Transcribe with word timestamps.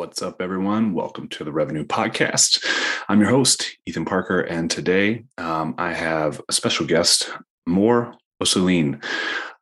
What's 0.00 0.22
up, 0.22 0.40
everyone? 0.40 0.94
Welcome 0.94 1.28
to 1.28 1.44
the 1.44 1.52
Revenue 1.52 1.84
Podcast. 1.84 2.64
I'm 3.10 3.20
your 3.20 3.28
host, 3.28 3.76
Ethan 3.84 4.06
Parker, 4.06 4.40
and 4.40 4.70
today 4.70 5.26
um, 5.36 5.74
I 5.76 5.92
have 5.92 6.40
a 6.48 6.54
special 6.54 6.86
guest, 6.86 7.30
Mor 7.66 8.14
Assouline. 8.40 9.02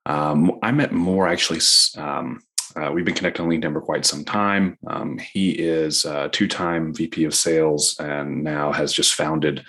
Um, 0.06 0.60
I 0.62 0.70
met 0.70 0.92
Mor 0.92 1.26
actually. 1.26 1.58
Um, 1.96 2.40
uh, 2.76 2.92
we've 2.92 3.04
been 3.04 3.16
connected 3.16 3.42
on 3.42 3.48
LinkedIn 3.48 3.72
for 3.72 3.80
quite 3.80 4.06
some 4.06 4.24
time. 4.24 4.78
Um, 4.86 5.18
he 5.18 5.50
is 5.50 6.04
a 6.04 6.28
two-time 6.28 6.94
VP 6.94 7.24
of 7.24 7.34
Sales 7.34 7.96
and 7.98 8.44
now 8.44 8.70
has 8.70 8.92
just 8.92 9.14
founded 9.14 9.64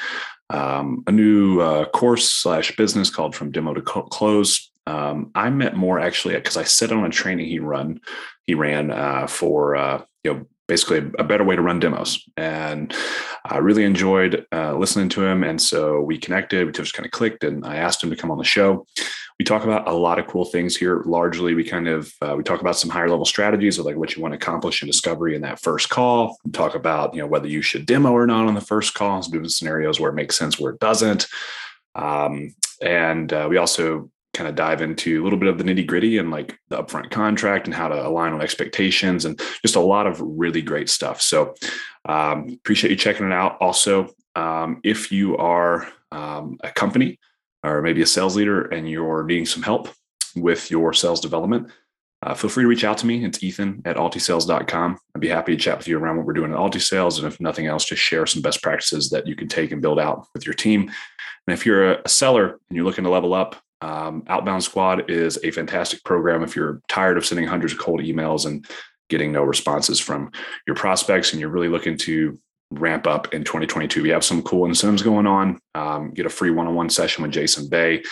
um, 0.51 1.04
a 1.07 1.11
new 1.11 1.61
uh, 1.61 1.86
course 1.86 2.29
slash 2.29 2.75
business 2.75 3.09
called 3.09 3.36
From 3.36 3.49
Demo 3.49 3.73
to 3.73 3.81
Close. 3.81 4.70
Um, 4.86 5.31
I 5.33 5.49
met 5.49 5.75
Mor 5.75 5.99
actually 5.99 6.36
because 6.36 6.57
I 6.57 6.63
sat 6.63 6.91
on 6.91 7.04
a 7.04 7.09
training 7.09 7.47
he 7.47 7.57
run 7.57 8.01
he 8.45 8.54
ran 8.54 8.91
uh, 8.91 9.27
for 9.27 9.75
uh, 9.75 10.04
you 10.23 10.33
know 10.33 10.45
basically 10.70 10.99
a 11.20 11.23
better 11.25 11.43
way 11.43 11.57
to 11.57 11.61
run 11.61 11.79
demos. 11.79 12.23
And 12.38 12.95
I 13.44 13.57
really 13.57 13.84
enjoyed 13.84 14.45
uh, 14.53 14.77
listening 14.77 15.09
to 15.09 15.25
him. 15.25 15.44
And 15.44 15.61
so 15.61 15.99
we 15.99 16.17
connected, 16.17 16.66
we 16.66 16.71
just 16.71 16.94
kind 16.94 17.05
of 17.05 17.11
clicked 17.11 17.44
and 17.44 17.66
I 17.66 17.77
asked 17.77 18.02
him 18.02 18.11
to 18.11 18.16
come 18.16 18.31
on 18.31 18.38
the 18.38 18.45
show. 18.45 18.85
We 19.39 19.45
talk 19.45 19.63
about 19.63 19.88
a 19.88 19.94
lot 19.94 20.20
of 20.20 20.27
cool 20.27 20.45
things 20.45 20.75
here. 20.75 21.02
Largely, 21.05 21.53
we 21.53 21.63
kind 21.63 21.88
of, 21.88 22.13
uh, 22.21 22.35
we 22.38 22.44
talk 22.44 22.61
about 22.61 22.75
some 22.75 22.89
higher 22.89 23.09
level 23.09 23.25
strategies 23.25 23.80
of 23.80 23.85
like 23.85 23.95
what 23.95 24.16
you 24.16 24.21
want 24.21 24.34
to 24.34 24.38
accomplish 24.38 24.81
in 24.81 24.88
discovery 24.88 25.34
in 25.35 25.41
that 25.41 25.61
first 25.61 25.89
call. 25.89 26.38
We 26.45 26.52
talk 26.52 26.75
about, 26.75 27.13
you 27.13 27.22
know, 27.22 27.27
whether 27.27 27.47
you 27.47 27.61
should 27.61 27.86
demo 27.86 28.11
or 28.11 28.27
not 28.27 28.47
on 28.47 28.53
the 28.53 28.61
first 28.61 28.94
call, 28.94 29.22
some 29.22 29.31
different 29.31 29.53
scenarios 29.53 29.99
where 29.99 30.11
it 30.11 30.16
makes 30.16 30.38
sense, 30.38 30.59
where 30.59 30.73
it 30.73 30.80
doesn't. 30.80 31.27
Um, 31.95 32.53
and 32.81 33.31
uh, 33.31 33.47
we 33.49 33.58
also 33.58 34.11
kind 34.39 34.48
of 34.48 34.55
dive 34.55 34.81
into 34.81 35.21
a 35.21 35.23
little 35.25 35.38
bit 35.38 35.49
of 35.49 35.57
the 35.57 35.66
nitty 35.66 35.85
gritty 35.85 36.17
and 36.17 36.31
like 36.31 36.57
the 36.70 36.81
upfront 36.81 37.11
contract 37.11 37.67
and 37.67 37.75
how 37.75 37.89
to 37.89 38.07
align 38.07 38.31
on 38.31 38.41
expectations 38.41 39.25
and 39.25 39.38
just 39.61 39.75
a 39.75 39.81
lot 39.81 40.07
of 40.07 40.21
really 40.21 40.61
great 40.61 40.89
stuff. 40.89 41.21
So 41.21 41.55
um, 42.05 42.47
appreciate 42.47 42.89
you 42.89 42.95
checking 42.95 43.25
it 43.25 43.33
out. 43.33 43.57
Also, 43.59 44.16
um, 44.35 44.80
if 44.86 45.11
you 45.11 45.36
are 45.36 45.91
um, 46.14 46.58
a 46.64 46.72
company 46.72 47.19
or 47.64 47.81
maybe 47.81 48.02
a 48.02 48.05
sales 48.05 48.38
leader 48.38 48.61
and 48.61 48.89
you're 48.89 49.23
needing 49.23 49.45
some 49.45 49.61
help 49.61 49.89
with 50.38 50.71
your 50.71 50.94
sales 50.94 51.19
development, 51.19 51.69
uh, 52.23 52.33
feel 52.33 52.49
free 52.49 52.64
to 52.64 52.69
reach 52.69 52.86
out 52.86 52.97
to 52.99 53.05
me. 53.05 53.25
It's 53.25 53.44
Ethan 53.44 53.81
at 53.83 53.97
altisales.com. 53.97 54.97
I'd 55.16 55.21
be 55.21 55.27
happy 55.27 55.53
to 55.53 55.61
chat 55.61 55.77
with 55.77 55.88
you 55.89 55.99
around 55.99 56.16
what 56.16 56.25
we're 56.25 56.31
doing 56.31 56.53
at 56.53 56.58
AltiSales. 56.58 57.17
And 57.17 57.27
if 57.27 57.42
nothing 57.42 57.67
else, 57.67 57.83
just 57.83 58.02
share 58.02 58.25
some 58.25 58.42
best 58.42 58.64
practices 58.64 59.09
that 59.09 59.27
you 59.27 59.36
can 59.36 59.49
take 59.49 59.73
and 59.73 59.81
build 59.81 59.99
out 59.99 60.27
with 60.33 60.45
your 60.45 60.53
team. 60.55 60.89
And 61.47 61.53
if 61.53 61.66
you're 61.66 61.94
a 61.94 62.08
seller 62.08 62.59
and 62.69 62.75
you're 62.77 62.86
looking 62.86 63.03
to 63.03 63.09
level 63.09 63.33
up, 63.33 63.58
um, 63.81 64.23
Outbound 64.27 64.63
Squad 64.63 65.09
is 65.09 65.39
a 65.44 65.52
fantastic 65.52 66.03
program 66.03 66.44
if 66.44 66.55
you're 66.55 66.81
tired 66.88 67.17
of 67.17 67.25
sending 67.25 67.47
hundreds 67.47 67.73
of 67.73 67.80
cold 67.80 68.02
emails 68.02 68.45
and 68.45 68.66
getting 69.09 69.31
no 69.31 69.44
responses 69.44 69.99
from 69.99 70.31
your 70.67 70.75
prospects 70.75 71.31
and 71.31 71.39
you're 71.39 71.49
really 71.49 71.69
looking 71.69 71.97
to 71.97 72.39
ramp 72.71 73.08
up 73.08 73.33
in 73.33 73.44
2022. 73.44 74.03
We 74.03 74.09
have 74.09 74.23
some 74.23 74.44
cool 74.44 74.66
incentives 74.66 75.02
going 75.02 75.25
on. 75.25 75.59
Um, 75.75 76.11
get 76.11 76.25
a 76.25 76.30
free 76.30 76.52
one 76.52 76.67
on 76.67 76.75
one 76.75 76.89
session 76.89 77.23
with 77.23 77.31
Jason 77.31 77.67
Bay, 77.67 78.03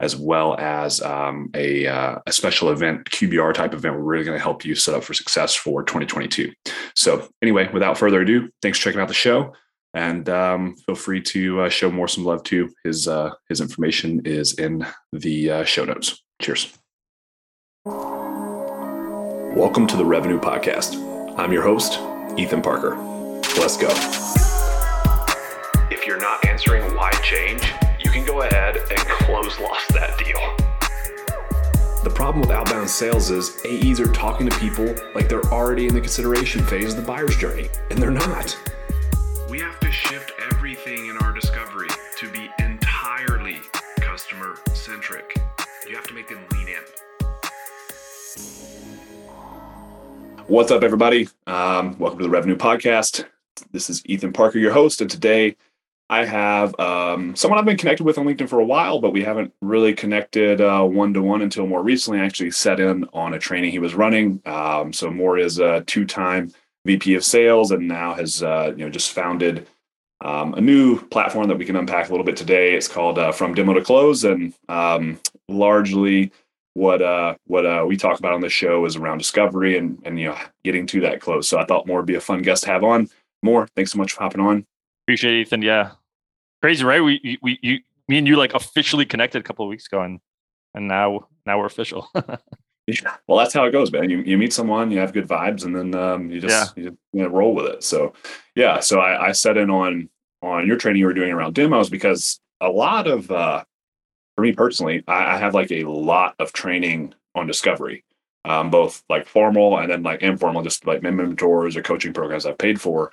as 0.00 0.16
well 0.16 0.56
as 0.58 1.02
um, 1.02 1.50
a, 1.54 1.86
uh, 1.86 2.18
a 2.26 2.32
special 2.32 2.70
event, 2.70 3.10
QBR 3.10 3.52
type 3.52 3.74
event. 3.74 3.96
We're 3.96 4.02
really 4.02 4.24
going 4.24 4.38
to 4.38 4.42
help 4.42 4.64
you 4.64 4.74
set 4.74 4.94
up 4.94 5.04
for 5.04 5.12
success 5.12 5.54
for 5.54 5.82
2022. 5.82 6.52
So, 6.94 7.28
anyway, 7.42 7.68
without 7.72 7.98
further 7.98 8.22
ado, 8.22 8.48
thanks 8.62 8.78
for 8.78 8.84
checking 8.84 9.00
out 9.00 9.08
the 9.08 9.14
show 9.14 9.52
and 9.94 10.28
um, 10.28 10.76
feel 10.76 10.94
free 10.94 11.20
to 11.22 11.62
uh, 11.62 11.68
show 11.68 11.90
Mor 11.90 12.08
some 12.08 12.24
love 12.24 12.42
to 12.44 12.70
His 12.84 13.08
uh, 13.08 13.32
his 13.48 13.60
information 13.60 14.22
is 14.24 14.54
in 14.54 14.86
the 15.12 15.50
uh, 15.50 15.64
show 15.64 15.84
notes. 15.84 16.22
Cheers. 16.40 16.76
Welcome 19.56 19.86
to 19.88 19.96
the 19.96 20.04
Revenue 20.04 20.38
Podcast. 20.38 20.96
I'm 21.38 21.52
your 21.52 21.62
host, 21.62 21.98
Ethan 22.38 22.62
Parker. 22.62 22.96
Let's 23.58 23.76
go. 23.76 23.88
If 25.90 26.06
you're 26.06 26.20
not 26.20 26.46
answering 26.46 26.94
why 26.94 27.10
change, 27.22 27.62
you 27.98 28.10
can 28.10 28.26
go 28.26 28.42
ahead 28.42 28.76
and 28.76 28.98
close 28.98 29.58
lost 29.58 29.88
that 29.94 30.16
deal. 30.18 30.38
The 32.04 32.10
problem 32.10 32.40
with 32.40 32.50
outbound 32.50 32.88
sales 32.88 33.30
is 33.30 33.60
AEs 33.64 34.00
are 34.00 34.12
talking 34.12 34.48
to 34.48 34.56
people 34.58 34.94
like 35.14 35.28
they're 35.28 35.44
already 35.46 35.86
in 35.86 35.94
the 35.94 36.00
consideration 36.00 36.62
phase 36.62 36.94
of 36.94 37.00
the 37.00 37.06
buyer's 37.06 37.36
journey, 37.36 37.68
and 37.90 38.00
they're 38.00 38.10
not. 38.10 38.56
We 39.48 39.60
have 39.60 39.80
to 39.80 39.90
shift 39.90 40.32
everything 40.52 41.06
in 41.06 41.16
our 41.16 41.32
discovery 41.32 41.88
to 42.18 42.30
be 42.32 42.50
entirely 42.58 43.56
customer 43.98 44.56
centric. 44.74 45.40
You 45.88 45.96
have 45.96 46.06
to 46.08 46.12
make 46.12 46.28
them 46.28 46.40
lean 46.52 46.68
in. 46.68 46.82
What's 50.48 50.70
up, 50.70 50.82
everybody? 50.82 51.30
Um, 51.46 51.98
welcome 51.98 52.18
to 52.18 52.24
the 52.24 52.28
Revenue 52.28 52.58
Podcast. 52.58 53.24
This 53.72 53.88
is 53.88 54.02
Ethan 54.04 54.34
Parker, 54.34 54.58
your 54.58 54.72
host, 54.72 55.00
and 55.00 55.10
today 55.10 55.56
I 56.10 56.26
have 56.26 56.78
um, 56.78 57.34
someone 57.34 57.58
I've 57.58 57.64
been 57.64 57.78
connected 57.78 58.04
with 58.04 58.18
on 58.18 58.26
LinkedIn 58.26 58.50
for 58.50 58.60
a 58.60 58.66
while, 58.66 59.00
but 59.00 59.14
we 59.14 59.24
haven't 59.24 59.54
really 59.62 59.94
connected 59.94 60.60
one 60.60 61.14
to 61.14 61.22
one 61.22 61.40
until 61.40 61.66
more 61.66 61.82
recently. 61.82 62.20
I 62.20 62.26
actually 62.26 62.50
set 62.50 62.80
in 62.80 63.06
on 63.14 63.32
a 63.32 63.38
training 63.38 63.70
he 63.70 63.78
was 63.78 63.94
running. 63.94 64.42
Um, 64.44 64.92
so 64.92 65.10
Mor 65.10 65.38
is 65.38 65.58
a 65.58 65.80
two 65.86 66.04
time 66.04 66.52
VP 66.88 67.14
of 67.14 67.24
sales, 67.24 67.70
and 67.70 67.86
now 67.86 68.14
has 68.14 68.42
uh, 68.42 68.72
you 68.76 68.84
know 68.84 68.90
just 68.90 69.12
founded 69.12 69.66
um, 70.22 70.54
a 70.54 70.60
new 70.60 70.98
platform 71.08 71.46
that 71.48 71.58
we 71.58 71.66
can 71.66 71.76
unpack 71.76 72.08
a 72.08 72.10
little 72.10 72.24
bit 72.24 72.36
today. 72.36 72.74
It's 72.74 72.88
called 72.88 73.18
uh, 73.18 73.30
From 73.30 73.54
Demo 73.54 73.74
to 73.74 73.82
Close, 73.82 74.24
and 74.24 74.54
um, 74.70 75.20
largely 75.48 76.32
what 76.72 77.02
uh, 77.02 77.34
what 77.46 77.66
uh, 77.66 77.84
we 77.86 77.98
talk 77.98 78.18
about 78.18 78.32
on 78.32 78.40
the 78.40 78.48
show 78.48 78.86
is 78.86 78.96
around 78.96 79.18
discovery 79.18 79.76
and 79.76 80.00
and 80.04 80.18
you 80.18 80.28
know 80.28 80.38
getting 80.64 80.86
to 80.86 81.00
that 81.02 81.20
close. 81.20 81.46
So 81.46 81.58
I 81.58 81.66
thought 81.66 81.86
Mor 81.86 81.98
would 81.98 82.06
be 82.06 82.14
a 82.14 82.20
fun 82.20 82.40
guest 82.40 82.64
to 82.64 82.70
have 82.70 82.82
on. 82.82 83.10
Mor, 83.42 83.68
thanks 83.76 83.92
so 83.92 83.98
much 83.98 84.12
for 84.12 84.22
hopping 84.22 84.40
on. 84.40 84.66
Appreciate 85.04 85.34
it, 85.34 85.40
Ethan. 85.42 85.60
Yeah, 85.62 85.90
crazy, 86.62 86.84
right? 86.84 87.04
We 87.04 87.38
we 87.42 87.58
you 87.62 87.80
me 88.08 88.16
and 88.16 88.26
you 88.26 88.36
like 88.36 88.54
officially 88.54 89.04
connected 89.04 89.40
a 89.40 89.42
couple 89.42 89.66
of 89.66 89.68
weeks 89.68 89.86
ago, 89.86 90.00
and 90.00 90.20
and 90.74 90.88
now 90.88 91.28
now 91.44 91.58
we're 91.58 91.66
official. 91.66 92.08
Yeah. 92.88 93.16
Well, 93.26 93.36
that's 93.36 93.52
how 93.52 93.64
it 93.66 93.72
goes, 93.72 93.92
man. 93.92 94.08
You, 94.08 94.22
you 94.22 94.38
meet 94.38 94.52
someone, 94.52 94.90
you 94.90 94.98
have 94.98 95.12
good 95.12 95.28
vibes, 95.28 95.66
and 95.66 95.76
then 95.76 95.94
um, 95.94 96.30
you 96.30 96.40
just 96.40 96.74
yeah. 96.74 96.82
you, 96.84 96.98
you 97.12 97.22
know, 97.22 97.28
roll 97.28 97.54
with 97.54 97.66
it. 97.66 97.84
So, 97.84 98.14
yeah. 98.54 98.80
So 98.80 98.98
I, 98.98 99.28
I 99.28 99.32
set 99.32 99.58
in 99.58 99.68
on 99.68 100.08
on 100.40 100.66
your 100.66 100.78
training 100.78 101.00
you 101.00 101.06
were 101.06 101.12
doing 101.12 101.30
around 101.30 101.54
demos 101.54 101.90
because 101.90 102.40
a 102.62 102.70
lot 102.70 103.06
of 103.06 103.30
uh, 103.30 103.62
for 104.34 104.42
me 104.42 104.52
personally, 104.52 105.04
I, 105.06 105.34
I 105.34 105.36
have 105.36 105.52
like 105.52 105.70
a 105.70 105.84
lot 105.84 106.34
of 106.38 106.54
training 106.54 107.12
on 107.34 107.46
discovery, 107.46 108.04
um, 108.46 108.70
both 108.70 109.04
like 109.10 109.26
formal 109.26 109.78
and 109.78 109.90
then 109.90 110.02
like 110.02 110.22
informal, 110.22 110.62
just 110.62 110.86
like 110.86 111.02
mentors 111.02 111.76
or 111.76 111.82
coaching 111.82 112.14
programs 112.14 112.46
I've 112.46 112.56
paid 112.56 112.80
for. 112.80 113.12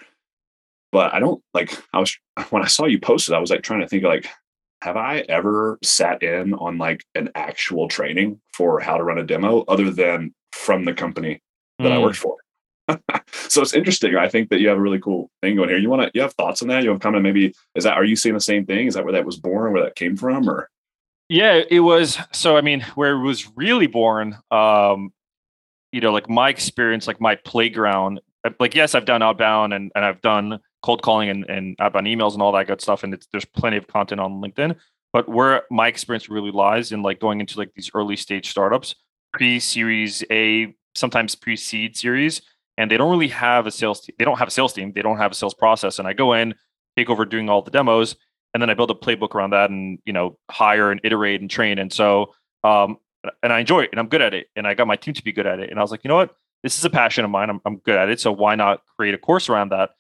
But 0.93 1.13
I 1.13 1.19
don't 1.19 1.43
like. 1.53 1.77
I 1.91 1.99
was 1.99 2.17
when 2.49 2.63
I 2.63 2.67
saw 2.67 2.85
you 2.85 2.99
posted, 2.99 3.35
I 3.35 3.39
was 3.39 3.49
like 3.49 3.61
trying 3.61 3.81
to 3.81 3.87
think 3.89 4.03
like 4.03 4.29
have 4.85 4.97
I 4.97 5.25
ever 5.27 5.79
sat 5.81 6.21
in 6.21 6.53
on 6.53 6.77
like 6.77 7.03
an 7.15 7.31
actual 7.33 7.87
training 7.87 8.39
for 8.53 8.79
how 8.79 8.97
to 8.97 9.03
run 9.03 9.17
a 9.17 9.23
demo 9.23 9.63
other 9.67 9.89
than 9.89 10.35
from 10.51 10.85
the 10.85 10.93
company 10.93 11.41
that 11.79 11.89
mm. 11.89 11.91
I 11.91 11.97
worked 11.97 12.17
for? 12.17 12.37
so 13.49 13.63
it's 13.63 13.73
interesting. 13.73 14.15
I 14.15 14.29
think 14.29 14.49
that 14.49 14.59
you 14.59 14.67
have 14.67 14.77
a 14.77 14.81
really 14.81 14.99
cool 14.99 15.31
thing 15.41 15.55
going 15.55 15.69
here. 15.69 15.79
You 15.79 15.89
want 15.89 16.03
to, 16.03 16.11
you 16.13 16.21
have 16.21 16.33
thoughts 16.33 16.61
on 16.61 16.67
that? 16.67 16.83
You 16.83 16.91
have 16.91 17.03
of 17.03 17.21
maybe, 17.23 17.51
is 17.73 17.83
that, 17.83 17.95
are 17.95 18.03
you 18.03 18.15
seeing 18.15 18.35
the 18.35 18.41
same 18.41 18.67
thing? 18.67 18.85
Is 18.85 18.93
that 18.93 19.03
where 19.03 19.13
that 19.13 19.25
was 19.25 19.39
born, 19.39 19.73
where 19.73 19.83
that 19.83 19.95
came 19.95 20.15
from 20.15 20.47
or? 20.47 20.69
Yeah, 21.29 21.63
it 21.67 21.79
was. 21.79 22.19
So, 22.31 22.55
I 22.55 22.61
mean, 22.61 22.81
where 22.93 23.13
it 23.13 23.23
was 23.23 23.51
really 23.55 23.87
born, 23.87 24.37
um, 24.51 25.11
you 25.91 25.99
know, 25.99 26.13
like 26.13 26.29
my 26.29 26.49
experience, 26.49 27.07
like 27.07 27.19
my 27.19 27.33
playground, 27.37 28.21
like, 28.59 28.75
yes, 28.75 28.93
I've 28.93 29.05
done 29.05 29.23
outbound 29.23 29.73
and, 29.73 29.91
and 29.95 30.05
I've 30.05 30.21
done 30.21 30.59
cold 30.85 31.01
calling 31.01 31.29
and, 31.29 31.49
and 31.49 31.75
outbound 31.79 32.05
emails 32.05 32.33
and 32.33 32.43
all 32.43 32.51
that 32.51 32.67
good 32.67 32.79
stuff. 32.79 33.03
And 33.03 33.17
there's 33.31 33.45
plenty 33.45 33.75
of 33.77 33.87
content 33.87 34.21
on 34.21 34.33
LinkedIn. 34.33 34.75
But 35.11 35.27
where 35.27 35.63
my 35.71 35.87
experience 35.87 36.29
really 36.29 36.51
lies 36.51 36.91
in 36.91 37.01
like 37.01 37.19
going 37.19 37.39
into 37.39 37.57
like 37.57 37.73
these 37.73 37.89
early 37.95 38.15
stage 38.15 38.51
startups, 38.51 38.93
pre-series 39.33 40.23
A, 40.29 40.75
sometimes 40.93 41.33
pre-seed 41.33 41.97
series, 41.97 42.43
and 42.77 42.91
they 42.91 42.97
don't 42.97 43.09
really 43.09 43.29
have 43.29 43.65
a 43.65 43.71
sales 43.71 44.01
team. 44.01 44.15
They 44.19 44.25
don't 44.25 44.37
have 44.37 44.49
a 44.49 44.51
sales 44.51 44.73
team. 44.73 44.91
They 44.93 45.01
don't 45.01 45.17
have 45.17 45.31
a 45.31 45.35
sales 45.35 45.55
process. 45.55 45.97
And 45.97 46.07
I 46.07 46.13
go 46.13 46.33
in, 46.33 46.53
take 46.95 47.09
over 47.09 47.25
doing 47.25 47.49
all 47.49 47.61
the 47.61 47.71
demos, 47.71 48.15
and 48.53 48.61
then 48.61 48.69
I 48.69 48.75
build 48.75 48.91
a 48.91 48.93
playbook 48.93 49.33
around 49.33 49.51
that 49.51 49.69
and 49.69 49.99
you 50.05 50.13
know 50.13 50.37
hire 50.51 50.91
and 50.91 51.01
iterate 51.03 51.41
and 51.41 51.49
train. 51.49 51.79
And 51.79 51.91
so 51.91 52.35
um, 52.63 52.97
and 53.41 53.51
I 53.51 53.59
enjoy 53.59 53.83
it 53.83 53.89
and 53.91 53.99
I'm 53.99 54.07
good 54.07 54.21
at 54.21 54.33
it. 54.33 54.47
And 54.55 54.67
I 54.67 54.75
got 54.75 54.85
my 54.85 54.95
team 54.95 55.13
to 55.15 55.23
be 55.23 55.31
good 55.31 55.47
at 55.47 55.59
it. 55.59 55.69
And 55.71 55.79
I 55.79 55.81
was 55.81 55.91
like, 55.91 56.03
you 56.03 56.09
know 56.09 56.15
what? 56.15 56.35
This 56.61 56.77
is 56.77 56.85
a 56.85 56.89
passion 56.89 57.25
of 57.25 57.31
mine. 57.31 57.49
I'm, 57.49 57.61
I'm 57.65 57.77
good 57.77 57.95
at 57.95 58.09
it. 58.09 58.19
So 58.19 58.31
why 58.31 58.55
not 58.55 58.81
create 58.97 59.13
a 59.13 59.17
course 59.17 59.49
around 59.49 59.69
that? 59.69 59.91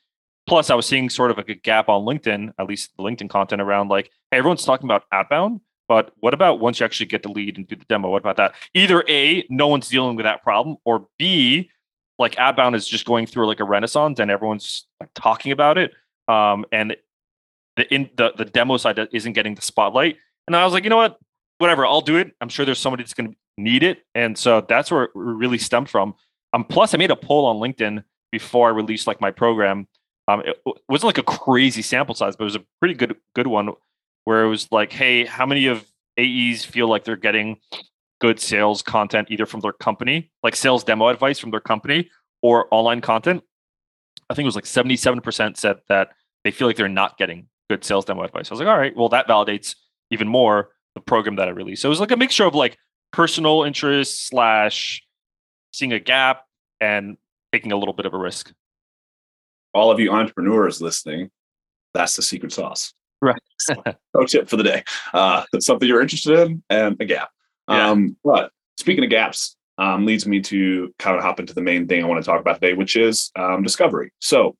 Plus, 0.47 0.69
I 0.69 0.75
was 0.75 0.85
seeing 0.85 1.09
sort 1.09 1.31
of 1.31 1.37
like 1.37 1.49
a 1.49 1.55
gap 1.55 1.89
on 1.89 2.05
LinkedIn, 2.05 2.53
at 2.59 2.67
least 2.67 2.91
the 2.97 3.03
LinkedIn 3.03 3.29
content 3.29 3.61
around 3.61 3.89
like, 3.89 4.11
hey, 4.31 4.37
everyone's 4.37 4.63
talking 4.63 4.85
about 4.85 5.03
outbound, 5.11 5.61
but 5.87 6.11
what 6.17 6.33
about 6.33 6.59
once 6.59 6.79
you 6.79 6.85
actually 6.85 7.07
get 7.07 7.23
the 7.23 7.29
lead 7.29 7.57
and 7.57 7.67
do 7.67 7.75
the 7.75 7.85
demo? 7.85 8.09
What 8.09 8.21
about 8.21 8.37
that? 8.37 8.53
Either 8.73 9.03
A, 9.07 9.45
no 9.49 9.67
one's 9.67 9.89
dealing 9.89 10.15
with 10.15 10.25
that 10.25 10.43
problem, 10.43 10.77
or 10.85 11.07
B, 11.17 11.69
like 12.17 12.37
outbound 12.37 12.75
is 12.75 12.87
just 12.87 13.05
going 13.05 13.25
through 13.25 13.47
like 13.47 13.59
a 13.59 13.63
renaissance 13.63 14.19
and 14.19 14.31
everyone's 14.31 14.85
like 14.99 15.09
talking 15.15 15.51
about 15.51 15.77
it. 15.77 15.93
Um, 16.27 16.65
and 16.71 16.95
the 17.75 17.93
in 17.93 18.09
the, 18.15 18.31
the 18.37 18.45
demo 18.45 18.77
side 18.77 18.99
isn't 19.11 19.33
getting 19.33 19.55
the 19.55 19.61
spotlight. 19.61 20.17
And 20.47 20.55
I 20.55 20.63
was 20.63 20.73
like, 20.73 20.83
you 20.83 20.89
know 20.89 20.97
what? 20.97 21.19
Whatever, 21.57 21.85
I'll 21.85 22.01
do 22.01 22.17
it. 22.17 22.33
I'm 22.41 22.49
sure 22.49 22.65
there's 22.65 22.79
somebody 22.79 23.03
that's 23.03 23.13
gonna 23.13 23.33
need 23.57 23.83
it. 23.83 24.05
And 24.15 24.37
so 24.37 24.61
that's 24.61 24.91
where 24.91 25.03
it 25.03 25.11
really 25.13 25.57
stemmed 25.57 25.89
from. 25.89 26.15
Um, 26.53 26.63
plus 26.63 26.93
I 26.93 26.97
made 26.97 27.11
a 27.11 27.15
poll 27.15 27.45
on 27.45 27.57
LinkedIn 27.57 28.03
before 28.31 28.69
I 28.69 28.71
released 28.71 29.07
like 29.07 29.21
my 29.21 29.31
program. 29.31 29.87
Um, 30.27 30.41
it, 30.41 30.61
it 30.65 30.81
wasn't 30.89 31.07
like 31.07 31.17
a 31.17 31.23
crazy 31.23 31.81
sample 31.81 32.15
size, 32.15 32.35
but 32.35 32.43
it 32.43 32.45
was 32.45 32.55
a 32.55 32.65
pretty 32.79 32.95
good 32.95 33.15
good 33.35 33.47
one 33.47 33.71
where 34.23 34.43
it 34.43 34.49
was 34.49 34.67
like, 34.71 34.91
hey, 34.91 35.25
how 35.25 35.45
many 35.45 35.67
of 35.67 35.85
AEs 36.19 36.65
feel 36.65 36.87
like 36.87 37.03
they're 37.03 37.15
getting 37.15 37.57
good 38.19 38.39
sales 38.39 38.81
content 38.81 39.27
either 39.29 39.45
from 39.45 39.59
their 39.59 39.73
company, 39.73 40.31
like 40.41 40.55
sales 40.55 40.83
demo 40.83 41.09
advice 41.09 41.37
from 41.37 41.51
their 41.51 41.59
company, 41.59 42.09
or 42.41 42.67
online 42.71 43.01
content? 43.01 43.43
I 44.29 44.33
think 44.33 44.45
it 44.45 44.47
was 44.47 44.55
like 44.55 44.65
77% 44.65 45.57
said 45.57 45.77
that 45.89 46.09
they 46.43 46.51
feel 46.51 46.67
like 46.67 46.77
they're 46.77 46.87
not 46.87 47.17
getting 47.17 47.47
good 47.69 47.83
sales 47.83 48.05
demo 48.05 48.23
advice. 48.23 48.49
I 48.49 48.53
was 48.53 48.59
like, 48.59 48.69
all 48.69 48.77
right, 48.77 48.95
well, 48.95 49.09
that 49.09 49.27
validates 49.27 49.75
even 50.11 50.27
more 50.27 50.69
the 50.95 51.01
program 51.01 51.35
that 51.35 51.47
I 51.47 51.51
released. 51.51 51.81
So 51.81 51.89
it 51.89 51.91
was 51.91 51.99
like 51.99 52.11
a 52.11 52.17
mixture 52.17 52.45
of 52.45 52.55
like 52.55 52.77
personal 53.11 53.63
interest 53.63 54.27
slash 54.27 55.03
seeing 55.73 55.93
a 55.93 55.99
gap 55.99 56.43
and 56.79 57.17
taking 57.51 57.71
a 57.71 57.77
little 57.77 57.93
bit 57.93 58.05
of 58.05 58.13
a 58.13 58.17
risk. 58.17 58.51
All 59.75 59.91
of 59.91 59.99
you 59.99 60.11
entrepreneurs 60.11 60.81
listening, 60.81 61.29
that's 61.93 62.15
the 62.15 62.21
secret 62.21 62.51
sauce. 62.51 62.93
Right. 63.21 63.41
no 64.13 64.25
tip 64.25 64.49
for 64.49 64.57
the 64.57 64.63
day. 64.63 64.83
Uh, 65.13 65.43
that's 65.51 65.65
something 65.65 65.87
you're 65.87 66.01
interested 66.01 66.39
in 66.39 66.63
and 66.69 66.97
a 66.99 67.05
gap. 67.05 67.29
Yeah. 67.69 67.89
Um, 67.89 68.17
but 68.23 68.51
speaking 68.77 69.03
of 69.03 69.09
gaps, 69.09 69.55
um, 69.77 70.05
leads 70.05 70.25
me 70.25 70.39
to 70.41 70.93
kind 70.99 71.17
of 71.17 71.23
hop 71.23 71.39
into 71.39 71.53
the 71.53 71.61
main 71.61 71.87
thing 71.87 72.03
I 72.03 72.07
want 72.07 72.23
to 72.23 72.29
talk 72.29 72.39
about 72.39 72.61
today, 72.61 72.73
which 72.73 72.95
is 72.95 73.31
um, 73.35 73.63
discovery. 73.63 74.11
So, 74.19 74.55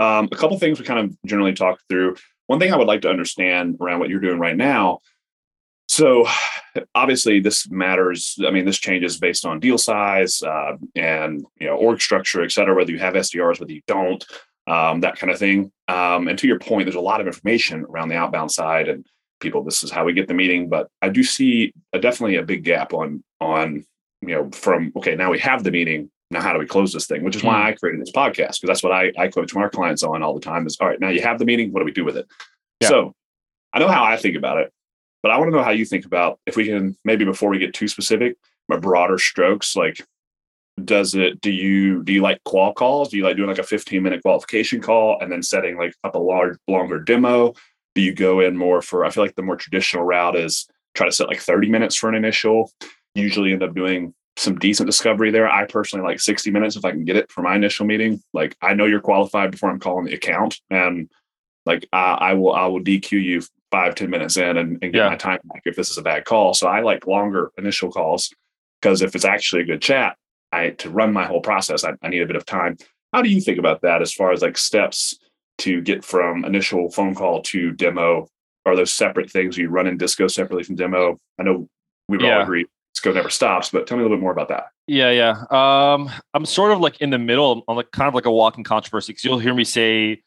um, 0.00 0.28
a 0.32 0.36
couple 0.36 0.58
things 0.58 0.78
we 0.78 0.86
kind 0.86 1.00
of 1.00 1.16
generally 1.26 1.52
talk 1.52 1.78
through. 1.88 2.16
One 2.46 2.58
thing 2.58 2.72
I 2.72 2.76
would 2.76 2.86
like 2.86 3.02
to 3.02 3.10
understand 3.10 3.76
around 3.80 4.00
what 4.00 4.08
you're 4.08 4.20
doing 4.20 4.38
right 4.38 4.56
now. 4.56 5.00
So, 5.88 6.26
obviously, 6.94 7.40
this 7.40 7.68
matters. 7.70 8.38
I 8.46 8.50
mean, 8.50 8.64
this 8.64 8.78
changes 8.78 9.18
based 9.18 9.44
on 9.44 9.60
deal 9.60 9.78
size 9.78 10.42
uh, 10.42 10.76
and 10.94 11.44
you 11.60 11.66
know 11.66 11.76
org 11.76 12.00
structure, 12.00 12.42
et 12.42 12.52
cetera. 12.52 12.74
Whether 12.74 12.92
you 12.92 12.98
have 12.98 13.14
SDRs, 13.14 13.60
whether 13.60 13.72
you 13.72 13.82
don't, 13.86 14.24
um, 14.66 15.00
that 15.00 15.18
kind 15.18 15.30
of 15.30 15.38
thing. 15.38 15.70
Um, 15.88 16.28
and 16.28 16.38
to 16.38 16.46
your 16.46 16.58
point, 16.58 16.86
there's 16.86 16.94
a 16.94 17.00
lot 17.00 17.20
of 17.20 17.26
information 17.26 17.84
around 17.84 18.08
the 18.08 18.16
outbound 18.16 18.50
side 18.50 18.88
and 18.88 19.06
people. 19.40 19.62
This 19.62 19.84
is 19.84 19.90
how 19.90 20.04
we 20.04 20.12
get 20.12 20.28
the 20.28 20.34
meeting, 20.34 20.68
but 20.68 20.88
I 21.02 21.08
do 21.08 21.22
see 21.22 21.72
a, 21.92 21.98
definitely 21.98 22.36
a 22.36 22.42
big 22.42 22.64
gap 22.64 22.92
on 22.94 23.22
on 23.40 23.84
you 24.28 24.34
know 24.34 24.50
from 24.50 24.92
okay 24.96 25.14
now 25.14 25.30
we 25.30 25.38
have 25.38 25.64
the 25.64 25.70
meeting 25.70 26.10
now 26.30 26.40
how 26.40 26.52
do 26.52 26.58
we 26.58 26.66
close 26.66 26.92
this 26.92 27.06
thing 27.06 27.22
which 27.22 27.36
is 27.36 27.44
why 27.44 27.60
hmm. 27.60 27.66
i 27.66 27.72
created 27.72 28.00
this 28.00 28.12
podcast 28.12 28.60
because 28.60 28.68
that's 28.68 28.82
what 28.82 28.92
I, 28.92 29.12
I 29.18 29.28
coach 29.28 29.54
my 29.54 29.68
clients 29.68 30.02
on 30.02 30.22
all 30.22 30.34
the 30.34 30.40
time 30.40 30.66
is 30.66 30.76
all 30.80 30.88
right 30.88 31.00
now 31.00 31.08
you 31.08 31.22
have 31.22 31.38
the 31.38 31.44
meeting 31.44 31.72
what 31.72 31.80
do 31.80 31.84
we 31.84 31.92
do 31.92 32.04
with 32.04 32.16
it 32.16 32.26
yeah. 32.80 32.88
so 32.88 33.14
i 33.72 33.78
know 33.78 33.88
how 33.88 34.04
i 34.04 34.16
think 34.16 34.36
about 34.36 34.58
it 34.58 34.72
but 35.22 35.30
i 35.30 35.38
want 35.38 35.50
to 35.50 35.56
know 35.56 35.62
how 35.62 35.70
you 35.70 35.84
think 35.84 36.04
about 36.04 36.38
if 36.46 36.56
we 36.56 36.64
can 36.64 36.96
maybe 37.04 37.24
before 37.24 37.50
we 37.50 37.58
get 37.58 37.74
too 37.74 37.88
specific 37.88 38.36
my 38.68 38.76
broader 38.76 39.18
strokes 39.18 39.76
like 39.76 40.00
does 40.82 41.14
it 41.14 41.40
do 41.40 41.52
you 41.52 42.02
do 42.02 42.12
you 42.12 42.20
like 42.20 42.42
qual 42.44 42.74
calls 42.74 43.08
do 43.08 43.16
you 43.16 43.22
like 43.22 43.36
doing 43.36 43.48
like 43.48 43.58
a 43.58 43.62
15 43.62 44.02
minute 44.02 44.22
qualification 44.22 44.80
call 44.80 45.18
and 45.20 45.30
then 45.30 45.42
setting 45.42 45.78
like 45.78 45.94
up 46.02 46.14
a 46.16 46.18
large 46.18 46.58
longer 46.66 46.98
demo 46.98 47.52
do 47.94 48.00
you 48.02 48.12
go 48.12 48.40
in 48.40 48.56
more 48.56 48.82
for 48.82 49.04
i 49.04 49.10
feel 49.10 49.22
like 49.22 49.36
the 49.36 49.42
more 49.42 49.56
traditional 49.56 50.04
route 50.04 50.34
is 50.34 50.66
try 50.94 51.06
to 51.06 51.12
set 51.12 51.28
like 51.28 51.40
30 51.40 51.68
minutes 51.68 51.94
for 51.94 52.08
an 52.08 52.16
initial 52.16 52.72
usually 53.14 53.52
end 53.52 53.62
up 53.62 53.74
doing 53.74 54.12
some 54.36 54.58
decent 54.58 54.86
discovery 54.86 55.30
there. 55.30 55.48
I 55.48 55.64
personally 55.64 56.04
like 56.04 56.20
60 56.20 56.50
minutes 56.50 56.76
if 56.76 56.84
I 56.84 56.90
can 56.90 57.04
get 57.04 57.16
it 57.16 57.30
for 57.30 57.42
my 57.42 57.54
initial 57.54 57.86
meeting. 57.86 58.22
Like 58.32 58.56
I 58.60 58.74
know 58.74 58.86
you're 58.86 59.00
qualified 59.00 59.50
before 59.50 59.70
I'm 59.70 59.78
calling 59.78 60.06
the 60.06 60.14
account, 60.14 60.60
and 60.70 61.08
like 61.66 61.86
uh, 61.92 62.16
I 62.18 62.34
will 62.34 62.52
I 62.52 62.66
will 62.66 62.80
DQ 62.80 63.22
you 63.22 63.42
five 63.70 63.94
ten 63.94 64.10
minutes 64.10 64.36
in 64.36 64.56
and, 64.56 64.78
and 64.82 64.92
get 64.92 64.94
yeah. 64.94 65.08
my 65.08 65.16
time 65.16 65.40
back 65.44 65.62
if 65.64 65.76
this 65.76 65.90
is 65.90 65.98
a 65.98 66.02
bad 66.02 66.24
call. 66.24 66.54
So 66.54 66.66
I 66.66 66.80
like 66.80 67.06
longer 67.06 67.52
initial 67.56 67.90
calls 67.90 68.32
because 68.80 69.02
if 69.02 69.14
it's 69.14 69.24
actually 69.24 69.62
a 69.62 69.66
good 69.66 69.82
chat, 69.82 70.16
I 70.54 70.70
to 70.70 70.90
run 70.90 71.12
my 71.12 71.24
whole 71.24 71.40
process, 71.40 71.84
I, 71.84 71.94
I 72.02 72.08
need 72.08 72.22
a 72.22 72.26
bit 72.26 72.36
of 72.36 72.46
time. 72.46 72.76
How 73.12 73.22
do 73.22 73.28
you 73.28 73.40
think 73.40 73.58
about 73.58 73.82
that 73.82 74.02
as 74.02 74.12
far 74.12 74.32
as 74.32 74.42
like 74.42 74.56
steps 74.56 75.18
to 75.58 75.80
get 75.80 76.04
from 76.04 76.44
initial 76.44 76.90
phone 76.90 77.14
call 77.14 77.42
to 77.42 77.72
demo? 77.72 78.28
Are 78.66 78.76
those 78.76 78.92
separate 78.92 79.30
things? 79.30 79.58
you 79.58 79.68
run 79.68 79.86
in 79.86 79.98
Disco 79.98 80.26
separately 80.26 80.64
from 80.64 80.76
demo? 80.76 81.18
I 81.38 81.42
know 81.42 81.68
we 82.08 82.16
would 82.16 82.24
yeah. 82.24 82.38
all 82.38 82.42
agree 82.42 82.66
Disco 82.94 83.12
never 83.12 83.30
stops. 83.30 83.70
But 83.70 83.86
tell 83.86 83.96
me 83.96 84.02
a 84.02 84.04
little 84.04 84.16
bit 84.16 84.22
more 84.22 84.32
about 84.32 84.48
that. 84.48 84.66
Yeah, 84.86 85.10
yeah. 85.10 85.44
Um, 85.50 86.10
I'm 86.32 86.46
sort 86.46 86.72
of 86.72 86.80
like 86.80 87.00
in 87.00 87.10
the 87.10 87.18
middle. 87.18 87.64
I'm 87.68 87.76
like 87.76 87.90
kind 87.90 88.08
of 88.08 88.14
like 88.14 88.26
a 88.26 88.30
walking 88.30 88.64
controversy 88.64 89.12
because 89.12 89.24
you'll 89.24 89.38
hear 89.38 89.54
me 89.54 89.64
say, 89.64 90.22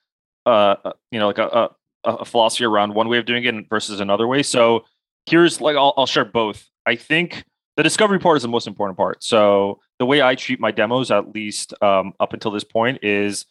uh, 0.45 0.75
uh, 0.83 0.93
you 1.11 1.19
know, 1.19 1.27
like 1.27 1.37
a, 1.37 1.69
a, 2.03 2.11
a 2.11 2.25
philosophy 2.25 2.65
around 2.65 2.93
one 2.93 3.07
way 3.09 3.17
of 3.17 3.25
doing 3.25 3.43
it 3.43 3.69
versus 3.69 3.99
another 3.99 4.27
way. 4.27 4.43
So 4.43 4.85
here's 5.25 5.61
like 5.61 5.75
I'll, 5.75 5.93
I'll 5.97 6.05
share 6.05 6.25
both. 6.25 6.67
I 6.85 6.95
think 6.95 7.43
the 7.75 7.83
discovery 7.83 8.19
part 8.19 8.37
is 8.37 8.43
the 8.43 8.49
most 8.49 8.67
important 8.67 8.97
part. 8.97 9.23
So 9.23 9.79
the 9.99 10.05
way 10.05 10.21
I 10.21 10.35
treat 10.35 10.59
my 10.59 10.71
demos, 10.71 11.11
at 11.11 11.33
least 11.33 11.73
um, 11.81 12.13
up 12.19 12.33
until 12.33 12.51
this 12.51 12.63
point, 12.63 12.99
is 13.03 13.45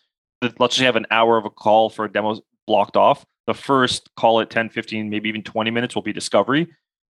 let's 0.59 0.77
just 0.77 0.85
have 0.85 0.97
an 0.97 1.07
hour 1.11 1.39
of 1.39 1.45
a 1.45 1.51
call 1.51 1.91
for 1.91 2.05
a 2.05 2.13
demo 2.13 2.41
blocked 2.67 2.97
off. 2.97 3.25
The 3.47 3.55
first 3.55 4.11
call 4.17 4.41
at 4.41 4.51
10, 4.51 4.71
15, 4.71 5.09
maybe 5.09 5.29
even 5.29 5.43
20 5.43 5.71
minutes 5.71 5.95
will 5.95 6.03
be 6.03 6.13
discovery. 6.13 6.69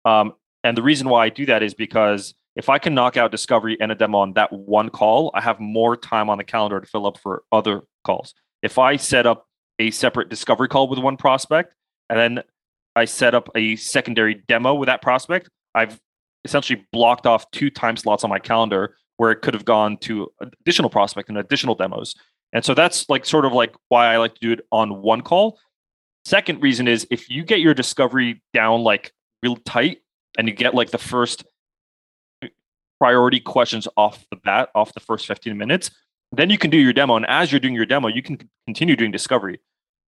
Um, 0.05 0.33
and 0.65 0.77
the 0.77 0.83
reason 0.83 1.09
why 1.09 1.27
I 1.27 1.29
do 1.29 1.47
that 1.47 1.63
is 1.63 1.75
because 1.75 2.35
if 2.57 2.69
I 2.69 2.79
can 2.79 2.95
knock 2.95 3.17
out 3.17 3.31
discovery 3.31 3.77
and 3.81 3.91
a 3.91 3.95
demo 3.95 4.19
on 4.19 4.35
that 4.35 4.53
one 4.53 4.91
call, 4.91 5.31
I 5.35 5.41
have 5.41 5.61
more 5.61 5.97
time 5.97 6.29
on 6.29 6.39
the 6.39 6.45
calendar 6.45 6.81
to 6.81 6.87
fill 6.87 7.07
up 7.07 7.19
for 7.19 7.45
other 7.51 7.83
calls. 8.05 8.35
If 8.63 8.79
I 8.79 8.97
set 8.97 9.27
up 9.27 9.47
a 9.79 9.91
separate 9.91 10.29
discovery 10.29 10.69
call 10.69 10.89
with 10.89 10.99
one 10.99 11.17
prospect 11.17 11.75
and 12.11 12.19
then 12.19 12.45
I 12.95 13.07
set 13.07 13.35
up 13.35 13.49
a 13.55 13.77
secondary 13.77 14.35
demo 14.35 14.75
with 14.75 14.89
that 14.89 15.01
prospect, 15.03 15.49
I've 15.75 15.99
essentially 16.45 16.87
blocked 16.93 17.27
off 17.27 17.51
two 17.51 17.71
time 17.71 17.97
slots 17.97 18.25
on 18.25 18.31
my 18.31 18.39
calendar 18.39 18.97
where 19.17 19.31
it 19.31 19.43
could 19.43 19.55
have 19.55 19.65
gone 19.65 19.97
to 19.99 20.31
additional 20.41 20.91
prospect 20.91 21.29
and 21.29 21.39
additional 21.39 21.75
demos. 21.75 22.15
And 22.53 22.65
so 22.65 22.75
that's 22.75 23.09
like 23.09 23.25
sort 23.25 23.45
of 23.45 23.53
like 23.53 23.75
why 23.89 24.13
I 24.13 24.19
like 24.19 24.35
to 24.35 24.41
do 24.41 24.53
it 24.53 24.61
on 24.71 25.03
one 25.03 25.23
call. 25.23 25.59
Second 26.25 26.63
reason 26.63 26.87
is 26.87 27.07
if 27.11 27.29
you 27.31 27.45
get 27.45 27.61
your 27.61 27.75
discovery 27.75 28.43
down 28.53 28.83
like 28.83 29.13
real 29.43 29.57
tight, 29.57 29.99
and 30.39 30.49
you 30.49 30.55
get 30.55 30.75
like 30.75 30.91
the 30.91 30.99
first 30.99 31.45
priority 32.99 33.41
questions 33.41 33.89
off 33.97 34.25
the 34.31 34.37
bat, 34.37 34.71
off 34.75 34.95
the 34.95 35.01
first 35.01 35.27
15 35.27 35.57
minutes, 35.57 35.91
then 36.33 36.51
you 36.51 36.59
can 36.59 36.71
do 36.71 36.79
your 36.79 36.93
demo. 36.93 37.17
And 37.17 37.27
as 37.27 37.53
you're 37.53 37.61
doing 37.61 37.75
your 37.75 37.87
demo, 37.87 38.09
you 38.09 38.23
can 38.23 38.39
continue 38.67 38.97
doing 38.97 39.11
discovery. 39.11 39.61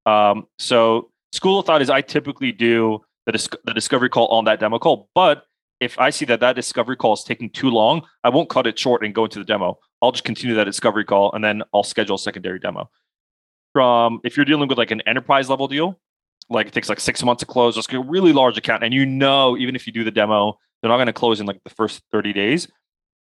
Um, 0.07 0.47
so 0.59 1.11
school 1.33 1.59
of 1.59 1.67
thought 1.67 1.83
is 1.83 1.91
I 1.91 2.01
typically 2.01 2.53
do 2.53 3.03
the, 3.27 3.33
dis- 3.33 3.49
the 3.65 3.75
discovery 3.75 4.09
call 4.09 4.29
on 4.29 4.45
that 4.45 4.61
demo 4.61 4.79
call. 4.79 5.09
But 5.15 5.45
if 5.81 5.99
I 5.99 6.11
see 6.11 6.25
that 6.27 6.41
that 6.41 6.57
discovery 6.57 6.97
call 6.97 7.15
is 7.15 7.25
taking 7.25 7.51
too 7.51 7.71
long, 7.71 8.03
I 8.23 8.29
won't 8.31 8.49
cut 8.49 8.67
it 8.67 8.79
short 8.79 9.05
and 9.05 9.15
go 9.15 9.25
into 9.25 9.39
the 9.39 9.45
demo. 9.45 9.79
I'll 10.01 10.13
just 10.13 10.25
continue 10.25 10.55
that 10.57 10.65
discovery 10.65 11.05
call 11.05 11.33
and 11.33 11.45
then 11.45 11.63
I'll 11.73 11.83
schedule 11.83 12.17
a 12.17 12.19
secondary 12.19 12.59
demo. 12.59 12.91
From 13.73 14.21
if 14.23 14.37
you're 14.37 14.47
dealing 14.47 14.69
with 14.69 14.79
like 14.79 14.93
an 14.93 15.01
enterprise 15.03 15.51
level 15.51 15.67
deal, 15.67 15.99
like 16.49 16.69
it 16.69 16.73
takes 16.73 16.89
like 16.89 17.01
six 17.01 17.23
months 17.23 17.41
to 17.41 17.47
close. 17.47 17.77
It's 17.77 17.93
a 17.93 18.01
really 18.01 18.33
large 18.33 18.57
account, 18.57 18.85
and 18.85 18.93
you 18.93 19.07
know, 19.07 19.57
even 19.57 19.75
if 19.75 19.87
you 19.87 19.93
do 19.93 20.05
the 20.05 20.11
demo, 20.11 20.59
they're 20.81 20.91
not 20.91 20.97
going 20.97 21.07
to 21.07 21.13
close 21.13 21.41
in 21.41 21.47
like 21.47 21.63
the 21.65 21.71
first 21.71 22.03
30 22.13 22.33
days. 22.33 22.69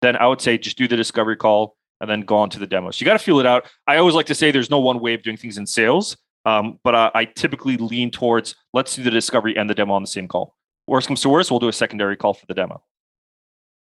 Then 0.02 0.16
I 0.16 0.26
would 0.26 0.40
say 0.40 0.59
just 0.59 0.76
do 0.76 0.88
the 0.88 0.97
discovery 0.97 1.37
call 1.37 1.76
and 2.00 2.11
then 2.11 2.23
go 2.23 2.37
on 2.37 2.50
to 2.50 2.59
the 2.59 2.66
demo. 2.66 2.90
So 2.90 3.00
you 3.00 3.06
got 3.06 3.12
to 3.12 3.25
feel 3.25 3.38
it 3.38 3.47
out. 3.47 3.66
I 3.87 3.97
always 3.97 4.16
like 4.16 4.26
to 4.26 4.35
say 4.35 4.50
there's 4.50 4.71
no 4.71 4.80
one 4.80 4.99
way 4.99 5.14
of 5.14 5.23
doing 5.23 5.37
things 5.37 5.56
in 5.56 5.66
sales, 5.66 6.16
um, 6.44 6.80
but 6.82 6.94
I, 6.94 7.11
I 7.14 7.25
typically 7.25 7.76
lean 7.76 8.11
towards 8.11 8.56
let's 8.75 8.97
do 8.97 9.02
the 9.04 9.11
discovery 9.11 9.56
and 9.56 9.71
the 9.71 9.75
demo 9.75 9.94
on 9.94 10.02
the 10.02 10.09
same 10.09 10.26
call. 10.26 10.56
Worst 10.92 11.06
comes 11.06 11.22
to 11.22 11.30
worst, 11.30 11.50
we'll 11.50 11.58
do 11.58 11.68
a 11.68 11.72
secondary 11.72 12.18
call 12.18 12.34
for 12.34 12.44
the 12.44 12.52
demo. 12.52 12.82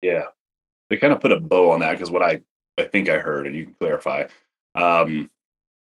Yeah, 0.02 0.24
they 0.90 0.96
kind 0.96 1.12
of 1.12 1.20
put 1.20 1.30
a 1.30 1.38
bow 1.38 1.70
on 1.70 1.78
that 1.78 1.92
because 1.92 2.10
what 2.10 2.20
I 2.20 2.40
I 2.76 2.82
think 2.82 3.08
I 3.08 3.18
heard, 3.18 3.46
and 3.46 3.54
you 3.54 3.66
can 3.66 3.74
clarify. 3.74 4.24
Um, 4.74 5.30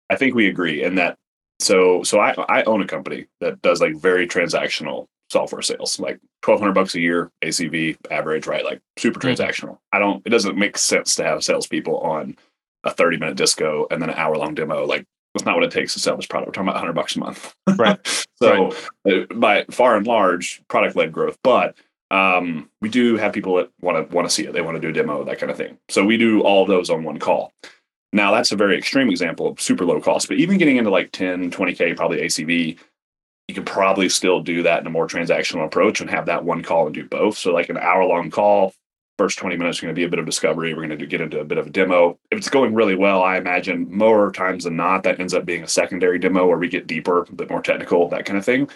I 0.08 0.18
think 0.18 0.36
we 0.36 0.48
agree 0.48 0.84
in 0.84 0.94
that 0.96 1.18
so 1.60 2.04
so 2.04 2.20
I 2.20 2.36
I 2.48 2.62
own 2.66 2.84
a 2.84 2.86
company 2.86 3.26
that 3.42 3.60
does 3.64 3.82
like 3.82 3.96
very 3.96 4.28
transactional 4.28 5.08
software 5.32 5.64
sales, 5.64 6.00
like 6.00 6.20
twelve 6.44 6.60
hundred 6.60 6.74
bucks 6.74 6.94
a 6.94 7.00
year 7.00 7.32
ACV 7.42 7.98
average, 8.12 8.46
right? 8.46 8.64
Like 8.64 8.82
super 9.00 9.20
mm-hmm. 9.20 9.30
transactional. 9.30 9.80
I 9.92 9.98
don't. 9.98 10.22
It 10.28 10.30
doesn't 10.30 10.60
make 10.60 10.78
sense 10.78 11.16
to 11.16 11.24
have 11.24 11.44
salespeople 11.44 11.98
on 12.02 12.38
a 12.84 12.92
thirty 12.92 13.18
minute 13.18 13.36
disco 13.36 13.88
and 13.90 14.00
then 14.00 14.12
an 14.12 14.16
hour 14.16 14.38
long 14.38 14.54
demo. 14.54 14.86
Like 14.86 15.08
that's 15.36 15.46
not 15.46 15.56
what 15.56 15.66
it 15.66 15.72
takes 15.72 15.94
to 15.94 16.00
sell 16.00 16.16
this 16.16 16.26
product. 16.26 16.48
We're 16.48 16.54
talking 16.54 16.70
about 16.70 16.80
hundred 16.80 16.94
bucks 16.94 17.18
a 17.18 17.20
month, 17.20 17.54
right? 17.76 18.00
so 18.42 18.74
right. 19.06 19.30
Uh, 19.30 19.36
by 19.36 19.66
far 19.70 19.98
and 19.98 20.08
large, 20.08 20.62
product 20.70 20.96
led 20.96 21.12
growth, 21.12 21.38
but 21.44 21.76
um, 22.10 22.70
we 22.80 22.88
do 22.88 23.18
have 23.18 23.34
people 23.34 23.56
that 23.58 23.70
want 23.82 24.10
to 24.10 24.16
want 24.16 24.30
to 24.30 24.34
see 24.34 24.46
it. 24.46 24.54
They 24.54 24.62
want 24.62 24.76
to 24.76 24.82
do 24.82 24.88
a 24.88 24.94
demo, 24.94 25.26
that 25.26 25.38
kind 25.38 25.52
of 25.52 25.58
thing. 25.58 25.78
So 25.90 26.06
we 26.06 26.16
do 26.16 26.42
all 26.42 26.66
those 26.66 26.90
on 26.90 27.04
one 27.04 27.20
call. 27.20 27.52
Now 28.14 28.32
that's 28.32 28.54
a 28.54 28.56
very 28.56 28.78
extreme 28.78 29.10
example 29.10 29.48
of 29.50 29.60
super 29.60 29.84
low 29.84 30.00
cost, 30.00 30.30
but 30.30 30.38
even 30.38 30.58
getting 30.58 30.78
into 30.78 30.90
like 30.90 31.12
10, 31.12 31.52
20K, 31.52 31.98
probably 31.98 32.20
ACV, 32.22 32.80
you 33.50 33.54
can 33.54 33.66
probably 33.66 34.08
still 34.08 34.40
do 34.40 34.64
that 34.64 34.80
in 34.80 34.88
a 34.88 34.90
more 34.90 35.06
transactional 35.06 35.66
approach 35.66 36.00
and 36.00 36.10
have 36.10 36.28
that 36.28 36.46
one 36.46 36.64
call 36.64 36.86
and 36.86 36.96
do 36.96 37.06
both. 37.06 37.38
So 37.38 37.52
like 37.52 37.68
an 37.68 37.78
hour 37.78 38.06
long 38.06 38.32
call, 38.32 38.74
first 39.18 39.38
20 39.40 39.58
minutes 39.58 39.80
are 39.80 39.84
going 39.84 39.96
to 39.96 40.00
be 40.00 40.04
a 40.04 40.10
bit 40.10 40.20
of 40.20 40.26
discovery. 40.26 40.74
We're 40.74 40.88
going 40.88 40.98
to 40.98 41.06
get 41.06 41.22
into 41.22 41.40
a 41.40 41.46
bit 41.46 41.58
of 41.58 41.68
a 41.68 41.70
demo. 41.70 42.20
If 42.32 42.38
it's 42.38 42.50
going 42.50 42.74
really 42.74 42.96
well, 42.96 43.24
I 43.24 43.38
imagine 43.38 43.90
more 43.96 44.32
times 44.32 44.66
than 44.66 44.76
not, 44.76 45.04
that 45.04 45.20
ends 45.20 45.34
up 45.34 45.46
being 45.46 45.64
a 45.64 45.68
secondary 45.68 46.20
demo 46.20 46.46
where 46.48 46.58
we 46.58 46.68
get 46.68 46.88
deeper, 46.88 47.22
a 47.22 47.34
bit 47.34 47.50
more 47.50 47.62
technical, 47.62 48.10
that 48.10 48.26
kind 48.26 48.38
of 48.38 48.46
thing. 48.46 48.70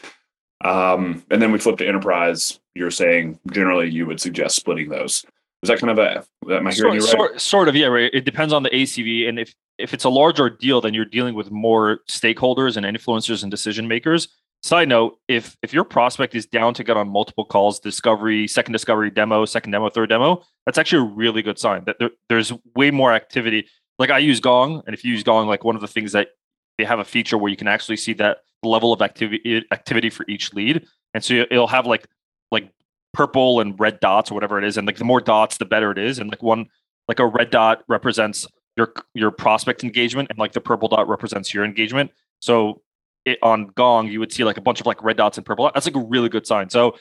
Um, 0.63 1.23
and 1.29 1.41
then 1.41 1.51
we 1.51 1.59
flip 1.59 1.77
to 1.77 1.87
enterprise. 1.87 2.59
You're 2.75 2.91
saying 2.91 3.39
generally 3.51 3.89
you 3.89 4.05
would 4.05 4.19
suggest 4.19 4.55
splitting 4.55 4.89
those. 4.89 5.25
Is 5.61 5.67
that 5.67 5.79
kind 5.79 5.91
of 5.91 5.99
a 5.99 6.25
am 6.55 6.67
I 6.67 6.71
hearing 6.71 6.73
sort, 6.73 6.93
you 6.93 7.01
right? 7.01 7.09
Sort, 7.09 7.41
sort 7.41 7.67
of, 7.67 7.75
yeah. 7.75 7.87
Right. 7.87 8.09
It 8.13 8.23
depends 8.23 8.53
on 8.53 8.63
the 8.63 8.69
ACV, 8.69 9.27
and 9.27 9.37
if 9.39 9.53
if 9.77 9.93
it's 9.93 10.05
a 10.05 10.09
larger 10.09 10.49
deal, 10.49 10.79
then 10.79 10.93
you're 10.93 11.05
dealing 11.05 11.35
with 11.35 11.51
more 11.51 11.99
stakeholders 12.07 12.77
and 12.77 12.85
influencers 12.85 13.43
and 13.43 13.51
decision 13.51 13.87
makers. 13.87 14.29
Side 14.61 14.89
note: 14.89 15.17
if 15.27 15.55
if 15.63 15.73
your 15.73 15.85
prospect 15.85 16.35
is 16.35 16.45
down 16.45 16.73
to 16.73 16.83
get 16.83 16.97
on 16.97 17.07
multiple 17.07 17.45
calls, 17.45 17.79
discovery, 17.79 18.47
second 18.47 18.73
discovery, 18.73 19.09
demo, 19.09 19.45
second 19.45 19.71
demo, 19.71 19.89
third 19.89 20.09
demo, 20.09 20.43
that's 20.65 20.77
actually 20.77 21.09
a 21.09 21.13
really 21.15 21.41
good 21.41 21.57
sign 21.57 21.85
that 21.85 21.97
there, 21.99 22.09
there's 22.27 22.51
way 22.75 22.91
more 22.91 23.13
activity. 23.13 23.67
Like 23.99 24.09
I 24.09 24.17
use 24.17 24.39
Gong, 24.39 24.83
and 24.85 24.93
if 24.93 25.03
you 25.05 25.11
use 25.11 25.23
Gong, 25.23 25.47
like 25.47 25.63
one 25.63 25.75
of 25.75 25.81
the 25.81 25.87
things 25.87 26.11
that 26.11 26.29
they 26.77 26.83
have 26.83 26.99
a 26.99 27.05
feature 27.05 27.37
where 27.37 27.49
you 27.49 27.57
can 27.57 27.67
actually 27.67 27.97
see 27.97 28.13
that 28.13 28.39
level 28.63 28.91
of 28.91 29.01
activity 29.01 29.63
activity 29.71 30.09
for 30.09 30.25
each 30.27 30.53
lead, 30.53 30.85
and 31.13 31.23
so 31.23 31.45
it'll 31.49 31.67
have 31.67 31.85
like 31.85 32.07
like 32.51 32.69
purple 33.13 33.61
and 33.61 33.79
red 33.79 33.99
dots 34.01 34.29
or 34.29 34.33
whatever 34.33 34.57
it 34.57 34.65
is, 34.65 34.75
and 34.75 34.85
like 34.85 34.97
the 34.97 35.05
more 35.05 35.21
dots, 35.21 35.57
the 35.57 35.65
better 35.65 35.91
it 35.91 35.97
is. 35.97 36.19
And 36.19 36.29
like 36.29 36.43
one, 36.43 36.67
like 37.07 37.19
a 37.19 37.25
red 37.25 37.49
dot 37.49 37.83
represents 37.87 38.45
your 38.75 38.93
your 39.13 39.31
prospect 39.31 39.85
engagement, 39.85 40.29
and 40.29 40.37
like 40.37 40.51
the 40.51 40.61
purple 40.61 40.89
dot 40.89 41.07
represents 41.07 41.53
your 41.53 41.63
engagement. 41.63 42.11
So 42.41 42.81
it, 43.29 43.39
on 43.41 43.67
Gong, 43.75 44.07
you 44.07 44.19
would 44.19 44.31
see 44.31 44.43
like 44.43 44.57
a 44.57 44.61
bunch 44.61 44.79
of 44.79 44.85
like 44.85 45.03
red 45.03 45.17
dots 45.17 45.37
and 45.37 45.45
purple. 45.45 45.69
That's 45.73 45.85
like 45.85 45.95
a 45.95 46.05
really 46.05 46.29
good 46.29 46.45
sign. 46.45 46.69
So 46.69 46.95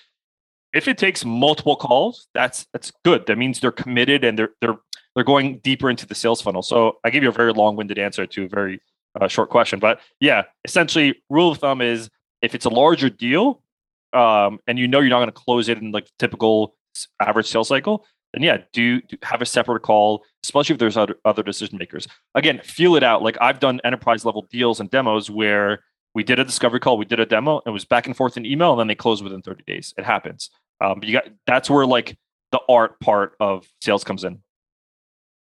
if 0.72 0.88
it 0.88 0.98
takes 0.98 1.24
multiple 1.24 1.76
calls, 1.76 2.28
that's 2.34 2.66
that's 2.72 2.92
good. 3.04 3.26
That 3.26 3.38
means 3.38 3.60
they're 3.60 3.72
committed 3.72 4.24
and 4.24 4.38
they're 4.38 4.50
they're 4.60 4.76
they're 5.14 5.24
going 5.24 5.58
deeper 5.58 5.90
into 5.90 6.06
the 6.06 6.14
sales 6.14 6.40
funnel. 6.40 6.62
So 6.62 6.98
I 7.04 7.10
gave 7.10 7.22
you 7.22 7.28
a 7.28 7.32
very 7.32 7.52
long-winded 7.52 7.98
answer 7.98 8.26
to 8.26 8.44
a 8.44 8.48
very 8.48 8.80
uh, 9.20 9.26
short 9.26 9.50
question, 9.50 9.78
but 9.78 10.00
yeah, 10.20 10.44
essentially, 10.64 11.22
rule 11.28 11.50
of 11.50 11.58
thumb 11.58 11.80
is 11.80 12.08
if 12.42 12.54
it's 12.54 12.66
a 12.66 12.70
larger 12.70 13.10
deal, 13.10 13.62
um, 14.12 14.60
and 14.66 14.78
you 14.78 14.86
know 14.86 15.00
you're 15.00 15.10
not 15.10 15.18
going 15.18 15.28
to 15.28 15.32
close 15.32 15.68
it 15.68 15.78
in 15.78 15.90
like 15.90 16.08
typical 16.18 16.76
average 17.20 17.46
sales 17.46 17.68
cycle, 17.68 18.06
then 18.32 18.42
yeah, 18.42 18.58
do, 18.72 19.00
do, 19.02 19.16
have 19.22 19.42
a 19.42 19.46
separate 19.46 19.80
call, 19.80 20.24
especially 20.44 20.74
if 20.74 20.78
there's 20.78 20.96
other, 20.96 21.16
other 21.24 21.42
decision 21.42 21.78
makers. 21.78 22.06
Again, 22.34 22.60
feel 22.62 22.96
it 22.96 23.02
out. 23.02 23.22
Like 23.22 23.38
I've 23.40 23.60
done 23.60 23.80
enterprise 23.84 24.24
level 24.24 24.46
deals 24.50 24.80
and 24.80 24.90
demos 24.90 25.30
where 25.30 25.80
we 26.14 26.22
did 26.24 26.38
a 26.38 26.44
discovery 26.44 26.80
call, 26.80 26.96
we 26.98 27.04
did 27.04 27.20
a 27.20 27.26
demo, 27.26 27.60
it 27.66 27.70
was 27.70 27.84
back 27.84 28.06
and 28.06 28.16
forth 28.16 28.36
in 28.36 28.46
email, 28.46 28.72
and 28.72 28.80
then 28.80 28.86
they 28.86 28.94
closed 28.94 29.22
within 29.22 29.42
30 29.42 29.64
days. 29.66 29.94
It 29.98 30.04
happens. 30.04 30.50
Um, 30.80 31.00
but 31.00 31.08
you 31.08 31.12
got 31.12 31.28
that's 31.46 31.68
where 31.68 31.86
like 31.86 32.16
the 32.52 32.60
art 32.68 32.98
part 33.00 33.34
of 33.40 33.66
sales 33.80 34.04
comes 34.04 34.24
in. 34.24 34.40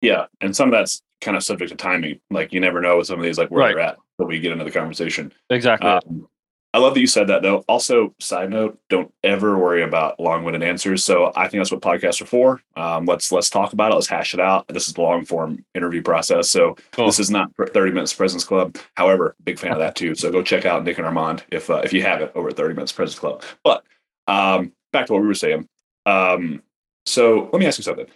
Yeah, 0.00 0.26
and 0.40 0.56
some 0.56 0.68
of 0.68 0.72
that's 0.72 1.02
kind 1.20 1.36
of 1.36 1.42
subject 1.42 1.70
to 1.70 1.76
timing. 1.76 2.20
Like 2.30 2.52
you 2.52 2.60
never 2.60 2.80
know 2.80 2.98
with 2.98 3.06
some 3.06 3.18
of 3.18 3.24
these, 3.24 3.36
like 3.38 3.50
where 3.50 3.60
Right. 3.60 3.74
they're 3.74 3.84
at, 3.84 3.96
but 4.18 4.28
we 4.28 4.40
get 4.40 4.52
into 4.52 4.64
the 4.64 4.70
conversation. 4.70 5.32
Exactly. 5.50 5.90
Um, 5.90 6.26
I 6.72 6.78
love 6.78 6.94
that 6.94 7.00
you 7.00 7.08
said 7.08 7.26
that 7.26 7.42
though. 7.42 7.64
Also, 7.68 8.14
side 8.20 8.50
note, 8.50 8.78
don't 8.88 9.12
ever 9.24 9.58
worry 9.58 9.82
about 9.82 10.20
long-winded 10.20 10.62
answers. 10.62 11.04
So 11.04 11.32
I 11.34 11.48
think 11.48 11.60
that's 11.60 11.72
what 11.72 11.80
podcasts 11.80 12.22
are 12.22 12.26
for. 12.26 12.60
Um, 12.76 13.06
let's 13.06 13.32
let's 13.32 13.50
talk 13.50 13.72
about 13.72 13.90
it. 13.90 13.96
Let's 13.96 14.06
hash 14.06 14.34
it 14.34 14.40
out. 14.40 14.68
This 14.68 14.86
is 14.86 14.94
the 14.94 15.00
long 15.02 15.24
form 15.24 15.64
interview 15.74 16.00
process. 16.00 16.48
So 16.48 16.76
Cool. 16.92 17.06
this 17.06 17.18
is 17.18 17.30
not 17.30 17.50
30 17.56 17.90
minutes 17.92 18.14
President's 18.14 18.44
Club. 18.44 18.76
However, 18.94 19.34
big 19.42 19.58
fan 19.58 19.72
of 19.72 19.78
that 19.80 19.96
too. 19.96 20.14
So 20.14 20.30
go 20.30 20.42
check 20.42 20.64
out 20.64 20.84
Nick 20.84 20.98
and 20.98 21.06
Armand 21.06 21.42
if 21.50 21.70
uh, 21.70 21.80
if 21.84 21.92
you 21.92 22.02
haven't 22.02 22.30
over 22.36 22.48
at 22.50 22.56
30 22.56 22.74
minutes 22.74 22.92
President's 22.92 23.18
Club. 23.18 23.42
But 23.64 23.82
um, 24.28 24.72
back 24.92 25.06
to 25.06 25.12
what 25.12 25.22
we 25.22 25.28
were 25.28 25.34
saying. 25.34 25.66
Um, 26.06 26.62
so 27.04 27.50
let 27.52 27.58
me 27.58 27.66
ask 27.66 27.78
you 27.78 27.84
something 27.84 28.06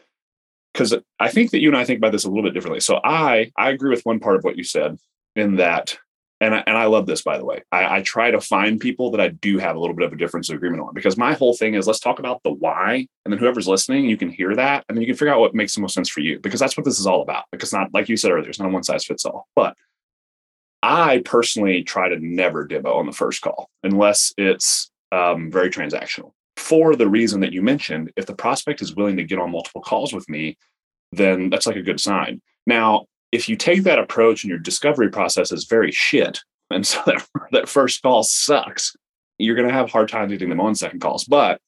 because 0.73 0.95
I 1.19 1.29
think 1.29 1.51
that 1.51 1.61
you 1.61 1.69
and 1.69 1.77
I 1.77 1.85
think 1.85 1.99
about 1.99 2.13
this 2.13 2.25
a 2.25 2.29
little 2.29 2.45
bit 2.45 2.55
differently. 2.55 2.81
So 2.81 3.01
I 3.03 3.51
I 3.57 3.71
agree 3.71 3.91
with 3.91 4.07
one 4.07 4.21
part 4.21 4.37
of 4.37 4.45
what 4.45 4.57
you 4.57 4.63
said 4.65 4.99
in 5.35 5.57
that, 5.57 5.99
and 6.41 6.55
I, 6.55 6.65
and 6.67 6.77
I 6.77 6.87
love 6.87 7.07
this 7.07 7.23
by 7.23 7.39
the 7.39 7.45
way. 7.45 7.63
I, 7.73 7.99
I 7.99 8.03
try 8.03 8.31
to 8.31 8.41
find 8.41 8.81
people 8.81 9.11
that 9.13 9.21
I 9.21 9.29
do 9.29 9.59
have 9.59 9.77
a 9.77 9.79
little 9.79 9.97
bit 9.97 10.07
of 10.07 10.13
a 10.13 10.17
difference 10.17 10.51
of 10.51 10.57
agreement 10.57 10.83
on 10.83 10.95
because 10.95 11.17
my 11.17 11.35
whole 11.35 11.55
thing 11.55 11.75
is 11.75 11.87
let's 11.87 12.01
talk 12.01 12.19
about 12.19 12.43
the 12.43 12.53
why, 12.53 13.07
and 13.25 13.33
then 13.33 13.39
whoever's 13.39 13.69
listening, 13.69 14.07
you 14.07 14.17
can 14.17 14.31
hear 14.31 14.55
that, 14.57 14.85
and 14.89 14.97
then 14.97 15.03
you 15.03 15.07
can 15.07 15.17
figure 15.17 15.33
out 15.33 15.41
what 15.41 15.55
makes 15.55 15.75
the 15.75 15.81
most 15.81 15.95
sense 15.95 16.09
for 16.09 16.21
you 16.21 16.39
because 16.41 16.61
that's 16.61 16.77
what 16.77 16.85
this 16.85 17.01
is 17.01 17.07
all 17.07 17.23
about. 17.23 17.45
Because 17.51 17.73
not 17.73 17.93
like 17.95 18.09
you 18.09 18.17
said 18.17 18.31
earlier, 18.31 18.49
it's 18.49 18.59
not 18.59 18.69
a 18.69 18.73
one 18.73 18.85
size 18.85 19.05
fits 19.05 19.25
all, 19.25 19.49
but. 19.55 19.77
I 20.87 21.23
personally 21.25 21.83
try 21.83 22.11
to 22.11 22.19
never 22.19 22.67
demo 22.67 22.93
on 22.93 23.07
the 23.07 23.13
first 23.13 23.41
call 23.41 23.71
unless 23.83 24.35
it's 24.37 24.91
um, 25.13 25.51
very 25.51 25.71
transactional. 25.71 26.33
For 26.59 26.95
the 26.95 27.09
reason 27.09 27.41
that 27.41 27.55
you 27.55 27.63
mentioned, 27.63 28.13
if 28.17 28.27
the 28.27 28.35
prospect 28.35 28.83
is 28.83 28.95
willing 28.95 29.17
to 29.17 29.25
get 29.25 29.39
on 29.39 29.51
multiple 29.51 29.81
calls 29.81 30.13
with 30.13 30.29
me, 30.29 30.59
then 31.11 31.49
that's 31.49 31.67
like 31.67 31.77
a 31.77 31.83
good 31.83 32.01
sign. 32.01 32.43
Now, 32.67 33.07
if 33.35 33.49
you 33.49 33.57
take 33.57 33.83
that 33.83 33.99
approach 33.99 34.45
and 34.45 34.49
your 34.49 34.61
discovery 34.61 35.11
process 35.11 35.51
is 35.51 35.65
very 35.65 35.91
shit, 35.91 36.41
and 36.71 36.87
so 36.87 37.03
that, 37.07 37.27
that 37.51 37.69
first 37.69 38.01
call 38.01 38.23
sucks, 38.23 38.95
you're 39.39 39.57
going 39.57 39.69
to 39.69 39.75
have 39.75 39.87
a 39.87 39.91
hard 39.91 40.09
time 40.09 40.29
getting 40.29 40.49
them 40.49 40.61
on 40.61 40.75
second 40.77 41.01
calls. 41.01 41.25
But 41.25 41.61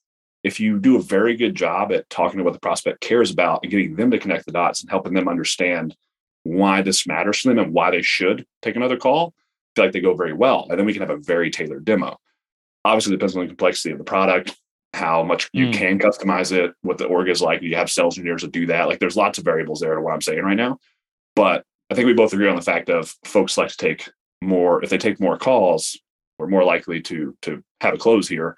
if 0.44 0.60
you 0.60 0.78
do 0.78 0.96
a 0.96 1.02
very 1.02 1.36
good 1.36 1.56
job 1.56 1.90
at 1.90 2.08
talking 2.08 2.38
to 2.38 2.44
what 2.44 2.52
the 2.52 2.60
prospect 2.60 3.00
cares 3.00 3.32
about 3.32 3.60
and 3.62 3.70
getting 3.70 3.96
them 3.96 4.12
to 4.12 4.18
connect 4.18 4.46
the 4.46 4.52
dots 4.52 4.80
and 4.80 4.88
helping 4.88 5.12
them 5.12 5.26
understand 5.28 5.96
why 6.44 6.82
this 6.82 7.04
matters 7.08 7.42
to 7.42 7.48
them 7.48 7.58
and 7.58 7.72
why 7.74 7.90
they 7.90 8.02
should 8.02 8.46
take 8.62 8.76
another 8.76 8.96
call, 8.96 9.34
I 9.36 9.68
feel 9.74 9.84
like 9.86 9.92
they 9.92 10.00
go 10.00 10.14
very 10.14 10.32
well. 10.32 10.68
And 10.70 10.78
then 10.78 10.86
we 10.86 10.92
can 10.92 11.02
have 11.02 11.10
a 11.10 11.16
very 11.16 11.50
tailored 11.50 11.84
demo. 11.84 12.16
Obviously, 12.84 13.12
it 13.12 13.16
depends 13.16 13.36
on 13.36 13.42
the 13.42 13.48
complexity 13.48 13.90
of 13.90 13.98
the 13.98 14.04
product, 14.04 14.56
how 14.92 15.24
much 15.24 15.50
you 15.52 15.66
Mm. 15.66 15.72
can 15.72 15.98
customize 15.98 16.52
it, 16.52 16.72
what 16.82 16.98
the 16.98 17.06
org 17.06 17.28
is 17.28 17.42
like. 17.42 17.60
You 17.62 17.74
have 17.74 17.90
sales 17.90 18.16
engineers 18.16 18.42
that 18.42 18.52
do 18.52 18.66
that. 18.66 18.86
Like 18.86 19.00
there's 19.00 19.16
lots 19.16 19.38
of 19.38 19.44
variables 19.44 19.80
there 19.80 19.96
to 19.96 20.00
what 20.00 20.14
I'm 20.14 20.20
saying 20.22 20.44
right 20.44 20.56
now. 20.56 20.78
But 21.36 21.64
I 21.90 21.94
think 21.94 22.06
we 22.06 22.14
both 22.14 22.32
agree 22.32 22.48
on 22.48 22.56
the 22.56 22.62
fact 22.62 22.88
of 22.90 23.14
folks 23.24 23.56
like 23.56 23.68
to 23.68 23.76
take 23.76 24.08
more, 24.42 24.82
if 24.82 24.90
they 24.90 24.98
take 24.98 25.20
more 25.20 25.38
calls, 25.38 25.96
we're 26.38 26.48
more 26.48 26.64
likely 26.64 27.00
to 27.02 27.36
to 27.42 27.62
have 27.80 27.94
a 27.94 27.98
close 27.98 28.28
here, 28.28 28.56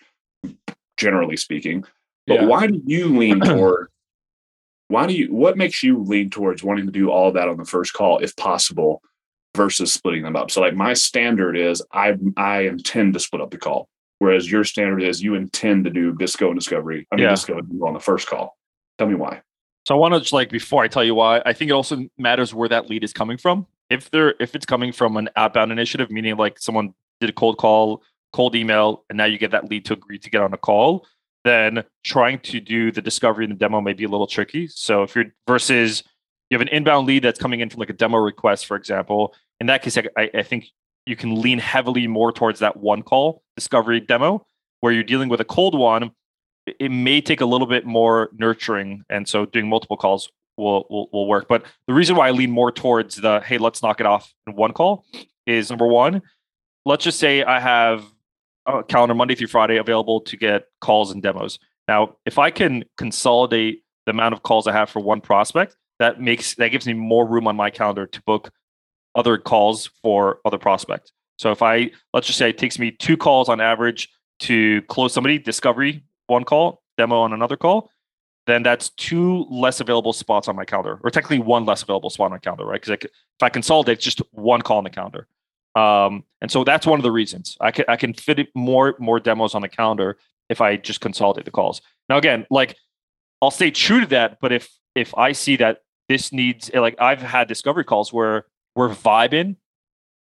generally 0.97 1.37
speaking. 1.37 1.85
But 2.27 2.41
Yeah. 2.41 2.47
why 2.47 2.67
do 2.69 2.81
you 2.87 3.17
lean 3.17 3.41
toward 3.45 3.89
why 4.89 5.07
do 5.07 5.13
you 5.13 5.33
what 5.35 5.57
makes 5.59 5.83
you 5.83 5.99
lean 6.03 6.31
towards 6.31 6.63
wanting 6.65 6.87
to 6.87 6.93
do 6.93 7.11
all 7.11 7.31
that 7.33 7.49
on 7.49 7.59
the 7.59 7.65
first 7.65 7.93
call 7.93 8.19
if 8.19 8.35
possible 8.37 9.03
versus 9.57 9.93
splitting 9.93 10.23
them 10.23 10.37
up? 10.37 10.51
So 10.51 10.61
like 10.61 10.75
my 10.75 10.95
standard 10.95 11.57
is 11.57 11.83
I 11.93 12.17
I 12.37 12.61
intend 12.63 13.15
to 13.15 13.21
split 13.21 13.43
up 13.43 13.51
the 13.51 13.59
call. 13.59 13.89
Whereas 14.21 14.51
your 14.51 14.65
standard 14.65 15.03
is 15.03 15.23
you 15.23 15.35
intend 15.37 15.85
to 15.85 15.91
do 15.91 16.13
disco 16.15 16.49
and 16.51 16.59
discovery. 16.59 17.07
I 17.13 17.17
mean 17.17 17.25
Yeah. 17.25 17.31
disco 17.31 17.59
on 17.59 17.93
the 17.95 18.01
first 18.01 18.27
call. 18.29 18.57
Tell 18.99 19.07
me 19.09 19.15
why. 19.15 19.43
So 19.89 19.95
I 19.95 19.99
want 19.99 20.13
to 20.13 20.21
just 20.21 20.35
like 20.35 20.51
before 20.51 20.85
I 20.85 20.89
tell 20.89 21.03
you 21.03 21.15
why, 21.15 21.41
I 21.47 21.55
think 21.55 21.71
it 21.71 21.73
also 21.73 22.05
matters 22.19 22.53
where 22.53 22.69
that 22.69 22.91
lead 22.91 23.03
is 23.03 23.15
coming 23.15 23.39
from. 23.39 23.67
If 23.89 24.11
they're 24.11 24.35
if 24.39 24.55
it's 24.55 24.67
coming 24.67 24.93
from 24.93 25.17
an 25.17 25.31
outbound 25.35 25.73
initiative, 25.73 26.11
meaning 26.11 26.37
like 26.37 26.59
someone 26.59 26.93
did 27.23 27.31
a 27.31 27.33
cold 27.33 27.57
call, 27.57 28.03
cold 28.35 28.55
email, 28.55 29.07
and 29.09 29.17
now 29.17 29.25
you 29.25 29.39
get 29.39 29.51
that 29.53 29.71
lead 29.71 29.87
to 29.87 29.95
agree 29.95 30.19
to 30.19 30.29
get 30.29 30.43
on 30.43 30.53
a 30.53 30.59
call, 30.59 31.07
then 31.47 31.85
trying 32.05 32.39
to 32.41 32.61
do 32.61 32.93
the 32.93 33.01
discovery 33.01 33.47
and 33.47 33.55
the 33.55 33.57
demo 33.57 33.81
may 33.81 33.95
be 33.95 34.05
a 34.05 34.09
little 34.09 34.27
tricky. 34.27 34.67
So 34.67 35.05
if 35.05 35.17
you're 35.17 35.25
versus 35.47 36.03
you 36.51 36.59
have 36.59 36.61
an 36.61 36.69
inbound 36.69 37.07
lead 37.07 37.25
that's 37.25 37.41
coming 37.41 37.61
in 37.61 37.71
from 37.71 37.81
like 37.81 37.89
a 37.89 37.95
demo 37.95 38.19
request, 38.19 38.67
for 38.67 38.77
example, 38.77 39.35
in 39.59 39.69
that 39.69 39.81
case, 39.81 39.97
I, 39.97 40.29
I 40.35 40.43
think 40.43 40.67
you 41.07 41.17
can 41.17 41.41
lean 41.41 41.61
heavily 41.61 42.07
more 42.07 42.31
towards 42.31 42.61
that 42.61 42.77
one 42.77 43.01
call 43.01 43.43
discovery 43.57 44.01
demo 44.01 44.45
where 44.81 44.93
you're 44.93 45.03
dealing 45.03 45.31
with 45.31 45.41
a 45.41 45.47
cold 45.47 45.79
one 45.79 46.11
it- 46.79 46.91
may 46.91 47.21
take 47.21 47.41
a 47.41 47.47
little 47.47 47.67
bit 47.67 47.85
more 47.87 48.31
nurturing 48.39 49.05
and 49.09 49.29
so 49.29 49.47
doing 49.47 49.69
multiple 49.69 49.97
calls 49.97 50.31
will, 50.57 50.87
will 50.91 51.09
will 51.13 51.27
work. 51.27 51.47
But 51.49 51.65
the 51.87 51.95
reason 51.95 52.17
why 52.17 52.29
i 52.29 52.31
lean 52.33 52.51
more 52.51 52.73
towards 52.73 53.17
the 53.17 53.41
hey 53.41 53.59
let's 53.59 53.83
knock 53.83 54.01
it 54.01 54.07
off 54.07 54.33
in 54.47 54.55
one 54.55 54.73
call 54.73 55.05
is 55.47 55.71
number 55.71 55.87
one 55.87 56.21
let's 56.85 57.05
just 57.05 57.19
say 57.19 57.43
i 57.45 57.59
have 57.61 58.05
a 58.67 58.83
calendar 58.83 59.15
monday 59.15 59.35
through 59.35 59.47
friday 59.47 59.77
available 59.77 60.21
to 60.21 60.37
get 60.37 60.65
calls 60.81 61.11
and 61.13 61.23
demos. 61.23 61.59
Now 61.87 62.17
if 62.27 62.39
i 62.39 62.51
can 62.51 62.85
consolidate 62.97 63.83
the 64.07 64.11
amount 64.11 64.35
of 64.35 64.43
calls 64.43 64.67
i 64.67 64.73
have 64.73 64.91
for 64.91 65.01
one 65.01 65.21
prospect 65.21 65.77
that 65.99 66.21
makes 66.21 66.55
that 66.57 66.69
gives 66.69 66.87
me 66.87 66.93
more 66.93 67.27
room 67.27 67.47
on 67.47 67.57
my 67.57 67.71
calendar 67.71 68.07
to 68.07 68.23
book 68.23 68.51
other 69.15 69.39
calls 69.39 69.91
for 70.03 70.41
other 70.45 70.59
prospects 70.59 71.13
so 71.39 71.51
if 71.51 71.63
i 71.63 71.91
let's 72.13 72.27
just 72.27 72.39
say 72.39 72.51
it 72.51 72.59
takes 72.59 72.79
me 72.79 72.91
two 72.91 73.17
calls 73.17 73.49
on 73.49 73.61
average 73.61 74.09
to 74.41 74.83
close 74.83 75.13
somebody 75.13 75.39
discovery 75.39 76.03
one 76.29 76.45
call, 76.45 76.83
demo 76.97 77.21
on 77.21 77.33
another 77.33 77.57
call, 77.57 77.91
then 78.47 78.63
that's 78.63 78.91
two 78.91 79.45
less 79.51 79.81
available 79.81 80.13
spots 80.13 80.49
on 80.49 80.57
my 80.57 80.65
calendar, 80.65 81.01
or 81.03 81.11
technically 81.11 81.39
one 81.39 81.67
less 81.67 81.83
available 81.83 82.11
spot 82.11 82.27
on 82.27 82.31
my 82.31 82.39
calendar, 82.39 82.65
right? 82.65 82.81
Because 82.81 83.05
if 83.05 83.43
I 83.43 83.49
consolidate, 83.49 83.99
it's 83.99 84.05
just 84.05 84.23
one 84.31 84.63
call 84.63 84.79
on 84.79 84.85
the 84.85 84.91
calendar. 84.91 85.27
Um, 85.75 86.25
and 86.41 86.51
so 86.51 86.65
that's 86.65 86.87
one 86.87 86.99
of 86.99 87.03
the 87.03 87.13
reasons 87.13 87.57
I 87.61 87.71
can 87.71 87.85
I 87.89 87.97
can 87.97 88.15
fit 88.15 88.49
more 88.55 88.97
more 88.99 89.21
demos 89.21 89.55
on 89.55 89.63
the 89.63 89.69
calendar 89.69 90.17
if 90.49 90.61
I 90.61 90.77
just 90.77 91.01
consolidate 91.01 91.45
the 91.45 91.51
calls. 91.51 91.83
Now 92.09 92.17
again, 92.17 92.47
like 92.51 92.77
I'll 93.43 93.51
stay 93.51 93.71
true 93.71 94.01
to 94.01 94.07
that, 94.07 94.39
but 94.41 94.51
if 94.51 94.69
if 94.95 95.15
I 95.17 95.33
see 95.33 95.57
that 95.57 95.79
this 96.09 96.33
needs 96.33 96.71
like 96.75 96.97
I've 96.99 97.21
had 97.21 97.49
discovery 97.49 97.85
calls 97.85 98.13
where 98.13 98.47
we're 98.75 98.89
vibing, 98.89 99.57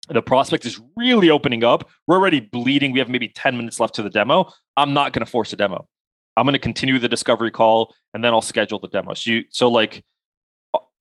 the 0.08 0.22
prospect 0.22 0.66
is 0.66 0.80
really 0.96 1.30
opening 1.30 1.64
up. 1.64 1.88
We're 2.06 2.16
already 2.16 2.40
bleeding. 2.40 2.92
We 2.92 2.98
have 2.98 3.08
maybe 3.08 3.28
10 3.28 3.56
minutes 3.56 3.80
left 3.80 3.94
to 3.94 4.02
the 4.02 4.10
demo. 4.10 4.52
I'm 4.76 4.94
not 4.94 5.12
going 5.12 5.24
to 5.24 5.30
force 5.30 5.52
a 5.52 5.56
demo. 5.56 5.88
I'm 6.36 6.44
going 6.44 6.54
to 6.54 6.58
continue 6.58 6.98
the 6.98 7.08
discovery 7.08 7.50
call 7.50 7.94
and 8.14 8.24
then 8.24 8.32
I'll 8.32 8.40
schedule 8.40 8.78
the 8.78 8.88
demo. 8.88 9.14
So 9.14 9.30
you, 9.30 9.44
so 9.50 9.68
like 9.68 10.02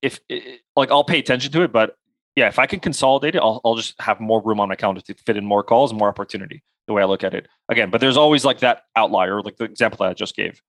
if 0.02 0.20
like 0.76 0.92
I'll 0.92 1.04
pay 1.04 1.20
attention 1.20 1.52
to 1.54 1.62
it, 1.64 1.72
but 1.72 1.96
yeah, 2.36 2.48
if 2.48 2.60
I 2.60 2.66
can 2.66 2.80
consolidate 2.80 3.36
it, 3.36 3.40
I'll, 3.40 3.62
I'll 3.64 3.76
just 3.76 4.00
have 4.02 4.20
more 4.20 4.42
room 4.42 4.60
on 4.60 4.70
my 4.70 4.76
calendar 4.76 5.02
to 5.02 5.14
fit 5.14 5.38
in 5.38 5.46
more 5.46 5.64
calls, 5.64 5.92
and 5.92 6.00
more 6.00 6.10
opportunity. 6.10 6.64
The 6.88 6.94
way 6.94 7.04
I 7.04 7.06
look 7.06 7.24
at 7.24 7.34
it 7.34 7.48
again, 7.70 7.92
but 7.92 8.02
there's 8.02 8.18
always 8.18 8.44
like 8.44 8.60
that 8.60 8.84
outlier, 8.96 9.42
like 9.42 9.58
the 9.58 9.66
example 9.66 9.98
that 10.00 10.10
I 10.10 10.14
just 10.14 10.36
gave. 10.36 10.62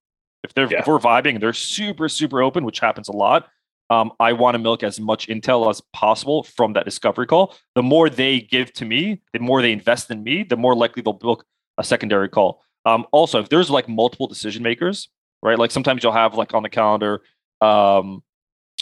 If 0.44 0.54
they're 0.54 0.70
yeah. 0.70 0.80
if 0.80 0.86
we're 0.86 0.98
vibing, 0.98 1.40
they're 1.40 1.52
super 1.52 2.08
super 2.08 2.42
open, 2.42 2.64
which 2.64 2.80
happens 2.80 3.08
a 3.08 3.12
lot. 3.12 3.48
Um, 3.90 4.12
I 4.20 4.32
want 4.32 4.54
to 4.54 4.58
milk 4.58 4.82
as 4.82 5.00
much 5.00 5.26
intel 5.28 5.68
as 5.68 5.82
possible 5.92 6.44
from 6.44 6.74
that 6.74 6.84
discovery 6.84 7.26
call. 7.26 7.54
The 7.74 7.82
more 7.82 8.08
they 8.08 8.40
give 8.40 8.72
to 8.74 8.84
me, 8.84 9.20
the 9.32 9.38
more 9.38 9.60
they 9.60 9.72
invest 9.72 10.10
in 10.10 10.22
me, 10.22 10.44
the 10.44 10.56
more 10.56 10.74
likely 10.74 11.02
they'll 11.02 11.12
book 11.12 11.44
a 11.78 11.84
secondary 11.84 12.28
call. 12.28 12.62
Um, 12.84 13.06
also, 13.12 13.40
if 13.40 13.48
there's 13.48 13.70
like 13.70 13.88
multiple 13.88 14.26
decision 14.26 14.62
makers, 14.62 15.08
right? 15.42 15.58
Like 15.58 15.70
sometimes 15.70 16.02
you'll 16.02 16.12
have 16.12 16.34
like 16.34 16.54
on 16.54 16.62
the 16.62 16.68
calendar, 16.68 17.22
um, 17.60 18.22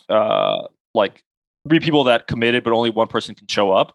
uh, 0.08 0.66
like 0.94 1.22
three 1.68 1.80
people 1.80 2.04
that 2.04 2.26
committed, 2.26 2.64
but 2.64 2.72
only 2.72 2.90
one 2.90 3.08
person 3.08 3.34
can 3.34 3.46
show 3.46 3.72
up. 3.72 3.94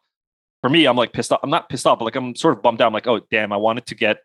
For 0.61 0.69
me, 0.69 0.85
I'm 0.85 0.95
like 0.95 1.13
pissed 1.13 1.31
off. 1.31 1.39
I'm 1.43 1.49
not 1.49 1.69
pissed 1.69 1.85
off, 1.85 1.99
but 1.99 2.05
like 2.05 2.15
I'm 2.15 2.35
sort 2.35 2.55
of 2.55 2.63
bummed 2.63 2.81
out. 2.81 2.87
I'm 2.87 2.93
like, 2.93 3.07
oh 3.07 3.19
damn, 3.31 3.51
I 3.51 3.57
wanted 3.57 3.85
to 3.87 3.95
get 3.95 4.19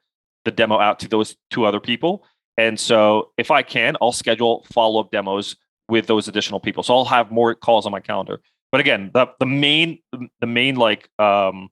the 0.44 0.50
demo 0.50 0.78
out 0.78 0.98
to 1.00 1.08
those 1.08 1.36
two 1.50 1.64
other 1.64 1.80
people. 1.80 2.24
And 2.56 2.78
so 2.78 3.30
if 3.36 3.50
I 3.50 3.62
can, 3.62 3.96
I'll 4.00 4.12
schedule 4.12 4.66
follow-up 4.72 5.10
demos 5.10 5.56
with 5.88 6.06
those 6.06 6.28
additional 6.28 6.60
people. 6.60 6.82
So 6.82 6.94
I'll 6.94 7.04
have 7.06 7.30
more 7.30 7.54
calls 7.54 7.86
on 7.86 7.92
my 7.92 8.00
calendar. 8.00 8.40
But 8.72 8.80
again, 8.80 9.10
the 9.12 9.26
the 9.38 9.46
main 9.46 9.98
the 10.40 10.46
main 10.46 10.76
like 10.76 11.08
um 11.18 11.68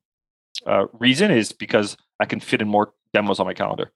uh, 0.66 0.86
reason 0.98 1.30
is 1.30 1.52
because 1.52 1.96
I 2.18 2.24
can 2.24 2.40
fit 2.40 2.60
in 2.60 2.68
more 2.68 2.92
demos 3.14 3.38
on 3.38 3.46
my 3.46 3.54
calendar. 3.54 3.92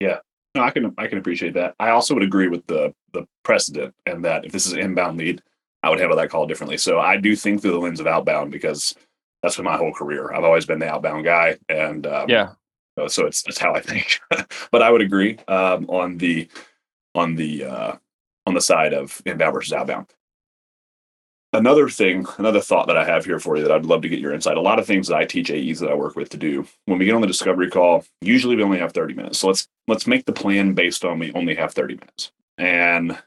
Yeah. 0.00 0.18
No, 0.54 0.62
I 0.62 0.70
can 0.70 0.92
I 0.98 1.06
can 1.06 1.18
appreciate 1.18 1.54
that. 1.54 1.74
I 1.78 1.90
also 1.90 2.14
would 2.14 2.24
agree 2.24 2.48
with 2.48 2.66
the 2.66 2.92
the 3.12 3.26
precedent 3.44 3.94
and 4.06 4.24
that 4.24 4.44
if 4.44 4.52
this 4.52 4.66
is 4.66 4.72
an 4.72 4.80
inbound 4.80 5.18
lead, 5.18 5.42
I 5.82 5.90
would 5.90 6.00
handle 6.00 6.16
that 6.16 6.30
call 6.30 6.46
differently. 6.46 6.76
So 6.76 6.98
I 6.98 7.16
do 7.16 7.36
think 7.36 7.62
through 7.62 7.72
the 7.72 7.78
lens 7.78 8.00
of 8.00 8.06
outbound 8.06 8.50
because 8.50 8.94
that's 9.42 9.56
been 9.56 9.64
my 9.64 9.76
whole 9.76 9.92
career. 9.92 10.32
I've 10.32 10.44
always 10.44 10.66
been 10.66 10.80
the 10.80 10.88
outbound 10.88 11.24
guy, 11.24 11.58
and 11.68 12.06
um, 12.06 12.28
yeah, 12.28 12.52
so 13.08 13.26
it's 13.26 13.44
it's 13.46 13.58
how 13.58 13.74
I 13.74 13.80
think. 13.80 14.20
but 14.70 14.82
I 14.82 14.90
would 14.90 15.00
agree 15.00 15.38
um, 15.48 15.86
on 15.88 16.18
the 16.18 16.48
on 17.14 17.36
the 17.36 17.64
uh, 17.64 17.96
on 18.46 18.54
the 18.54 18.60
side 18.60 18.92
of 18.92 19.22
inbound 19.24 19.54
versus 19.54 19.72
outbound. 19.72 20.12
Another 21.52 21.88
thing, 21.88 22.26
another 22.38 22.60
thought 22.60 22.86
that 22.86 22.96
I 22.96 23.04
have 23.04 23.24
here 23.24 23.40
for 23.40 23.56
you 23.56 23.64
that 23.64 23.72
I'd 23.72 23.84
love 23.84 24.02
to 24.02 24.08
get 24.08 24.20
your 24.20 24.32
insight. 24.32 24.56
A 24.56 24.60
lot 24.60 24.78
of 24.78 24.86
things 24.86 25.08
that 25.08 25.16
I 25.16 25.24
teach 25.24 25.50
AEs 25.50 25.80
that 25.80 25.90
I 25.90 25.94
work 25.94 26.14
with 26.14 26.28
to 26.30 26.36
do 26.36 26.64
when 26.84 26.98
we 26.98 27.06
get 27.06 27.14
on 27.14 27.22
the 27.22 27.26
discovery 27.26 27.68
call, 27.68 28.04
usually 28.20 28.54
we 28.54 28.62
only 28.62 28.78
have 28.78 28.92
30 28.92 29.14
minutes. 29.14 29.40
So 29.40 29.48
let's 29.48 29.66
let's 29.88 30.06
make 30.06 30.26
the 30.26 30.32
plan 30.32 30.74
based 30.74 31.04
on 31.04 31.18
we 31.18 31.32
only 31.32 31.56
have 31.56 31.74
30 31.74 31.94
minutes. 31.94 32.30
And 32.56 33.18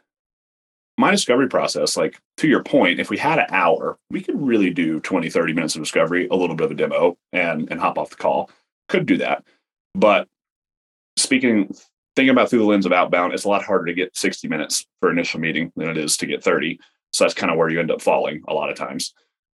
my 0.97 1.11
discovery 1.11 1.49
process, 1.49 1.97
like 1.97 2.21
to 2.37 2.47
your 2.47 2.63
point, 2.63 3.01
if 3.01 3.09
we 3.09 3.17
had 3.17 3.39
an 3.39 3.47
hour, 3.49 3.97
we 4.09 4.21
could 4.21 4.41
really 4.41 4.69
do 4.69 5.01
20, 5.01 5.29
30 5.29 5.53
minutes 5.53 5.75
of 5.75 5.81
discovery, 5.81 6.29
a 6.29 6.35
little 6.35 6.55
bit 6.55 6.65
of 6.65 6.71
a 6.71 6.75
demo 6.75 7.17
and 7.33 7.69
and 7.69 7.81
hop 7.81 7.97
off 7.97 8.11
the 8.11 8.15
call. 8.15 8.49
Could 8.87 9.05
do 9.05 9.17
that. 9.17 9.43
But 9.95 10.29
speaking 11.17 11.75
thinking 12.15 12.29
about 12.29 12.49
through 12.49 12.59
the 12.59 12.65
lens 12.65 12.85
of 12.85 12.93
outbound, 12.93 13.33
it's 13.33 13.43
a 13.43 13.49
lot 13.49 13.63
harder 13.63 13.85
to 13.85 13.93
get 13.93 14.15
60 14.15 14.47
minutes 14.47 14.85
for 15.01 15.11
initial 15.11 15.41
meeting 15.41 15.73
than 15.75 15.89
it 15.89 15.97
is 15.97 16.15
to 16.17 16.25
get 16.25 16.41
30. 16.41 16.79
So 17.13 17.23
that's 17.23 17.33
kind 17.33 17.51
of 17.51 17.57
where 17.57 17.69
you 17.69 17.79
end 17.79 17.91
up 17.91 18.01
falling 18.01 18.43
a 18.47 18.53
lot 18.53 18.69
of 18.69 18.77
times. 18.77 19.13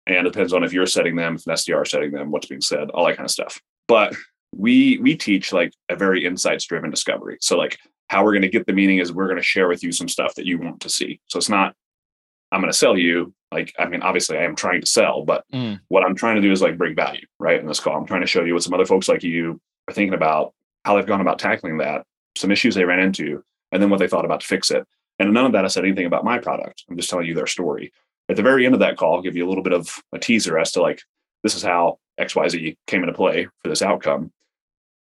And 0.05 0.27
it 0.27 0.31
depends 0.31 0.53
on 0.53 0.63
if 0.63 0.73
you're 0.73 0.85
setting 0.85 1.15
them, 1.15 1.35
if 1.35 1.47
an 1.47 1.53
SDR 1.53 1.87
setting 1.87 2.11
them, 2.11 2.29
what's 2.29 2.47
being 2.47 2.61
said, 2.61 2.89
all 2.91 3.05
that 3.07 3.15
kind 3.15 3.25
of 3.25 3.31
stuff. 3.31 3.59
But 3.87 4.15
we 4.55 4.99
we 4.99 5.15
teach 5.15 5.51
like 5.51 5.73
a 5.89 5.95
very 5.95 6.25
insights 6.25 6.65
driven 6.65 6.89
discovery. 6.89 7.37
So 7.41 7.57
like 7.57 7.77
how 8.09 8.23
we're 8.23 8.33
going 8.33 8.43
to 8.43 8.49
get 8.49 8.67
the 8.67 8.73
meaning 8.73 8.99
is 8.99 9.11
we're 9.11 9.27
going 9.27 9.37
to 9.37 9.43
share 9.43 9.67
with 9.67 9.83
you 9.83 9.91
some 9.91 10.07
stuff 10.07 10.35
that 10.35 10.45
you 10.45 10.59
want 10.59 10.81
to 10.81 10.89
see. 10.89 11.19
So 11.27 11.37
it's 11.37 11.49
not 11.49 11.75
I'm 12.51 12.61
going 12.61 12.71
to 12.71 12.77
sell 12.77 12.97
you 12.97 13.33
like 13.51 13.73
I 13.79 13.87
mean 13.87 14.01
obviously 14.01 14.37
I 14.37 14.43
am 14.43 14.55
trying 14.55 14.81
to 14.81 14.87
sell, 14.87 15.23
but 15.23 15.43
mm. 15.53 15.79
what 15.87 16.03
I'm 16.03 16.15
trying 16.15 16.35
to 16.35 16.41
do 16.41 16.51
is 16.51 16.61
like 16.61 16.77
bring 16.77 16.95
value, 16.95 17.25
right? 17.39 17.59
In 17.59 17.65
this 17.65 17.79
call, 17.79 17.97
I'm 17.97 18.05
trying 18.05 18.21
to 18.21 18.27
show 18.27 18.43
you 18.43 18.53
what 18.53 18.63
some 18.63 18.73
other 18.73 18.85
folks 18.85 19.09
like 19.09 19.23
you 19.23 19.59
are 19.87 19.93
thinking 19.93 20.13
about, 20.13 20.53
how 20.83 20.95
they've 20.95 21.05
gone 21.05 21.21
about 21.21 21.39
tackling 21.39 21.79
that, 21.79 22.05
some 22.37 22.51
issues 22.51 22.75
they 22.75 22.85
ran 22.85 22.99
into, 22.99 23.43
and 23.71 23.81
then 23.81 23.89
what 23.89 23.99
they 23.99 24.07
thought 24.07 24.25
about 24.25 24.41
to 24.41 24.47
fix 24.47 24.71
it. 24.71 24.85
And 25.19 25.33
none 25.33 25.45
of 25.45 25.51
that 25.53 25.65
I 25.65 25.69
said 25.69 25.85
anything 25.85 26.05
about 26.05 26.25
my 26.25 26.39
product. 26.39 26.83
I'm 26.89 26.97
just 26.97 27.09
telling 27.09 27.25
you 27.25 27.33
their 27.33 27.47
story. 27.47 27.91
At 28.27 28.35
the 28.35 28.43
very 28.43 28.65
end 28.65 28.73
of 28.73 28.79
that 28.81 28.97
call, 28.97 29.15
I'll 29.15 29.21
give 29.21 29.35
you 29.35 29.45
a 29.45 29.49
little 29.49 29.63
bit 29.63 29.73
of 29.73 29.89
a 30.11 30.19
teaser 30.19 30.57
as 30.57 30.71
to 30.73 30.81
like, 30.81 31.01
this 31.43 31.55
is 31.55 31.63
how 31.63 31.99
XYZ 32.19 32.75
came 32.87 33.01
into 33.01 33.13
play 33.13 33.47
for 33.61 33.69
this 33.69 33.81
outcome. 33.81 34.31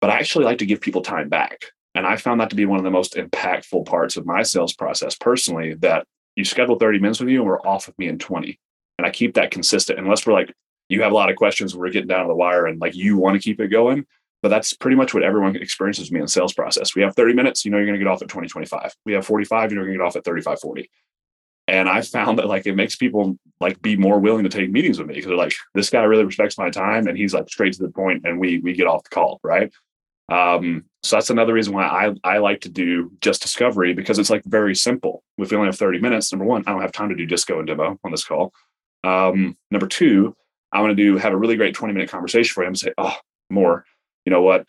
But 0.00 0.10
I 0.10 0.18
actually 0.18 0.44
like 0.44 0.58
to 0.58 0.66
give 0.66 0.80
people 0.80 1.02
time 1.02 1.28
back. 1.28 1.64
And 1.94 2.06
I 2.06 2.16
found 2.16 2.40
that 2.40 2.50
to 2.50 2.56
be 2.56 2.66
one 2.66 2.78
of 2.78 2.84
the 2.84 2.90
most 2.90 3.14
impactful 3.14 3.86
parts 3.86 4.16
of 4.16 4.26
my 4.26 4.42
sales 4.42 4.74
process 4.74 5.16
personally 5.16 5.74
that 5.74 6.06
you 6.36 6.44
schedule 6.44 6.78
30 6.78 6.98
minutes 6.98 7.20
with 7.20 7.28
you 7.28 7.40
and 7.40 7.48
we're 7.48 7.60
off 7.60 7.86
with 7.86 7.98
me 7.98 8.08
in 8.08 8.18
20. 8.18 8.58
And 8.98 9.06
I 9.06 9.10
keep 9.10 9.34
that 9.34 9.50
consistent 9.50 9.98
unless 9.98 10.26
we're 10.26 10.32
like, 10.32 10.52
you 10.88 11.02
have 11.02 11.12
a 11.12 11.14
lot 11.14 11.30
of 11.30 11.36
questions, 11.36 11.74
we're 11.74 11.90
getting 11.90 12.08
down 12.08 12.22
to 12.22 12.28
the 12.28 12.34
wire 12.34 12.66
and 12.66 12.80
like 12.80 12.94
you 12.94 13.16
want 13.16 13.40
to 13.40 13.42
keep 13.42 13.60
it 13.60 13.68
going. 13.68 14.06
But 14.44 14.50
that's 14.50 14.74
pretty 14.74 14.94
much 14.94 15.14
what 15.14 15.22
everyone 15.22 15.56
experiences 15.56 16.12
me 16.12 16.20
in 16.20 16.28
sales 16.28 16.52
process. 16.52 16.94
We 16.94 17.00
have 17.00 17.16
30 17.16 17.32
minutes, 17.32 17.64
you 17.64 17.70
know, 17.70 17.78
you're 17.78 17.86
going 17.86 17.98
to 17.98 18.04
get 18.04 18.10
off 18.10 18.20
at 18.20 18.28
2025. 18.28 18.94
We 19.06 19.14
have 19.14 19.24
45, 19.24 19.72
you 19.72 19.76
know, 19.76 19.80
you're 19.80 19.86
going 19.86 19.98
to 19.98 20.04
get 20.04 20.06
off 20.06 20.16
at 20.16 20.24
35, 20.26 20.60
40. 20.60 20.90
And 21.66 21.88
I 21.88 22.02
found 22.02 22.38
that 22.38 22.46
like 22.46 22.66
it 22.66 22.74
makes 22.74 22.94
people 22.94 23.38
like 23.58 23.80
be 23.80 23.96
Mor 23.96 24.18
willing 24.18 24.44
to 24.44 24.50
take 24.50 24.70
meetings 24.70 24.98
with 24.98 25.08
me 25.08 25.14
because 25.14 25.28
they're 25.28 25.36
like, 25.38 25.54
this 25.72 25.88
guy 25.88 26.02
really 26.02 26.26
respects 26.26 26.58
my 26.58 26.68
time 26.68 27.06
and 27.06 27.16
he's 27.16 27.32
like 27.32 27.48
straight 27.48 27.72
to 27.72 27.82
the 27.82 27.88
point 27.88 28.26
and 28.26 28.38
we 28.38 28.58
we 28.58 28.74
get 28.74 28.86
off 28.86 29.04
the 29.04 29.08
call, 29.08 29.40
right? 29.42 29.72
Um, 30.28 30.84
so 31.02 31.16
that's 31.16 31.30
another 31.30 31.54
reason 31.54 31.72
why 31.72 31.86
I 31.86 32.14
I 32.22 32.36
like 32.36 32.60
to 32.60 32.68
do 32.68 33.12
just 33.22 33.40
discovery 33.40 33.94
because 33.94 34.18
it's 34.18 34.28
like 34.28 34.44
very 34.44 34.74
simple. 34.74 35.24
If 35.38 35.52
we 35.52 35.56
only 35.56 35.68
have 35.68 35.78
30 35.78 36.00
minutes, 36.00 36.30
number 36.30 36.44
one, 36.44 36.64
I 36.66 36.72
don't 36.72 36.82
have 36.82 36.92
time 36.92 37.08
to 37.08 37.16
do 37.16 37.24
disco 37.24 37.60
and 37.60 37.66
demo 37.66 37.98
on 38.04 38.10
this 38.10 38.26
call. 38.26 38.52
Um, 39.04 39.56
number 39.70 39.86
two, 39.86 40.36
I 40.70 40.82
want 40.82 40.90
to 40.90 41.02
do 41.02 41.16
have 41.16 41.32
a 41.32 41.36
really 41.38 41.56
great 41.56 41.74
20 41.74 41.94
minute 41.94 42.10
conversation 42.10 42.52
for 42.52 42.62
him 42.62 42.68
and 42.68 42.78
say, 42.78 42.92
oh, 42.98 43.16
more 43.48 43.86
you 44.24 44.30
know 44.30 44.42
what, 44.42 44.66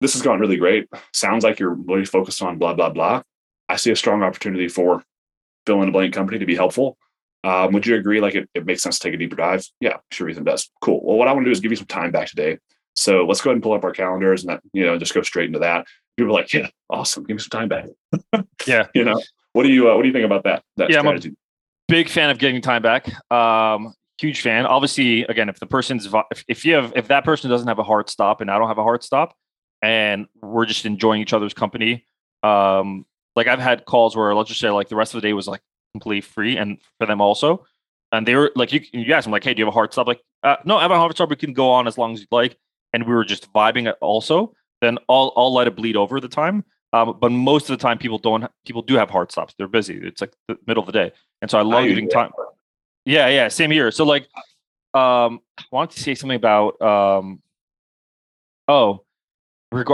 this 0.00 0.12
has 0.14 0.22
gone 0.22 0.40
really 0.40 0.56
great. 0.56 0.88
Sounds 1.12 1.44
like 1.44 1.58
you're 1.58 1.74
really 1.74 2.04
focused 2.04 2.42
on 2.42 2.58
blah, 2.58 2.74
blah, 2.74 2.90
blah. 2.90 3.22
I 3.68 3.76
see 3.76 3.90
a 3.90 3.96
strong 3.96 4.22
opportunity 4.22 4.68
for 4.68 5.02
fill 5.66 5.82
in 5.82 5.88
a 5.88 5.92
blank 5.92 6.14
company 6.14 6.38
to 6.38 6.46
be 6.46 6.56
helpful. 6.56 6.96
Um, 7.44 7.72
would 7.72 7.86
you 7.86 7.96
agree? 7.96 8.20
Like 8.20 8.34
it, 8.34 8.48
it 8.54 8.66
makes 8.66 8.82
sense 8.82 8.98
to 8.98 9.08
take 9.08 9.14
a 9.14 9.18
deeper 9.18 9.36
dive? 9.36 9.66
Yeah, 9.80 9.98
sure, 10.10 10.28
Ethan 10.28 10.44
does. 10.44 10.70
Cool. 10.80 11.00
Well, 11.04 11.16
what 11.16 11.28
I 11.28 11.32
want 11.32 11.44
to 11.44 11.48
do 11.48 11.52
is 11.52 11.60
give 11.60 11.70
you 11.70 11.76
some 11.76 11.86
time 11.86 12.10
back 12.10 12.28
today. 12.28 12.58
So 12.94 13.24
let's 13.26 13.40
go 13.40 13.50
ahead 13.50 13.56
and 13.56 13.62
pull 13.62 13.74
up 13.74 13.84
our 13.84 13.92
calendars 13.92 14.42
and 14.42 14.50
that, 14.50 14.60
you 14.72 14.84
know, 14.84 14.98
just 14.98 15.14
go 15.14 15.22
straight 15.22 15.46
into 15.46 15.60
that. 15.60 15.86
People 16.16 16.32
are 16.32 16.40
like, 16.40 16.52
yeah, 16.52 16.68
awesome. 16.90 17.24
Give 17.24 17.36
me 17.36 17.40
some 17.40 17.50
time 17.50 17.68
back. 17.68 17.86
yeah. 18.66 18.86
You 18.94 19.04
know, 19.04 19.22
what 19.52 19.62
do 19.62 19.68
you, 19.68 19.90
uh, 19.90 19.94
what 19.94 20.02
do 20.02 20.08
you 20.08 20.14
think 20.14 20.24
about 20.24 20.44
that? 20.44 20.62
that 20.78 20.90
yeah, 20.90 20.98
strategy? 20.98 21.28
I'm 21.28 21.34
a 21.34 21.92
big 21.92 22.08
fan 22.08 22.30
of 22.30 22.38
getting 22.38 22.60
time 22.60 22.82
back. 22.82 23.08
Um, 23.30 23.94
huge 24.18 24.40
fan. 24.40 24.66
Obviously, 24.66 25.22
again, 25.22 25.48
if 25.48 25.58
the 25.60 25.66
person's 25.66 26.06
if, 26.30 26.44
if 26.48 26.64
you 26.64 26.74
have 26.74 26.92
if 26.96 27.08
that 27.08 27.24
person 27.24 27.50
doesn't 27.50 27.68
have 27.68 27.78
a 27.78 27.84
hard 27.84 28.08
stop 28.08 28.40
and 28.40 28.50
I 28.50 28.58
don't 28.58 28.68
have 28.68 28.78
a 28.78 28.82
hard 28.82 29.02
stop, 29.02 29.34
and 29.82 30.26
we're 30.42 30.66
just 30.66 30.84
enjoying 30.84 31.22
each 31.22 31.32
other's 31.32 31.54
company, 31.54 32.04
um, 32.42 33.06
like 33.36 33.46
I've 33.46 33.60
had 33.60 33.84
calls 33.84 34.16
where 34.16 34.34
let's 34.34 34.48
just 34.48 34.60
say 34.60 34.70
like 34.70 34.88
the 34.88 34.96
rest 34.96 35.14
of 35.14 35.22
the 35.22 35.28
day 35.28 35.32
was 35.32 35.48
like 35.48 35.62
completely 35.94 36.20
free, 36.20 36.56
and 36.56 36.78
for 36.98 37.06
them 37.06 37.20
also, 37.20 37.64
and 38.12 38.26
they 38.26 38.34
were 38.34 38.50
like 38.56 38.72
you 38.72 38.80
you 38.92 39.12
ask 39.14 39.24
them 39.24 39.32
like, 39.32 39.44
hey, 39.44 39.54
do 39.54 39.60
you 39.60 39.64
have 39.64 39.72
a 39.72 39.74
hard 39.74 39.92
stop? 39.92 40.06
Like, 40.06 40.20
uh, 40.42 40.56
no, 40.64 40.76
I 40.76 40.82
have 40.82 40.90
a 40.90 40.96
hard 40.96 41.14
stop. 41.14 41.30
We 41.30 41.36
can 41.36 41.52
go 41.52 41.70
on 41.70 41.86
as 41.86 41.96
long 41.96 42.14
as 42.14 42.20
you 42.20 42.26
like, 42.30 42.58
and 42.92 43.06
we 43.06 43.14
were 43.14 43.24
just 43.24 43.52
vibing 43.52 43.88
it 43.88 43.96
also. 44.00 44.54
Then 44.80 44.98
I'll 45.08 45.32
I'll 45.36 45.54
let 45.54 45.66
it 45.66 45.76
bleed 45.76 45.96
over 45.96 46.20
the 46.20 46.28
time. 46.28 46.64
Um, 46.92 47.18
but 47.20 47.30
most 47.30 47.68
of 47.68 47.78
the 47.78 47.82
time, 47.82 47.98
people 47.98 48.18
don't. 48.18 48.46
People 48.64 48.82
do 48.82 48.94
have 48.94 49.10
hard 49.10 49.30
stops. 49.30 49.54
They're 49.58 49.68
busy. 49.68 50.00
It's 50.02 50.20
like 50.20 50.32
the 50.48 50.56
middle 50.66 50.82
of 50.82 50.86
the 50.86 50.92
day, 50.92 51.12
and 51.42 51.50
so 51.50 51.58
I 51.58 51.62
love 51.62 51.84
giving 51.86 52.08
time. 52.08 52.30
Yeah, 53.08 53.28
yeah, 53.28 53.48
same 53.48 53.70
here. 53.70 53.90
So 53.90 54.04
like, 54.04 54.24
um, 54.92 55.40
I 55.56 55.64
wanted 55.72 55.96
to 55.96 56.02
say 56.02 56.14
something 56.14 56.36
about 56.36 56.80
um, 56.82 57.40
oh, 58.68 59.02
reg- 59.72 59.86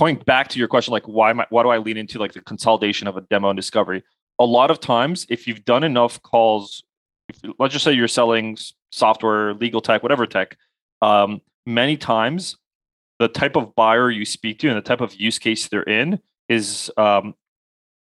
going 0.00 0.16
back 0.16 0.48
to 0.48 0.58
your 0.58 0.66
question, 0.66 0.90
like 0.90 1.04
why 1.04 1.30
am 1.30 1.40
I, 1.40 1.46
why 1.50 1.62
do 1.62 1.68
I 1.68 1.78
lean 1.78 1.96
into 1.96 2.18
like 2.18 2.32
the 2.32 2.40
consolidation 2.40 3.06
of 3.06 3.16
a 3.16 3.20
demo 3.20 3.50
and 3.50 3.56
discovery? 3.56 4.02
A 4.40 4.44
lot 4.44 4.72
of 4.72 4.80
times, 4.80 5.26
if 5.30 5.46
you've 5.46 5.64
done 5.64 5.84
enough 5.84 6.20
calls, 6.22 6.82
if, 7.28 7.38
let's 7.60 7.72
just 7.72 7.84
say 7.84 7.92
you're 7.92 8.08
selling 8.08 8.58
software, 8.90 9.54
legal 9.54 9.80
tech, 9.80 10.02
whatever 10.02 10.26
tech, 10.26 10.56
um, 11.02 11.40
many 11.66 11.96
times 11.96 12.56
the 13.20 13.28
type 13.28 13.54
of 13.54 13.76
buyer 13.76 14.10
you 14.10 14.24
speak 14.24 14.58
to 14.58 14.68
and 14.68 14.76
the 14.76 14.82
type 14.82 15.00
of 15.00 15.14
use 15.14 15.38
case 15.38 15.68
they're 15.68 15.84
in 15.84 16.18
is 16.48 16.90
um, 16.96 17.32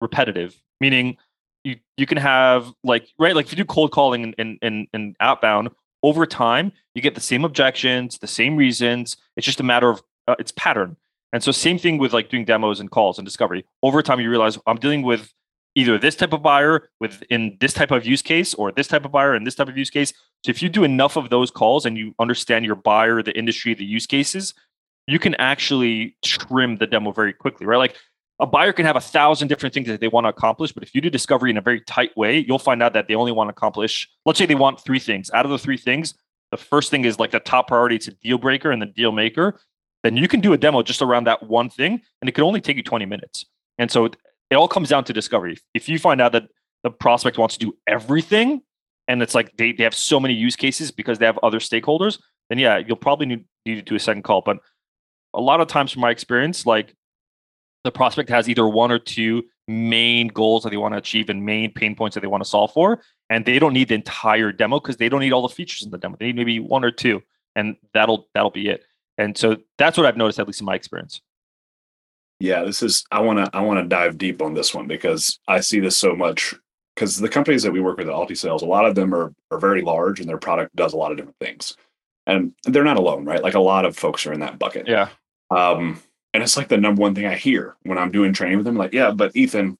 repetitive, 0.01 0.55
meaning 0.81 1.17
you 1.65 1.77
you 1.97 2.07
can 2.07 2.19
have 2.19 2.73
like 2.85 3.09
right 3.19 3.35
like 3.35 3.47
if 3.47 3.53
you 3.53 3.57
do 3.57 3.65
cold 3.65 3.93
calling 3.93 4.35
and 4.39 4.59
and 4.63 4.89
and, 4.93 5.17
outbound 5.21 5.71
over 6.03 6.27
time 6.27 6.73
you 6.95 7.03
get 7.03 7.15
the 7.15 7.21
same 7.21 7.45
objections 7.45 8.19
the 8.19 8.27
same 8.27 8.57
reasons. 8.57 9.17
It's 9.37 9.47
just 9.47 9.61
a 9.61 9.65
matter 9.65 9.89
of 9.89 10.03
uh, 10.29 10.37
it's 10.39 10.53
pattern. 10.53 10.97
And 11.33 11.43
so 11.43 11.51
same 11.51 11.79
thing 11.79 11.99
with 11.99 12.13
like 12.13 12.29
doing 12.29 12.45
demos 12.45 12.81
and 12.81 12.91
calls 12.91 13.19
and 13.19 13.25
discovery. 13.25 13.65
Over 13.83 14.03
time 14.03 14.21
you 14.21 14.31
realize 14.31 14.59
i'm 14.67 14.77
dealing 14.77 15.03
with 15.03 15.33
either 15.75 15.99
this 15.99 16.17
type 16.17 16.35
of 16.35 16.43
buyer 16.43 16.91
within 17.01 17.57
this 17.61 17.73
type 17.73 17.91
of 17.91 18.05
use 18.05 18.21
case 18.21 18.53
or 18.55 18.73
this 18.73 18.89
type 18.89 19.07
of 19.07 19.13
buyer 19.13 19.35
in 19.35 19.45
this 19.45 19.55
type 19.55 19.69
of 19.69 19.77
use 19.77 19.91
case. 19.91 20.13
So 20.45 20.51
if 20.51 20.63
you 20.63 20.69
do 20.69 20.85
enough 20.85 21.17
of 21.17 21.31
those 21.31 21.51
calls 21.51 21.87
and 21.87 21.97
you 21.97 22.15
understand 22.19 22.65
your 22.65 22.75
buyer 22.75 23.23
the 23.23 23.37
industry 23.37 23.75
the 23.75 23.85
use 23.85 24.07
cases 24.07 24.55
you 25.09 25.19
can 25.19 25.35
actually 25.37 26.17
trim 26.23 26.77
the 26.77 26.87
demo 26.87 27.13
very 27.13 27.33
quickly 27.33 27.67
right? 27.67 27.79
Like 27.79 27.97
a 28.43 28.47
buyer 28.47 28.73
can 28.73 28.85
have 28.85 28.97
a 28.97 29.01
thousand 29.01 29.47
different 29.47 29.73
things 29.73 29.87
that 29.87 30.01
they 30.01 30.09
want 30.09 30.25
to 30.25 30.29
accomplish, 30.29 30.73
but 30.73 30.83
if 30.83 30.97
you 30.97 31.01
do 31.01 31.09
discovery 31.09 31.49
in 31.49 31.57
a 31.57 31.61
very 31.61 31.81
tight 31.83 32.11
way, 32.17 32.39
you'll 32.39 32.59
find 32.59 32.83
out 32.83 32.93
that 32.93 33.07
they 33.07 33.15
only 33.15 33.31
want 33.31 33.47
to 33.47 33.53
accomplish, 33.53 34.11
let's 34.27 34.37
say 34.37 34.47
they 34.47 34.57
want 34.57 34.81
three 34.81 34.99
things. 34.99 35.31
Out 35.33 35.45
of 35.45 35.53
the 35.53 35.59
three 35.59 35.77
things, 35.77 36.15
the 36.51 36.57
first 36.57 36.91
thing 36.91 37.05
is 37.05 37.21
like 37.21 37.31
the 37.31 37.39
top 37.39 37.69
priority, 37.69 37.95
it's 37.95 38.09
a 38.09 38.13
deal 38.15 38.39
breaker 38.39 38.73
and 38.73 38.83
the 38.83 38.87
deal 38.87 39.13
maker. 39.13 39.61
Then 40.03 40.17
you 40.17 40.27
can 40.27 40.41
do 40.41 40.53
a 40.53 40.59
demo 40.59 40.83
just 40.83 41.01
around 41.01 41.25
that 41.29 41.45
one 41.45 41.71
thing, 41.71 42.03
and 42.21 42.29
it 42.29 42.33
could 42.33 42.43
only 42.43 42.61
take 42.61 42.77
you 42.77 42.83
20 42.83 43.07
minutes. 43.07 43.47
And 43.79 43.93
so 43.93 44.07
it 44.07 44.55
all 44.57 44.67
comes 44.67 44.89
down 44.89 45.05
to 45.05 45.13
discovery. 45.13 45.57
If 45.73 45.89
you 45.89 46.01
find 46.01 46.21
out 46.21 46.33
that 46.33 46.49
the 46.83 46.91
prospect 46.91 47.39
wants 47.39 47.57
to 47.59 47.67
do 47.67 47.77
everything 47.87 48.61
and 49.07 49.23
it's 49.23 49.37
like 49.37 49.57
they, 49.57 49.71
they 49.71 49.85
have 49.85 49.95
so 49.95 50.19
many 50.19 50.35
use 50.35 50.57
cases 50.57 50.91
because 50.91 51.21
they 51.21 51.27
have 51.27 51.39
other 51.45 51.61
stakeholders, 51.61 52.19
then 52.49 52.59
yeah, 52.59 52.79
you'll 52.79 52.97
probably 52.97 53.27
need, 53.27 53.45
need 53.65 53.77
to 53.77 53.83
do 53.83 53.95
a 53.95 54.01
second 54.01 54.23
call. 54.25 54.43
But 54.45 54.59
a 55.33 55.41
lot 55.41 55.61
of 55.61 55.69
times 55.69 55.93
from 55.93 56.03
my 56.03 56.11
experience, 56.11 56.67
like 56.67 56.97
the 57.85 57.91
prospect 57.91 58.29
has 58.31 58.49
either 58.49 58.67
one 58.67 58.91
or 58.91 58.99
two 58.99 59.45
main 59.69 60.29
goals 60.29 60.63
that 60.63 60.71
they 60.71 60.77
want 60.77 60.95
to 60.95 60.99
achieve 60.99 61.29
and 61.29 61.45
main 61.45 61.73
pain 61.73 61.95
points 61.95 62.15
that 62.15 62.21
they 62.21 62.27
want 62.27 62.43
to 62.43 62.49
solve 62.49 62.73
for. 62.73 63.03
And 63.31 63.45
they 63.45 63.59
don't 63.59 63.73
need 63.73 63.89
the 63.89 63.95
entire 63.95 64.53
demo 64.53 64.79
because 64.79 64.97
they 64.97 65.09
don't 65.09 65.21
need 65.21 65.33
all 65.33 65.47
the 65.47 65.55
features 65.55 65.83
in 65.83 65.91
the 65.91 65.99
demo. 65.99 66.17
They 66.19 66.27
need 66.27 66.37
maybe 66.37 66.61
one 66.61 66.85
or 66.85 66.91
two, 66.91 67.23
and 67.57 67.77
that'll 67.95 68.29
that'll 68.35 68.51
be 68.51 68.69
it. 68.69 68.85
And 69.19 69.37
so 69.37 69.57
that's 69.79 69.97
what 69.97 70.07
I've 70.07 70.17
noticed, 70.17 70.39
at 70.39 70.47
least 70.47 70.61
in 70.61 70.67
my 70.67 70.75
experience. 70.75 71.21
Yeah, 72.41 72.65
this 72.65 72.83
is 72.83 73.05
I 73.11 73.21
want 73.21 73.39
to 73.39 73.57
I 73.57 73.61
want 73.61 73.81
to 73.81 73.89
dive 73.89 74.19
deep 74.19 74.43
on 74.43 74.53
this 74.53 74.75
one 74.75 74.87
because 74.87 75.39
I 75.49 75.61
see 75.61 75.81
this 75.81 75.97
so 75.97 76.15
much 76.15 76.55
because 76.95 77.19
the 77.19 77.29
companies 77.29 77.63
that 77.63 77.73
we 77.73 77.81
work 77.81 77.99
with 77.99 78.09
at 78.09 78.13
Alti 78.13 78.35
Sales, 78.35 78.63
a 78.63 78.67
lot 78.67 78.85
of 78.85 78.95
them 78.95 79.15
are 79.15 79.33
are 79.51 79.59
very 79.59 79.81
large 79.81 80.21
and 80.21 80.29
their 80.29 80.39
product 80.39 80.75
does 80.77 80.93
a 80.93 80.97
lot 80.97 81.11
of 81.11 81.17
different 81.17 81.39
things. 81.41 81.77
And 82.27 82.53
they're 82.65 82.85
not 82.85 82.99
alone, 82.99 83.25
right? 83.25 83.43
Like 83.43 83.55
a 83.55 83.61
lot 83.61 83.85
of 83.85 83.97
folks 83.97 84.27
are 84.27 84.33
in 84.33 84.41
that 84.41 84.59
bucket. 84.59 84.87
Yeah. 84.87 85.09
Um, 85.51 86.01
and 86.35 86.43
it's 86.43 86.57
like 86.57 86.69
the 86.69 86.79
number 86.79 87.01
one 87.01 87.15
thing 87.15 87.27
I 87.27 87.37
hear 87.37 87.77
when 87.83 87.99
I'm 87.99 88.11
doing 88.11 88.33
training 88.33 88.59
with 88.59 88.67
them. 88.67 88.77
Like, 88.77 88.93
yeah, 88.93 89.11
but 89.11 89.35
Ethan, 89.35 89.77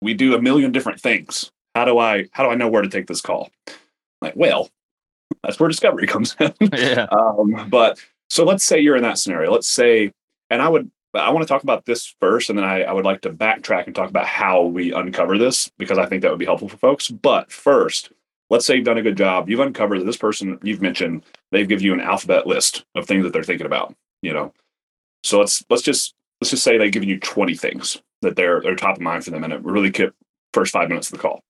we 0.00 0.14
do 0.14 0.34
a 0.34 0.42
million 0.42 0.72
different 0.72 1.00
things. 1.00 1.50
How 1.74 1.84
do 1.84 1.98
I 1.98 2.28
how 2.32 2.44
do 2.44 2.50
I 2.50 2.54
know 2.54 2.68
where 2.68 2.82
to 2.82 2.88
take 2.88 3.06
this 3.06 3.20
call? 3.20 3.50
like, 4.24 4.34
well, 4.36 4.70
that's 5.42 5.60
where 5.60 5.68
discovery 5.68 6.06
comes 6.06 6.34
in. 6.40 6.52
yeah. 6.72 7.06
Um, 7.12 7.68
but 7.68 7.98
so 8.30 8.44
let's 8.44 8.64
say 8.64 8.80
you're 8.80 8.96
in 8.96 9.02
that 9.02 9.18
scenario. 9.18 9.52
Let's 9.52 9.68
say, 9.68 10.12
and 10.50 10.60
I 10.60 10.68
would 10.68 10.90
I 11.14 11.30
want 11.30 11.46
to 11.46 11.48
talk 11.48 11.62
about 11.62 11.86
this 11.86 12.12
first, 12.20 12.50
and 12.50 12.58
then 12.58 12.64
I, 12.64 12.82
I 12.82 12.92
would 12.92 13.04
like 13.04 13.20
to 13.20 13.30
backtrack 13.30 13.86
and 13.86 13.94
talk 13.94 14.10
about 14.10 14.26
how 14.26 14.62
we 14.62 14.92
uncover 14.92 15.38
this 15.38 15.70
because 15.78 15.98
I 15.98 16.06
think 16.06 16.22
that 16.22 16.30
would 16.30 16.40
be 16.40 16.44
helpful 16.44 16.68
for 16.68 16.76
folks. 16.76 17.08
But 17.08 17.52
first, 17.52 18.10
let's 18.50 18.66
say 18.66 18.74
you've 18.76 18.84
done 18.84 18.98
a 18.98 19.02
good 19.02 19.16
job. 19.16 19.48
You've 19.48 19.60
uncovered 19.60 20.00
that 20.00 20.06
this 20.06 20.16
person 20.16 20.58
you've 20.62 20.82
mentioned, 20.82 21.22
they've 21.52 21.68
given 21.68 21.84
you 21.84 21.92
an 21.92 22.00
alphabet 22.00 22.48
list 22.48 22.84
of 22.96 23.06
things 23.06 23.22
that 23.22 23.32
they're 23.32 23.44
thinking 23.44 23.66
about, 23.66 23.94
you 24.22 24.32
know. 24.32 24.52
So 25.24 25.40
let's 25.40 25.64
let's 25.70 25.82
just 25.82 26.14
let's 26.40 26.50
just 26.50 26.62
say 26.62 26.78
they've 26.78 26.92
given 26.92 27.08
you 27.08 27.18
20 27.18 27.54
things 27.54 28.00
that 28.22 28.36
they're 28.36 28.60
they're 28.60 28.76
top 28.76 28.96
of 28.96 29.02
mind 29.02 29.24
for 29.24 29.30
them 29.30 29.42
and 29.42 29.52
it 29.52 29.62
really 29.64 29.90
kept 29.90 30.14
first 30.52 30.72
five 30.72 30.88
minutes 30.88 31.08
of 31.08 31.12
the 31.12 31.22
call. 31.22 31.42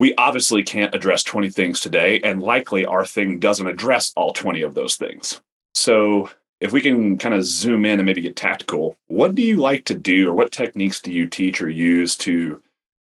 We 0.00 0.14
obviously 0.16 0.62
can't 0.62 0.94
address 0.94 1.22
20 1.22 1.50
things 1.50 1.80
today, 1.80 2.20
and 2.20 2.42
likely 2.42 2.84
our 2.84 3.06
thing 3.06 3.38
doesn't 3.38 3.66
address 3.66 4.12
all 4.16 4.32
20 4.32 4.62
of 4.62 4.74
those 4.74 4.96
things. 4.96 5.40
So 5.74 6.30
if 6.60 6.72
we 6.72 6.80
can 6.80 7.16
kind 7.16 7.34
of 7.34 7.44
zoom 7.44 7.84
in 7.84 8.00
and 8.00 8.06
maybe 8.06 8.20
get 8.20 8.36
tactical, 8.36 8.96
what 9.06 9.34
do 9.34 9.42
you 9.42 9.56
like 9.56 9.84
to 9.86 9.94
do 9.94 10.28
or 10.28 10.34
what 10.34 10.50
techniques 10.50 11.00
do 11.00 11.12
you 11.12 11.26
teach 11.26 11.62
or 11.62 11.70
use 11.70 12.16
to 12.18 12.60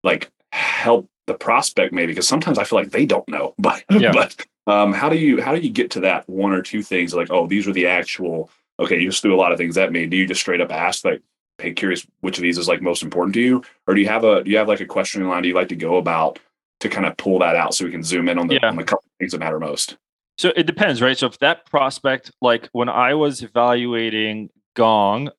like 0.03 0.29
help 0.51 1.07
the 1.27 1.33
prospect 1.33 1.93
maybe 1.93 2.11
because 2.11 2.27
sometimes 2.27 2.57
I 2.57 2.65
feel 2.65 2.79
like 2.79 2.91
they 2.91 3.05
don't 3.05 3.27
know. 3.29 3.53
But 3.59 3.83
yeah. 3.89 4.11
but 4.11 4.45
um, 4.67 4.93
how 4.93 5.09
do 5.09 5.17
you 5.17 5.41
how 5.41 5.55
do 5.55 5.61
you 5.61 5.69
get 5.69 5.91
to 5.91 6.01
that 6.01 6.27
one 6.27 6.51
or 6.51 6.61
two 6.61 6.83
things 6.83 7.13
like 7.13 7.31
oh 7.31 7.47
these 7.47 7.67
are 7.67 7.73
the 7.73 7.87
actual 7.87 8.49
okay 8.83 8.99
you 8.99 9.09
just 9.09 9.21
threw 9.21 9.35
a 9.35 9.37
lot 9.37 9.51
of 9.51 9.57
things 9.57 9.77
at 9.77 9.91
me. 9.91 10.05
Do 10.05 10.17
you 10.17 10.27
just 10.27 10.41
straight 10.41 10.61
up 10.61 10.71
ask 10.71 11.03
like 11.05 11.21
hey 11.59 11.71
curious 11.71 12.05
which 12.21 12.37
of 12.37 12.41
these 12.41 12.57
is 12.57 12.67
like 12.67 12.81
most 12.81 13.03
important 13.03 13.33
to 13.35 13.41
you 13.41 13.63
or 13.87 13.93
do 13.93 14.01
you 14.01 14.07
have 14.07 14.23
a 14.23 14.43
do 14.43 14.51
you 14.51 14.57
have 14.57 14.67
like 14.67 14.81
a 14.81 14.85
questioning 14.85 15.27
line 15.27 15.43
do 15.43 15.49
you 15.49 15.55
like 15.55 15.69
to 15.69 15.75
go 15.75 15.97
about 15.97 16.39
to 16.83 16.89
kind 16.89 17.05
of 17.05 17.15
pull 17.17 17.39
that 17.39 17.55
out 17.55 17.73
so 17.73 17.85
we 17.85 17.91
can 17.91 18.03
zoom 18.03 18.27
in 18.27 18.37
on 18.37 18.47
the, 18.47 18.55
yeah. 18.55 18.67
on 18.67 18.75
the 18.75 18.83
couple 18.83 19.05
things 19.17 19.31
that 19.31 19.39
matter 19.39 19.59
most? 19.59 19.97
So 20.37 20.51
it 20.55 20.65
depends, 20.65 21.01
right? 21.01 21.17
So 21.17 21.27
if 21.27 21.39
that 21.39 21.65
prospect, 21.65 22.31
like 22.41 22.69
when 22.73 22.89
I 22.89 23.13
was 23.13 23.41
evaluating 23.41 24.49
Gong, 24.75 25.29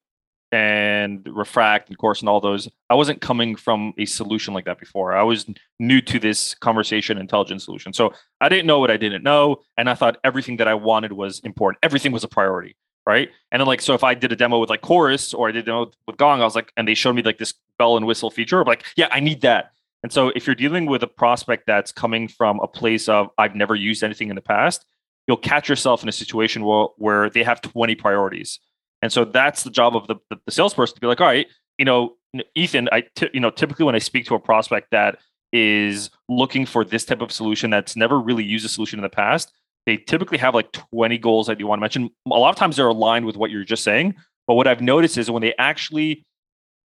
and 0.52 1.28
refract 1.32 1.88
and 1.88 1.98
Chorus 1.98 2.20
and 2.20 2.28
all 2.28 2.40
those 2.40 2.68
i 2.88 2.94
wasn't 2.94 3.20
coming 3.20 3.56
from 3.56 3.92
a 3.98 4.04
solution 4.04 4.54
like 4.54 4.66
that 4.66 4.78
before 4.78 5.12
i 5.12 5.22
was 5.22 5.46
new 5.80 6.00
to 6.02 6.20
this 6.20 6.54
conversation 6.54 7.18
intelligence 7.18 7.64
solution 7.64 7.92
so 7.92 8.12
i 8.40 8.48
didn't 8.48 8.66
know 8.66 8.78
what 8.78 8.88
i 8.88 8.96
didn't 8.96 9.24
know 9.24 9.56
and 9.76 9.90
i 9.90 9.94
thought 9.94 10.16
everything 10.22 10.58
that 10.58 10.68
i 10.68 10.74
wanted 10.74 11.12
was 11.12 11.40
important 11.40 11.80
everything 11.82 12.12
was 12.12 12.22
a 12.22 12.28
priority 12.28 12.76
right? 13.06 13.30
And 13.52 13.60
then 13.60 13.66
like 13.66 13.80
so 13.80 13.94
if 13.94 14.04
i 14.04 14.14
did 14.14 14.32
a 14.32 14.36
demo 14.36 14.58
with 14.58 14.70
like 14.70 14.80
chorus 14.80 15.34
or 15.34 15.48
i 15.48 15.52
did 15.52 15.64
a 15.64 15.66
demo 15.66 15.90
with 16.06 16.16
gong 16.16 16.40
i 16.40 16.44
was 16.44 16.54
like 16.54 16.72
and 16.76 16.88
they 16.88 16.94
showed 16.94 17.14
me 17.14 17.22
like 17.22 17.38
this 17.38 17.54
bell 17.78 17.96
and 17.96 18.06
whistle 18.06 18.30
feature 18.30 18.60
I'm 18.60 18.66
like 18.66 18.84
yeah 18.96 19.08
i 19.10 19.20
need 19.20 19.42
that. 19.42 19.70
And 20.02 20.12
so 20.12 20.28
if 20.36 20.46
you're 20.46 20.54
dealing 20.54 20.84
with 20.84 21.02
a 21.02 21.06
prospect 21.06 21.66
that's 21.66 21.90
coming 21.90 22.28
from 22.28 22.60
a 22.60 22.68
place 22.68 23.08
of 23.08 23.30
i've 23.38 23.54
never 23.54 23.74
used 23.74 24.02
anything 24.02 24.28
in 24.28 24.34
the 24.34 24.42
past 24.42 24.84
you'll 25.26 25.36
catch 25.36 25.68
yourself 25.68 26.02
in 26.02 26.08
a 26.08 26.12
situation 26.12 26.64
where, 26.64 26.86
where 26.96 27.30
they 27.30 27.42
have 27.42 27.60
20 27.60 27.94
priorities. 27.94 28.60
And 29.02 29.12
so 29.12 29.24
that's 29.24 29.62
the 29.62 29.70
job 29.70 29.96
of 29.96 30.06
the, 30.06 30.16
the, 30.30 30.38
the 30.46 30.52
salesperson 30.52 30.94
to 30.94 31.00
be 31.00 31.06
like, 31.06 31.20
all 31.20 31.26
right, 31.26 31.46
you 31.78 31.84
know, 31.84 32.16
Ethan, 32.54 32.88
I 32.90 33.04
t- 33.14 33.30
you 33.32 33.40
know, 33.40 33.50
typically 33.50 33.84
when 33.84 33.94
I 33.94 33.98
speak 33.98 34.26
to 34.26 34.34
a 34.34 34.40
prospect 34.40 34.90
that 34.90 35.18
is 35.52 36.10
looking 36.28 36.66
for 36.66 36.84
this 36.84 37.04
type 37.04 37.20
of 37.20 37.30
solution 37.30 37.70
that's 37.70 37.96
never 37.96 38.18
really 38.18 38.44
used 38.44 38.66
a 38.66 38.68
solution 38.68 38.98
in 38.98 39.02
the 39.02 39.08
past, 39.08 39.52
they 39.86 39.96
typically 39.96 40.38
have 40.38 40.54
like 40.54 40.72
20 40.72 41.18
goals 41.18 41.46
that 41.46 41.60
you 41.60 41.66
want 41.66 41.78
to 41.78 41.80
mention. 41.80 42.10
A 42.26 42.30
lot 42.30 42.50
of 42.50 42.56
times 42.56 42.76
they're 42.76 42.86
aligned 42.86 43.26
with 43.26 43.36
what 43.36 43.50
you're 43.50 43.64
just 43.64 43.84
saying. 43.84 44.14
But 44.46 44.54
what 44.54 44.66
I've 44.66 44.80
noticed 44.80 45.18
is 45.18 45.30
when 45.30 45.42
they 45.42 45.54
actually 45.58 46.24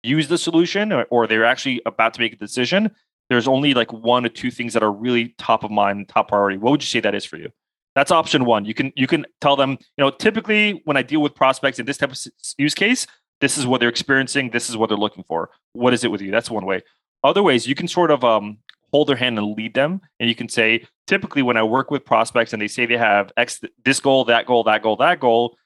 use 0.03 0.27
the 0.27 0.37
solution 0.37 0.91
or, 0.91 1.05
or 1.09 1.27
they're 1.27 1.45
actually 1.45 1.81
about 1.85 2.13
to 2.15 2.21
make 2.21 2.33
a 2.33 2.37
decision, 2.37 2.91
there's 3.29 3.47
only 3.47 3.73
like 3.73 3.91
one 3.91 4.25
or 4.25 4.29
two 4.29 4.51
things 4.51 4.73
that 4.73 4.83
are 4.83 4.91
really 4.91 5.35
top 5.37 5.63
of 5.63 5.71
mind, 5.71 6.09
top 6.09 6.29
priority. 6.29 6.57
What 6.57 6.71
would 6.71 6.81
you 6.81 6.87
say 6.87 6.99
that 7.01 7.15
is 7.15 7.25
for 7.25 7.37
you? 7.37 7.51
That's 7.95 8.11
option 8.11 8.45
one. 8.45 8.63
You 8.65 8.73
can 8.73 8.93
you 8.95 9.07
can 9.07 9.25
tell 9.41 9.55
them, 9.55 9.71
you 9.71 10.03
know, 10.03 10.11
typically 10.11 10.81
when 10.85 10.97
I 10.97 11.01
deal 11.01 11.21
with 11.21 11.33
prospects 11.33 11.79
in 11.79 11.85
this 11.85 11.97
type 11.97 12.11
of 12.11 12.17
use 12.57 12.75
case, 12.75 13.07
this 13.41 13.57
is 13.57 13.65
what 13.65 13.79
they're 13.79 13.89
experiencing. 13.89 14.51
This 14.51 14.69
is 14.69 14.77
what 14.77 14.87
they're 14.89 14.97
looking 14.97 15.23
for. 15.23 15.49
What 15.73 15.93
is 15.93 16.03
it 16.03 16.11
with 16.11 16.21
you? 16.21 16.31
That's 16.31 16.49
one 16.49 16.65
way. 16.65 16.83
Other 17.23 17.41
ways, 17.41 17.67
you 17.67 17.75
can 17.75 17.87
sort 17.87 18.11
of 18.11 18.23
um, 18.23 18.59
hold 18.91 19.09
their 19.09 19.15
hand 19.15 19.37
and 19.37 19.55
lead 19.55 19.73
them, 19.73 20.01
and 20.19 20.29
you 20.29 20.35
can 20.35 20.49
say, 20.49 20.85
typically 21.07 21.41
when 21.41 21.57
I 21.57 21.63
work 21.63 21.91
with 21.91 22.05
prospects 22.05 22.53
and 22.53 22.61
they 22.61 22.67
say 22.67 22.85
they 22.85 22.97
have 22.97 23.31
X, 23.37 23.61
this 23.83 23.99
goal, 23.99 24.25
that 24.25 24.45
goal, 24.45 24.63
that 24.63 24.81
goal, 24.81 24.95
that 24.97 25.19
goal. 25.19 25.57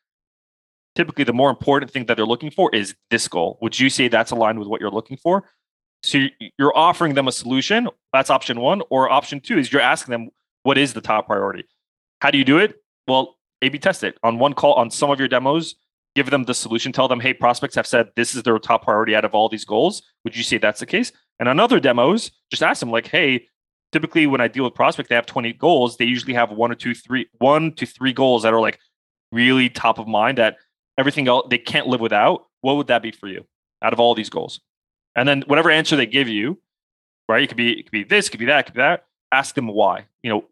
Typically, 0.95 1.23
the 1.23 1.33
more 1.33 1.49
important 1.49 1.89
thing 1.89 2.05
that 2.07 2.17
they're 2.17 2.25
looking 2.25 2.51
for 2.51 2.73
is 2.75 2.95
this 3.09 3.27
goal. 3.27 3.57
Would 3.61 3.79
you 3.79 3.89
say 3.89 4.07
that's 4.07 4.31
aligned 4.31 4.59
with 4.59 4.67
what 4.67 4.81
you're 4.81 4.91
looking 4.91 5.15
for? 5.15 5.49
So 6.03 6.25
you're 6.57 6.75
offering 6.75 7.13
them 7.13 7.27
a 7.27 7.31
solution. 7.31 7.87
That's 8.11 8.29
option 8.29 8.59
one. 8.59 8.81
Or 8.89 9.09
option 9.09 9.39
two 9.39 9.57
is 9.57 9.71
you're 9.71 9.81
asking 9.81 10.11
them, 10.11 10.29
what 10.63 10.77
is 10.77 10.93
the 10.93 10.99
top 10.99 11.27
priority? 11.27 11.63
How 12.21 12.29
do 12.31 12.37
you 12.37 12.43
do 12.43 12.57
it? 12.57 12.75
Well, 13.07 13.37
A/B 13.61 13.79
test 13.79 14.03
it 14.03 14.17
on 14.21 14.37
one 14.37 14.53
call 14.53 14.73
on 14.73 14.91
some 14.91 15.09
of 15.11 15.19
your 15.19 15.27
demos. 15.27 15.75
Give 16.15 16.29
them 16.29 16.43
the 16.43 16.53
solution. 16.53 16.91
Tell 16.91 17.07
them, 17.07 17.19
hey, 17.19 17.33
prospects 17.33 17.75
have 17.75 17.87
said 17.87 18.09
this 18.15 18.35
is 18.35 18.43
their 18.43 18.59
top 18.59 18.83
priority 18.83 19.15
out 19.15 19.25
of 19.25 19.33
all 19.33 19.47
these 19.47 19.65
goals. 19.65 20.01
Would 20.23 20.35
you 20.35 20.43
say 20.43 20.57
that's 20.57 20.81
the 20.81 20.85
case? 20.85 21.11
And 21.39 21.47
on 21.47 21.59
other 21.59 21.79
demos, 21.79 22.31
just 22.49 22.63
ask 22.63 22.79
them 22.81 22.91
like, 22.91 23.07
hey, 23.07 23.47
typically 23.91 24.27
when 24.27 24.41
I 24.41 24.47
deal 24.47 24.63
with 24.63 24.73
prospects, 24.73 25.09
they 25.09 25.15
have 25.15 25.25
20 25.25 25.53
goals. 25.53 25.97
They 25.97 26.05
usually 26.05 26.33
have 26.33 26.51
one 26.51 26.71
or 26.71 26.75
two, 26.75 26.93
three, 26.93 27.27
one 27.39 27.73
to 27.73 27.85
three 27.85 28.13
goals 28.13 28.43
that 28.43 28.53
are 28.53 28.61
like 28.61 28.79
really 29.31 29.69
top 29.69 29.99
of 29.99 30.07
mind 30.07 30.37
that 30.37 30.57
everything 30.97 31.27
else 31.27 31.47
they 31.49 31.57
can't 31.57 31.87
live 31.87 32.01
without. 32.01 32.45
What 32.61 32.75
would 32.77 32.87
that 32.87 33.01
be 33.01 33.11
for 33.11 33.27
you 33.27 33.45
out 33.81 33.93
of 33.93 33.99
all 33.99 34.13
these 34.13 34.29
goals? 34.29 34.59
And 35.15 35.27
then 35.27 35.43
whatever 35.47 35.71
answer 35.71 35.95
they 35.95 36.05
give 36.05 36.27
you, 36.27 36.59
right? 37.27 37.43
It 37.43 37.47
could 37.47 37.57
be 37.57 37.79
it 37.79 37.83
could 37.83 37.91
be 37.91 38.03
this, 38.03 38.27
it 38.27 38.31
could 38.31 38.39
be 38.39 38.45
that, 38.45 38.59
it 38.59 38.63
could 38.63 38.75
be 38.75 38.81
that. 38.81 39.05
Ask 39.31 39.55
them 39.55 39.67
why. 39.67 40.05
You 40.23 40.29
know, 40.29 40.45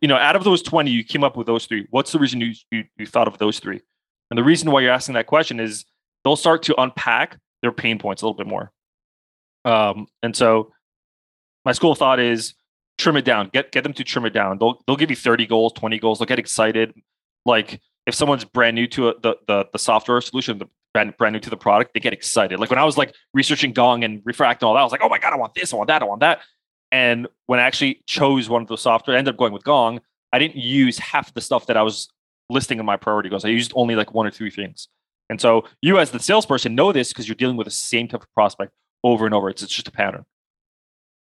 you 0.00 0.08
know, 0.08 0.16
out 0.16 0.36
of 0.36 0.44
those 0.44 0.62
20, 0.62 0.90
you 0.90 1.04
came 1.04 1.24
up 1.24 1.36
with 1.36 1.46
those 1.46 1.66
three. 1.66 1.86
What's 1.90 2.12
the 2.12 2.18
reason 2.18 2.40
you, 2.40 2.52
you, 2.70 2.84
you 2.98 3.06
thought 3.06 3.28
of 3.28 3.38
those 3.38 3.60
three? 3.60 3.80
And 4.30 4.38
the 4.38 4.44
reason 4.44 4.70
why 4.70 4.80
you're 4.80 4.92
asking 4.92 5.14
that 5.14 5.26
question 5.26 5.60
is 5.60 5.84
they'll 6.24 6.36
start 6.36 6.62
to 6.64 6.80
unpack 6.80 7.38
their 7.62 7.72
pain 7.72 7.98
points 7.98 8.22
a 8.22 8.26
little 8.26 8.36
bit 8.36 8.46
more. 8.46 8.72
Um, 9.64 10.06
and 10.22 10.34
so 10.34 10.72
my 11.64 11.72
school 11.72 11.92
of 11.92 11.98
thought 11.98 12.20
is 12.20 12.54
trim 12.98 13.16
it 13.16 13.24
down, 13.24 13.50
get, 13.52 13.72
get 13.72 13.82
them 13.82 13.92
to 13.94 14.04
trim 14.04 14.24
it 14.24 14.32
down. 14.32 14.58
They'll, 14.58 14.82
they'll 14.86 14.96
give 14.96 15.10
you 15.10 15.16
30 15.16 15.46
goals, 15.46 15.72
20 15.74 15.98
goals. 15.98 16.18
They'll 16.18 16.26
get 16.26 16.38
excited. 16.38 16.94
Like 17.44 17.80
if 18.06 18.14
someone's 18.14 18.44
brand 18.44 18.74
new 18.74 18.86
to 18.88 19.08
a, 19.10 19.20
the, 19.20 19.36
the, 19.46 19.68
the 19.72 19.78
software 19.78 20.20
solution, 20.20 20.58
the 20.58 20.66
brand, 20.94 21.16
brand 21.16 21.34
new 21.34 21.40
to 21.40 21.50
the 21.50 21.56
product, 21.56 21.92
they 21.94 22.00
get 22.00 22.12
excited. 22.12 22.58
Like 22.58 22.70
when 22.70 22.78
I 22.78 22.84
was 22.84 22.96
like 22.96 23.14
researching 23.34 23.72
Gong 23.72 24.04
and 24.04 24.22
Refract 24.24 24.62
and 24.62 24.68
all 24.68 24.74
that, 24.74 24.80
I 24.80 24.84
was 24.84 24.92
like, 24.92 25.02
oh 25.02 25.08
my 25.08 25.18
God, 25.18 25.32
I 25.32 25.36
want 25.36 25.54
this, 25.54 25.72
I 25.72 25.76
want 25.76 25.88
that, 25.88 26.02
I 26.02 26.06
want 26.06 26.20
that. 26.20 26.40
And 26.92 27.26
when 27.46 27.58
I 27.58 27.64
actually 27.64 28.02
chose 28.06 28.48
one 28.48 28.62
of 28.62 28.68
those 28.68 28.80
software, 28.80 29.16
I 29.16 29.18
ended 29.18 29.34
up 29.34 29.38
going 29.38 29.52
with 29.52 29.64
Gong. 29.64 30.00
I 30.32 30.38
didn't 30.38 30.56
use 30.56 30.98
half 30.98 31.34
the 31.34 31.40
stuff 31.40 31.66
that 31.66 31.76
I 31.76 31.82
was 31.82 32.08
listing 32.50 32.78
of 32.78 32.86
my 32.86 32.96
priority 32.96 33.28
goals. 33.28 33.44
I 33.44 33.48
used 33.48 33.72
only 33.74 33.96
like 33.96 34.14
one 34.14 34.26
or 34.26 34.30
three 34.30 34.50
things. 34.50 34.88
And 35.28 35.40
so 35.40 35.64
you 35.82 35.98
as 35.98 36.10
the 36.10 36.20
salesperson 36.20 36.74
know 36.74 36.92
this 36.92 37.08
because 37.08 37.28
you're 37.28 37.34
dealing 37.34 37.56
with 37.56 37.66
the 37.66 37.72
same 37.72 38.08
type 38.08 38.22
of 38.22 38.32
prospect 38.34 38.72
over 39.02 39.24
and 39.24 39.34
over. 39.34 39.50
It's, 39.50 39.62
it's 39.62 39.72
just 39.72 39.88
a 39.88 39.92
pattern. 39.92 40.24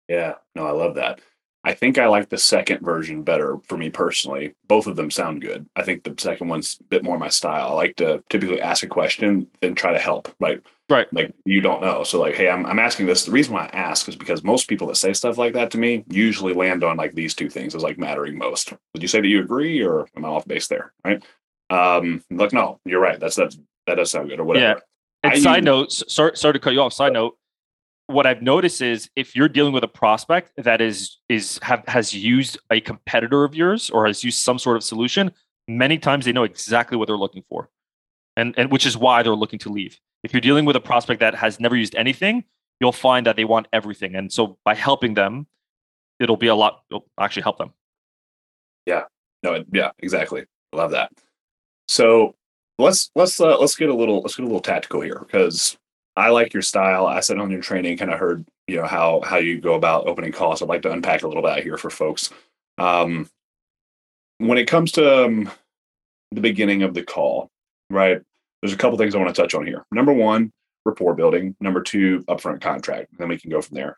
Yeah, 0.08 0.34
no, 0.54 0.66
I 0.66 0.70
love 0.70 0.94
that. 0.94 1.20
I 1.64 1.74
think 1.74 1.98
I 1.98 2.06
like 2.06 2.28
the 2.28 2.38
second 2.38 2.80
version 2.80 3.22
better 3.22 3.58
for 3.64 3.76
me 3.76 3.90
personally. 3.90 4.54
Both 4.68 4.86
of 4.86 4.96
them 4.96 5.10
sound 5.10 5.42
good. 5.42 5.66
I 5.74 5.82
think 5.82 6.04
the 6.04 6.14
second 6.16 6.48
one's 6.48 6.78
a 6.80 6.84
bit 6.84 7.02
more 7.02 7.18
my 7.18 7.28
style. 7.28 7.68
I 7.68 7.72
like 7.72 7.96
to 7.96 8.22
typically 8.30 8.60
ask 8.60 8.82
a 8.84 8.88
question 8.88 9.48
and 9.60 9.76
try 9.76 9.92
to 9.92 9.98
help. 9.98 10.34
Like, 10.40 10.62
right. 10.88 11.12
Like 11.12 11.34
you 11.44 11.60
don't 11.60 11.82
know. 11.82 12.04
So 12.04 12.20
like, 12.20 12.36
hey, 12.36 12.48
I'm 12.48 12.64
I'm 12.64 12.78
asking 12.78 13.06
this. 13.06 13.24
The 13.24 13.32
reason 13.32 13.54
why 13.54 13.64
I 13.64 13.76
ask 13.76 14.08
is 14.08 14.16
because 14.16 14.44
most 14.44 14.68
people 14.68 14.86
that 14.86 14.96
say 14.96 15.12
stuff 15.12 15.36
like 15.36 15.52
that 15.54 15.70
to 15.72 15.78
me 15.78 16.04
usually 16.08 16.54
land 16.54 16.84
on 16.84 16.96
like 16.96 17.14
these 17.14 17.34
two 17.34 17.50
things 17.50 17.74
as 17.74 17.82
like 17.82 17.98
mattering 17.98 18.38
most. 18.38 18.72
Would 18.94 19.02
you 19.02 19.08
say 19.08 19.20
that 19.20 19.28
you 19.28 19.40
agree 19.40 19.82
or 19.82 20.08
am 20.16 20.24
I 20.24 20.28
off 20.28 20.46
base 20.46 20.68
there? 20.68 20.92
Right. 21.04 21.22
Um, 21.70 22.22
like, 22.30 22.52
no, 22.52 22.80
you're 22.84 23.00
right. 23.00 23.18
That's 23.18 23.36
that's 23.36 23.58
that 23.86 23.96
does 23.96 24.10
sound 24.10 24.28
good 24.28 24.40
or 24.40 24.44
whatever. 24.44 24.64
Yeah. 24.64 24.80
And 25.24 25.32
I 25.32 25.38
side 25.40 25.56
use, 25.56 25.64
note, 25.64 25.92
sorry, 25.92 26.36
sorry 26.36 26.54
to 26.54 26.60
cut 26.60 26.72
you 26.72 26.80
off. 26.80 26.92
Side 26.92 27.12
note, 27.12 27.36
what 28.08 28.26
I've 28.26 28.42
noticed 28.42 28.80
is 28.80 29.10
if 29.16 29.36
you're 29.36 29.48
dealing 29.48 29.72
with 29.72 29.84
a 29.84 29.88
prospect 29.88 30.52
that 30.56 30.80
is 30.80 31.18
is 31.28 31.60
have 31.62 31.84
has 31.86 32.14
used 32.14 32.58
a 32.70 32.80
competitor 32.80 33.44
of 33.44 33.54
yours 33.54 33.90
or 33.90 34.06
has 34.06 34.24
used 34.24 34.38
some 34.38 34.58
sort 34.58 34.76
of 34.76 34.82
solution, 34.82 35.30
many 35.68 35.98
times 35.98 36.24
they 36.24 36.32
know 36.32 36.44
exactly 36.44 36.96
what 36.96 37.06
they're 37.06 37.18
looking 37.18 37.44
for, 37.48 37.68
and 38.36 38.54
and 38.56 38.72
which 38.72 38.86
is 38.86 38.96
why 38.96 39.22
they're 39.22 39.34
looking 39.34 39.58
to 39.60 39.68
leave. 39.68 40.00
If 40.24 40.32
you're 40.32 40.40
dealing 40.40 40.64
with 40.64 40.74
a 40.74 40.80
prospect 40.80 41.20
that 41.20 41.34
has 41.34 41.60
never 41.60 41.76
used 41.76 41.94
anything, 41.94 42.44
you'll 42.80 42.92
find 42.92 43.26
that 43.26 43.36
they 43.36 43.44
want 43.44 43.68
everything, 43.72 44.16
and 44.16 44.32
so 44.32 44.58
by 44.64 44.74
helping 44.74 45.12
them, 45.12 45.46
it'll 46.18 46.38
be 46.38 46.48
a 46.48 46.54
lot. 46.54 46.84
It'll 46.90 47.06
actually 47.20 47.42
help 47.42 47.58
them. 47.58 47.74
Yeah. 48.86 49.04
No. 49.42 49.62
Yeah. 49.70 49.90
Exactly. 49.98 50.46
Love 50.72 50.92
that. 50.92 51.12
So 51.88 52.36
let's 52.78 53.10
let's 53.14 53.38
uh, 53.38 53.58
let's 53.58 53.76
get 53.76 53.90
a 53.90 53.94
little 53.94 54.22
let's 54.22 54.34
get 54.34 54.44
a 54.44 54.46
little 54.46 54.60
tactical 54.60 55.02
here 55.02 55.20
because 55.26 55.76
I 56.18 56.30
like 56.30 56.52
your 56.52 56.62
style. 56.62 57.06
I 57.06 57.20
sat 57.20 57.38
on 57.38 57.50
your 57.50 57.60
training, 57.62 57.96
kind 57.96 58.12
of 58.12 58.18
heard 58.18 58.44
you 58.66 58.76
know 58.76 58.86
how 58.86 59.20
how 59.24 59.36
you 59.36 59.60
go 59.60 59.74
about 59.74 60.08
opening 60.08 60.32
calls. 60.32 60.60
I'd 60.60 60.68
like 60.68 60.82
to 60.82 60.90
unpack 60.90 61.22
a 61.22 61.28
little 61.28 61.44
bit 61.44 61.62
here 61.62 61.78
for 61.78 61.90
folks. 61.90 62.30
Um, 62.76 63.30
when 64.38 64.58
it 64.58 64.66
comes 64.66 64.90
to 64.92 65.24
um, 65.26 65.50
the 66.32 66.40
beginning 66.40 66.82
of 66.82 66.94
the 66.94 67.04
call, 67.04 67.50
right? 67.88 68.20
There's 68.60 68.72
a 68.72 68.76
couple 68.76 68.98
things 68.98 69.14
I 69.14 69.18
want 69.18 69.32
to 69.32 69.40
touch 69.40 69.54
on 69.54 69.64
here. 69.64 69.84
Number 69.92 70.12
one, 70.12 70.52
rapport 70.84 71.14
building. 71.14 71.54
Number 71.60 71.82
two, 71.82 72.24
upfront 72.28 72.60
contract. 72.60 73.16
Then 73.16 73.28
we 73.28 73.38
can 73.38 73.50
go 73.50 73.62
from 73.62 73.76
there. 73.76 73.94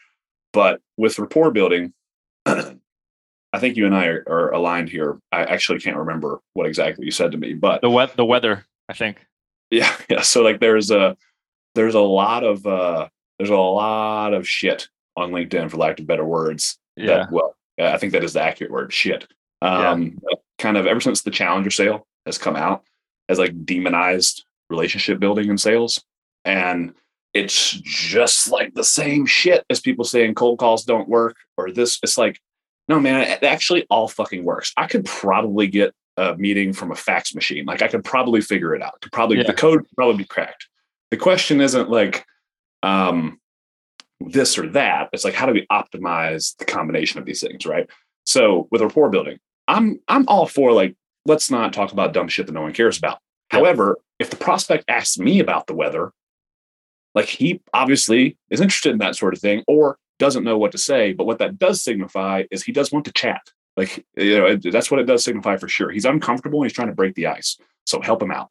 But 0.52 0.82
with 0.98 1.18
rapport 1.18 1.50
building, 1.50 1.94
I 2.46 2.74
think 3.58 3.76
you 3.76 3.86
and 3.86 3.94
I 3.94 4.06
are, 4.06 4.24
are, 4.28 4.50
aligned 4.50 4.90
here. 4.90 5.18
I 5.32 5.44
actually 5.44 5.80
can't 5.80 5.96
remember 5.96 6.40
what 6.52 6.66
exactly 6.66 7.06
you 7.06 7.12
said 7.12 7.32
to 7.32 7.38
me, 7.38 7.54
but 7.54 7.80
the 7.80 7.90
we- 7.90 8.06
the 8.14 8.26
weather, 8.26 8.66
I 8.90 8.92
think. 8.92 9.24
Yeah, 9.70 9.90
yeah. 10.10 10.20
So 10.20 10.42
like, 10.42 10.60
there's 10.60 10.90
a 10.90 11.16
there's 11.74 11.94
a 11.94 12.00
lot 12.00 12.44
of 12.44 12.66
uh, 12.66 13.08
there's 13.38 13.50
a 13.50 13.56
lot 13.56 14.34
of 14.34 14.48
shit 14.48 14.88
on 15.16 15.30
LinkedIn, 15.30 15.70
for 15.70 15.76
lack 15.76 15.98
of 15.98 16.06
better 16.06 16.24
words. 16.24 16.78
Yeah. 16.96 17.06
That, 17.06 17.32
well, 17.32 17.54
I 17.78 17.96
think 17.98 18.12
that 18.12 18.24
is 18.24 18.32
the 18.32 18.42
accurate 18.42 18.72
word. 18.72 18.92
Shit. 18.92 19.26
Um, 19.62 20.18
yeah. 20.28 20.36
Kind 20.58 20.76
of 20.76 20.86
ever 20.86 21.00
since 21.00 21.22
the 21.22 21.30
Challenger 21.30 21.70
sale 21.70 22.06
has 22.26 22.38
come 22.38 22.56
out, 22.56 22.82
has 23.28 23.38
like 23.38 23.64
demonized 23.64 24.44
relationship 24.68 25.18
building 25.18 25.48
and 25.48 25.60
sales, 25.60 26.04
and 26.44 26.94
it's 27.32 27.70
just 27.82 28.50
like 28.50 28.74
the 28.74 28.84
same 28.84 29.24
shit 29.24 29.64
as 29.70 29.80
people 29.80 30.04
saying 30.04 30.34
cold 30.34 30.58
calls 30.58 30.84
don't 30.84 31.08
work 31.08 31.36
or 31.56 31.70
this. 31.70 31.98
It's 32.02 32.18
like 32.18 32.40
no, 32.88 32.98
man, 32.98 33.20
it 33.20 33.44
actually 33.44 33.86
all 33.88 34.08
fucking 34.08 34.44
works. 34.44 34.72
I 34.76 34.88
could 34.88 35.04
probably 35.04 35.68
get 35.68 35.94
a 36.16 36.36
meeting 36.36 36.72
from 36.72 36.90
a 36.90 36.96
fax 36.96 37.36
machine. 37.36 37.64
Like 37.64 37.82
I 37.82 37.88
could 37.88 38.04
probably 38.04 38.40
figure 38.40 38.74
it 38.74 38.82
out. 38.82 39.00
Could 39.00 39.12
probably 39.12 39.38
yeah. 39.38 39.44
the 39.44 39.52
code 39.52 39.78
could 39.78 39.96
probably 39.96 40.16
be 40.16 40.24
cracked. 40.24 40.68
The 41.10 41.16
question 41.16 41.60
isn't 41.60 41.90
like 41.90 42.24
um, 42.82 43.40
this 44.20 44.58
or 44.58 44.68
that. 44.70 45.10
It's 45.12 45.24
like 45.24 45.34
how 45.34 45.46
do 45.46 45.52
we 45.52 45.66
optimize 45.70 46.56
the 46.56 46.64
combination 46.64 47.18
of 47.18 47.26
these 47.26 47.40
things, 47.40 47.66
right? 47.66 47.88
So 48.24 48.68
with 48.70 48.82
rapport 48.82 49.10
building, 49.10 49.38
I'm 49.68 50.00
I'm 50.08 50.26
all 50.28 50.46
for 50.46 50.72
like 50.72 50.96
let's 51.26 51.50
not 51.50 51.72
talk 51.72 51.92
about 51.92 52.12
dumb 52.12 52.28
shit 52.28 52.46
that 52.46 52.52
no 52.52 52.62
one 52.62 52.72
cares 52.72 52.98
about. 52.98 53.18
Yeah. 53.52 53.58
However, 53.58 53.98
if 54.18 54.30
the 54.30 54.36
prospect 54.36 54.84
asks 54.88 55.18
me 55.18 55.40
about 55.40 55.66
the 55.66 55.74
weather, 55.74 56.12
like 57.14 57.26
he 57.26 57.60
obviously 57.74 58.36
is 58.50 58.60
interested 58.60 58.92
in 58.92 58.98
that 58.98 59.16
sort 59.16 59.34
of 59.34 59.40
thing, 59.40 59.64
or 59.66 59.98
doesn't 60.20 60.44
know 60.44 60.58
what 60.58 60.72
to 60.72 60.78
say. 60.78 61.12
But 61.12 61.26
what 61.26 61.38
that 61.38 61.58
does 61.58 61.82
signify 61.82 62.44
is 62.50 62.62
he 62.62 62.72
does 62.72 62.92
want 62.92 63.06
to 63.06 63.12
chat. 63.12 63.50
Like, 63.76 64.04
you 64.16 64.38
know, 64.38 64.56
that's 64.56 64.90
what 64.90 65.00
it 65.00 65.06
does 65.06 65.24
signify 65.24 65.56
for 65.56 65.66
sure. 65.66 65.90
He's 65.90 66.04
uncomfortable 66.04 66.60
and 66.60 66.66
he's 66.66 66.74
trying 66.74 66.88
to 66.88 66.94
break 66.94 67.14
the 67.14 67.26
ice. 67.26 67.56
So 67.86 68.00
help 68.00 68.22
him 68.22 68.30
out. 68.30 68.50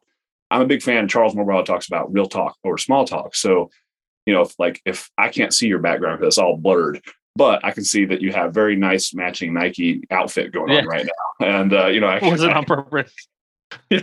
I'm 0.50 0.62
a 0.62 0.66
big 0.66 0.82
fan. 0.82 1.08
Charles 1.08 1.34
Morwell 1.34 1.64
talks 1.64 1.86
about 1.86 2.12
real 2.12 2.26
talk 2.26 2.56
or 2.64 2.78
small 2.78 3.04
talk. 3.06 3.34
So, 3.34 3.70
you 4.26 4.34
know, 4.34 4.42
if 4.42 4.58
like 4.58 4.80
if 4.84 5.10
I 5.16 5.28
can't 5.28 5.54
see 5.54 5.68
your 5.68 5.78
background 5.78 6.18
because 6.18 6.34
it's 6.34 6.38
all 6.38 6.56
blurred, 6.56 7.00
but 7.36 7.64
I 7.64 7.70
can 7.70 7.84
see 7.84 8.04
that 8.06 8.20
you 8.20 8.32
have 8.32 8.52
very 8.52 8.76
nice 8.76 9.14
matching 9.14 9.54
Nike 9.54 10.02
outfit 10.10 10.52
going 10.52 10.72
yeah. 10.72 10.80
on 10.80 10.86
right 10.86 11.06
now. 11.06 11.46
And 11.46 11.72
uh, 11.72 11.86
you 11.86 12.00
know, 12.00 12.08
I 12.08 12.18
wasn't 12.22 12.52
on 12.52 12.64
purpose. 12.64 13.12
Yeah, 13.88 14.02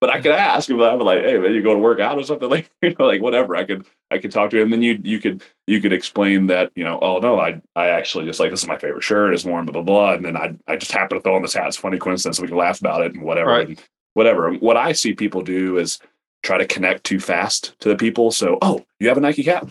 but 0.00 0.10
I 0.10 0.20
could 0.20 0.30
ask 0.30 0.70
him. 0.70 0.80
I'm 0.80 1.00
like, 1.00 1.22
hey, 1.22 1.38
man, 1.38 1.52
you 1.52 1.60
go 1.60 1.74
to 1.74 1.80
work 1.80 1.98
out 1.98 2.18
or 2.18 2.22
something 2.22 2.48
like, 2.50 2.70
you 2.82 2.94
know, 2.96 3.06
like 3.06 3.20
whatever. 3.20 3.56
I 3.56 3.64
could, 3.64 3.84
I 4.12 4.18
could 4.18 4.30
talk 4.30 4.50
to 4.50 4.58
him. 4.58 4.64
And 4.64 4.74
then 4.74 4.82
you, 4.82 5.00
you 5.02 5.18
could, 5.18 5.42
you 5.66 5.80
could 5.80 5.92
explain 5.92 6.46
that, 6.46 6.70
you 6.76 6.84
know, 6.84 7.00
oh 7.00 7.18
no, 7.18 7.40
I, 7.40 7.60
I 7.74 7.88
actually 7.88 8.26
just 8.26 8.38
like 8.38 8.50
this 8.50 8.62
is 8.62 8.68
my 8.68 8.78
favorite 8.78 9.02
shirt. 9.02 9.34
It's 9.34 9.44
warm, 9.44 9.66
blah 9.66 9.72
blah 9.72 9.82
blah. 9.82 10.12
And 10.12 10.24
then 10.24 10.36
I, 10.36 10.54
I 10.68 10.76
just 10.76 10.92
happen 10.92 11.18
to 11.18 11.22
throw 11.22 11.34
on 11.34 11.42
this 11.42 11.54
hat. 11.54 11.66
It's 11.66 11.76
funny 11.76 11.98
coincidence. 11.98 12.36
So 12.36 12.42
we 12.42 12.48
can 12.48 12.56
laugh 12.56 12.78
about 12.78 13.02
it 13.02 13.14
and 13.14 13.22
whatever, 13.24 13.50
right. 13.50 13.68
and 13.68 13.82
whatever. 14.18 14.52
What 14.52 14.76
I 14.76 14.92
see 14.92 15.14
people 15.14 15.42
do 15.42 15.78
is 15.78 16.00
try 16.42 16.58
to 16.58 16.66
connect 16.66 17.04
too 17.04 17.20
fast 17.20 17.78
to 17.80 17.88
the 17.88 17.96
people. 17.96 18.30
So, 18.30 18.58
oh, 18.60 18.84
you 18.98 19.08
have 19.08 19.16
a 19.16 19.20
Nike 19.20 19.44
hat. 19.44 19.66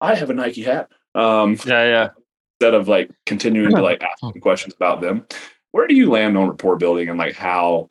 I 0.00 0.16
have 0.16 0.28
a 0.28 0.34
Nike 0.34 0.62
hat. 0.62 0.90
Um, 1.14 1.56
yeah, 1.64 1.84
yeah. 1.84 2.08
Instead 2.60 2.74
of 2.74 2.88
like 2.88 3.10
continuing 3.26 3.74
to 3.74 3.80
like 3.80 4.02
ask 4.02 4.40
questions 4.40 4.74
about 4.74 5.00
them, 5.00 5.24
where 5.70 5.86
do 5.86 5.94
you 5.94 6.10
land 6.10 6.36
on 6.36 6.48
rapport 6.48 6.76
building 6.76 7.08
and 7.08 7.18
like 7.18 7.34
how? 7.34 7.88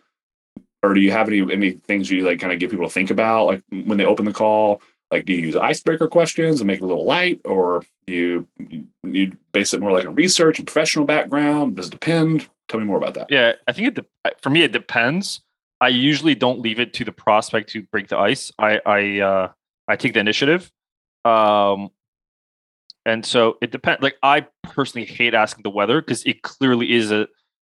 or 0.84 0.94
do 0.94 1.00
you 1.00 1.12
have 1.12 1.28
any 1.28 1.42
any 1.54 1.72
things 1.72 2.10
you 2.10 2.26
like 2.26 2.40
kind 2.40 2.54
of 2.54 2.60
get 2.60 2.72
people 2.72 2.86
to 2.86 2.92
think 2.92 3.12
about 3.12 3.46
like 3.46 3.64
when 3.70 3.98
they 3.98 4.06
open 4.06 4.26
the 4.26 4.34
call 4.34 4.82
like 5.12 5.26
do 5.26 5.34
you 5.34 5.40
use 5.40 5.56
icebreaker 5.56 6.08
questions 6.08 6.60
and 6.60 6.68
make 6.68 6.80
it 6.80 6.84
a 6.84 6.88
little 6.88 7.06
light 7.06 7.40
or 7.46 7.84
do 8.08 8.14
you 8.14 8.48
you 9.04 9.32
base 9.52 9.74
it 9.74 9.80
more 9.80 9.92
like 9.92 10.06
a 10.06 10.10
research 10.10 10.58
and 10.58 10.68
professional 10.68 11.06
background 11.06 11.76
does 11.76 11.88
it 11.88 11.92
depend 11.92 12.48
tell 12.68 12.80
me 12.80 12.86
more 12.86 12.98
about 12.98 13.14
that 13.14 13.28
yeah 13.30 13.54
i 13.68 13.72
think 13.72 13.90
it 13.90 13.94
de- 13.96 14.32
for 14.42 14.50
me 14.50 14.64
it 14.64 14.72
depends 14.72 15.42
i 15.82 15.90
usually 15.90 16.36
don't 16.36 16.60
leave 16.60 16.80
it 16.80 16.94
to 16.94 17.04
the 17.04 17.12
prospect 17.12 17.70
to 17.70 17.84
break 17.92 18.08
the 18.08 18.18
ice 18.18 18.52
i 18.58 18.80
i 18.86 19.20
uh 19.20 19.52
i 19.88 19.96
take 19.96 20.14
the 20.14 20.20
initiative 20.20 20.72
um 21.26 21.90
and 23.06 23.26
so 23.26 23.58
it 23.62 23.72
depends 23.72 24.02
like 24.02 24.16
i 24.24 24.46
personally 24.64 25.06
hate 25.06 25.34
asking 25.34 25.64
the 25.64 25.70
weather 25.70 26.02
because 26.02 26.24
it 26.24 26.42
clearly 26.44 26.94
is 26.94 27.12
a 27.12 27.28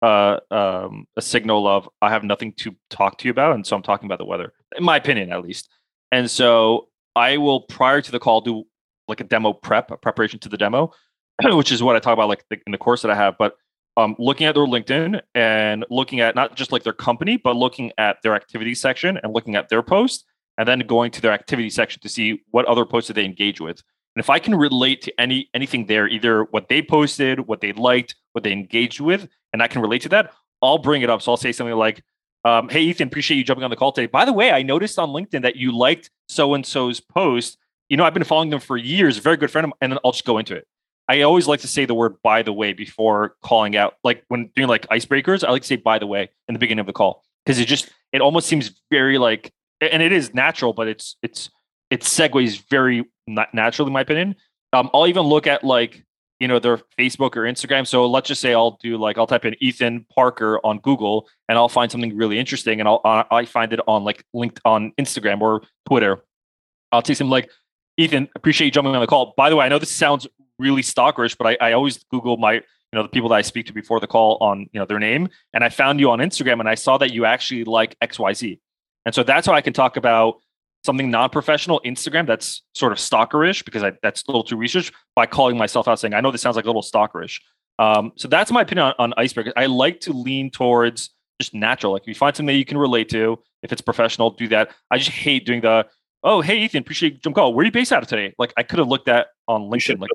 uh, 0.01 0.39
um, 0.51 1.07
a 1.15 1.21
signal 1.21 1.67
of 1.67 1.89
I 2.01 2.09
have 2.09 2.23
nothing 2.23 2.53
to 2.57 2.75
talk 2.89 3.17
to 3.19 3.25
you 3.25 3.31
about, 3.31 3.55
and 3.55 3.65
so 3.65 3.75
I'm 3.75 3.81
talking 3.81 4.05
about 4.05 4.19
the 4.19 4.25
weather, 4.25 4.53
in 4.77 4.83
my 4.83 4.97
opinion, 4.97 5.31
at 5.31 5.41
least. 5.41 5.69
And 6.11 6.29
so 6.29 6.89
I 7.15 7.37
will, 7.37 7.61
prior 7.61 8.01
to 8.01 8.11
the 8.11 8.19
call, 8.19 8.41
do 8.41 8.65
like 9.07 9.19
a 9.19 9.23
demo 9.23 9.53
prep, 9.53 9.91
a 9.91 9.97
preparation 9.97 10.39
to 10.39 10.49
the 10.49 10.57
demo, 10.57 10.91
which 11.43 11.71
is 11.71 11.81
what 11.81 11.95
I 11.95 11.99
talk 11.99 12.13
about 12.13 12.29
like 12.29 12.45
the, 12.49 12.57
in 12.65 12.71
the 12.71 12.77
course 12.77 13.01
that 13.01 13.11
I 13.11 13.15
have. 13.15 13.35
But 13.37 13.55
um, 13.97 14.15
looking 14.19 14.45
at 14.47 14.55
their 14.55 14.65
LinkedIn 14.65 15.21
and 15.33 15.85
looking 15.89 16.19
at 16.19 16.35
not 16.35 16.55
just 16.55 16.71
like 16.71 16.83
their 16.83 16.93
company, 16.93 17.37
but 17.37 17.55
looking 17.55 17.91
at 17.97 18.21
their 18.23 18.35
activity 18.35 18.75
section 18.75 19.17
and 19.23 19.33
looking 19.33 19.55
at 19.55 19.69
their 19.69 19.81
post, 19.81 20.25
and 20.57 20.67
then 20.67 20.79
going 20.79 21.11
to 21.11 21.21
their 21.21 21.31
activity 21.31 21.69
section 21.69 22.01
to 22.01 22.09
see 22.09 22.41
what 22.51 22.65
other 22.65 22.85
posts 22.85 23.07
did 23.07 23.15
they 23.15 23.25
engage 23.25 23.59
with. 23.59 23.81
And 24.15 24.23
if 24.23 24.29
I 24.29 24.39
can 24.39 24.55
relate 24.55 25.01
to 25.03 25.21
any 25.21 25.49
anything 25.53 25.87
there, 25.87 26.07
either 26.07 26.43
what 26.45 26.69
they 26.69 26.81
posted, 26.81 27.41
what 27.47 27.61
they 27.61 27.73
liked, 27.73 28.15
what 28.31 28.43
they 28.43 28.53
engaged 28.53 29.01
with, 29.01 29.27
and 29.51 29.61
I 29.61 29.67
can 29.67 29.81
relate 29.81 30.01
to 30.03 30.09
that, 30.09 30.33
I'll 30.61 30.77
bring 30.77 31.01
it 31.01 31.09
up. 31.09 31.21
So 31.21 31.31
I'll 31.31 31.37
say 31.37 31.51
something 31.51 31.75
like, 31.75 32.01
um, 32.45 32.69
"Hey 32.69 32.81
Ethan, 32.83 33.07
appreciate 33.07 33.37
you 33.37 33.43
jumping 33.43 33.63
on 33.65 33.69
the 33.69 33.75
call 33.75 33.91
today. 33.91 34.07
By 34.07 34.23
the 34.23 34.33
way, 34.33 34.51
I 34.51 34.63
noticed 34.63 34.97
on 34.97 35.09
LinkedIn 35.09 35.41
that 35.41 35.57
you 35.57 35.75
liked 35.75 36.09
so 36.29 36.53
and 36.53 36.65
so's 36.65 37.01
post. 37.01 37.57
You 37.89 37.97
know, 37.97 38.05
I've 38.05 38.13
been 38.13 38.23
following 38.23 38.49
them 38.49 38.61
for 38.61 38.77
years. 38.77 39.17
Very 39.17 39.37
good 39.37 39.51
friend, 39.51 39.65
of, 39.65 39.69
mine." 39.69 39.77
and 39.81 39.91
then 39.91 39.99
I'll 40.05 40.13
just 40.13 40.25
go 40.25 40.37
into 40.37 40.55
it. 40.55 40.65
I 41.07 41.21
always 41.21 41.47
like 41.47 41.61
to 41.61 41.67
say 41.67 41.85
the 41.85 41.93
word 41.93 42.15
"by 42.23 42.41
the 42.41 42.53
way" 42.53 42.73
before 42.73 43.35
calling 43.43 43.75
out. 43.75 43.95
Like 44.03 44.23
when 44.27 44.51
doing 44.55 44.67
like 44.67 44.87
icebreakers, 44.89 45.43
I 45.43 45.51
like 45.51 45.61
to 45.61 45.67
say 45.67 45.75
"by 45.75 45.99
the 45.99 46.07
way" 46.07 46.29
in 46.47 46.53
the 46.53 46.59
beginning 46.59 46.81
of 46.81 46.87
the 46.87 46.93
call 46.93 47.23
because 47.45 47.59
it 47.59 47.65
just 47.65 47.89
it 48.11 48.21
almost 48.21 48.47
seems 48.47 48.71
very 48.89 49.17
like, 49.17 49.53
and 49.81 50.01
it 50.01 50.11
is 50.11 50.33
natural, 50.33 50.73
but 50.73 50.87
it's 50.87 51.17
it's 51.21 51.49
it 51.89 52.01
segues 52.01 52.63
very 52.69 53.05
naturally, 53.53 53.89
in 53.89 53.93
my 53.93 54.01
opinion. 54.01 54.35
Um, 54.73 54.89
I'll 54.93 55.07
even 55.07 55.23
look 55.23 55.47
at 55.47 55.63
like 55.63 56.03
you 56.39 56.47
know 56.47 56.59
their 56.59 56.77
Facebook 56.99 57.35
or 57.35 57.43
Instagram. 57.43 57.87
So 57.87 58.05
let's 58.07 58.27
just 58.27 58.41
say 58.41 58.53
I'll 58.53 58.77
do 58.81 58.97
like 58.97 59.17
I'll 59.17 59.27
type 59.27 59.45
in 59.45 59.55
Ethan 59.61 60.05
Parker 60.13 60.59
on 60.63 60.79
Google 60.79 61.27
and 61.47 61.57
I'll 61.57 61.69
find 61.69 61.91
something 61.91 62.15
really 62.15 62.39
interesting 62.39 62.79
and 62.79 62.89
I'll 62.89 63.01
I 63.31 63.45
find 63.45 63.71
it 63.73 63.79
on 63.87 64.03
like 64.03 64.25
linked 64.33 64.59
on 64.65 64.91
Instagram 64.99 65.41
or 65.41 65.61
Twitter. 65.87 66.23
I'll 66.91 67.01
take 67.01 67.17
some 67.17 67.29
like 67.29 67.49
Ethan, 67.97 68.27
appreciate 68.35 68.65
you 68.65 68.71
jumping 68.71 68.93
on 68.93 69.01
the 69.01 69.07
call. 69.07 69.33
By 69.37 69.49
the 69.49 69.55
way, 69.55 69.65
I 69.65 69.69
know 69.69 69.79
this 69.79 69.91
sounds 69.91 70.27
really 70.59 70.81
stalkerish, 70.81 71.37
but 71.37 71.47
I, 71.47 71.69
I 71.69 71.71
always 71.73 72.03
Google 72.05 72.37
my 72.37 72.53
you 72.53 72.61
know 72.93 73.03
the 73.03 73.09
people 73.09 73.29
that 73.29 73.35
I 73.35 73.41
speak 73.41 73.65
to 73.67 73.73
before 73.73 73.99
the 73.99 74.07
call 74.07 74.37
on 74.41 74.61
you 74.71 74.79
know 74.79 74.85
their 74.85 74.99
name, 74.99 75.29
and 75.53 75.63
I 75.63 75.69
found 75.69 75.99
you 75.99 76.09
on 76.11 76.19
Instagram 76.19 76.59
and 76.59 76.69
I 76.69 76.75
saw 76.75 76.97
that 76.97 77.11
you 77.11 77.25
actually 77.25 77.63
like 77.63 77.95
X 78.01 78.19
Y 78.19 78.33
Z, 78.33 78.59
and 79.05 79.13
so 79.13 79.23
that's 79.23 79.47
how 79.47 79.53
I 79.53 79.61
can 79.61 79.73
talk 79.73 79.97
about 79.97 80.35
something 80.85 81.09
non-professional 81.09 81.81
Instagram 81.83 82.27
that's 82.27 82.61
sort 82.73 82.91
of 82.91 82.99
stalkerish 82.99 83.65
because 83.65 83.83
I, 83.83 83.93
that's 84.03 84.23
a 84.23 84.25
little 84.27 84.43
too 84.43 84.55
research 84.55 84.93
by 85.15 85.25
calling 85.25 85.57
myself 85.57 85.87
out 85.87 85.99
saying 85.99 86.13
I 86.13 86.21
know 86.21 86.31
this 86.31 86.41
sounds 86.41 86.55
like 86.55 86.65
a 86.65 86.69
little 86.69 86.83
stalkerish. 86.83 87.41
Um, 87.79 88.13
so 88.15 88.27
that's 88.27 88.51
my 88.51 88.61
opinion 88.61 88.85
on, 88.87 88.93
on 88.99 89.13
icebreaker. 89.17 89.51
I 89.57 89.65
like 89.65 89.99
to 90.01 90.13
lean 90.13 90.51
towards 90.51 91.09
just 91.41 91.53
natural. 91.53 91.91
Like 91.93 92.03
if 92.03 92.07
you 92.07 92.15
find 92.15 92.35
something 92.35 92.53
that 92.53 92.57
you 92.57 92.65
can 92.65 92.77
relate 92.77 93.09
to, 93.09 93.39
if 93.63 93.73
it's 93.73 93.81
professional, 93.81 94.29
do 94.29 94.47
that. 94.49 94.69
I 94.91 94.97
just 94.97 95.09
hate 95.09 95.45
doing 95.45 95.61
the 95.61 95.87
oh 96.23 96.41
hey 96.41 96.59
Ethan, 96.59 96.81
appreciate 96.81 97.21
jump 97.21 97.35
call. 97.35 97.53
Where 97.53 97.63
are 97.63 97.65
you 97.65 97.71
based 97.71 97.91
out 97.91 98.03
of 98.03 98.07
today? 98.07 98.33
Like 98.37 98.53
I 98.55 98.63
could 98.63 98.79
have 98.79 98.87
looked 98.87 99.09
at 99.09 99.27
on 99.47 99.63
LinkedIn. 99.63 99.99
Like 99.99 100.11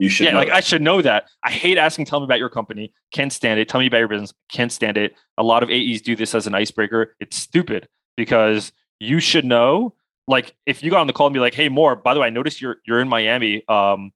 you 0.00 0.08
should. 0.08 0.26
Yeah, 0.26 0.34
like 0.34 0.48
that. 0.48 0.56
I 0.56 0.60
should 0.60 0.82
know 0.82 1.02
that. 1.02 1.28
I 1.42 1.50
hate 1.50 1.78
asking. 1.78 2.06
Tell 2.06 2.20
me 2.20 2.24
about 2.24 2.38
your 2.38 2.48
company. 2.48 2.92
Can't 3.12 3.32
stand 3.32 3.60
it. 3.60 3.68
Tell 3.68 3.80
me 3.80 3.86
about 3.86 3.98
your 3.98 4.08
business. 4.08 4.32
Can't 4.50 4.72
stand 4.72 4.96
it. 4.96 5.14
A 5.38 5.42
lot 5.42 5.62
of 5.62 5.70
AEs 5.70 6.02
do 6.02 6.16
this 6.16 6.34
as 6.34 6.46
an 6.46 6.54
icebreaker. 6.54 7.14
It's 7.20 7.36
stupid 7.36 7.88
because 8.16 8.72
you 8.98 9.20
should 9.20 9.44
know 9.44 9.94
like 10.26 10.54
if 10.66 10.82
you 10.82 10.90
got 10.90 11.00
on 11.00 11.06
the 11.06 11.12
call 11.12 11.26
and 11.26 11.34
be 11.34 11.40
like, 11.40 11.54
"Hey, 11.54 11.68
Mor. 11.68 11.96
By 11.96 12.14
the 12.14 12.20
way, 12.20 12.26
I 12.26 12.30
noticed 12.30 12.60
you're 12.60 12.76
you're 12.86 13.00
in 13.00 13.08
Miami. 13.08 13.62
Um, 13.68 14.12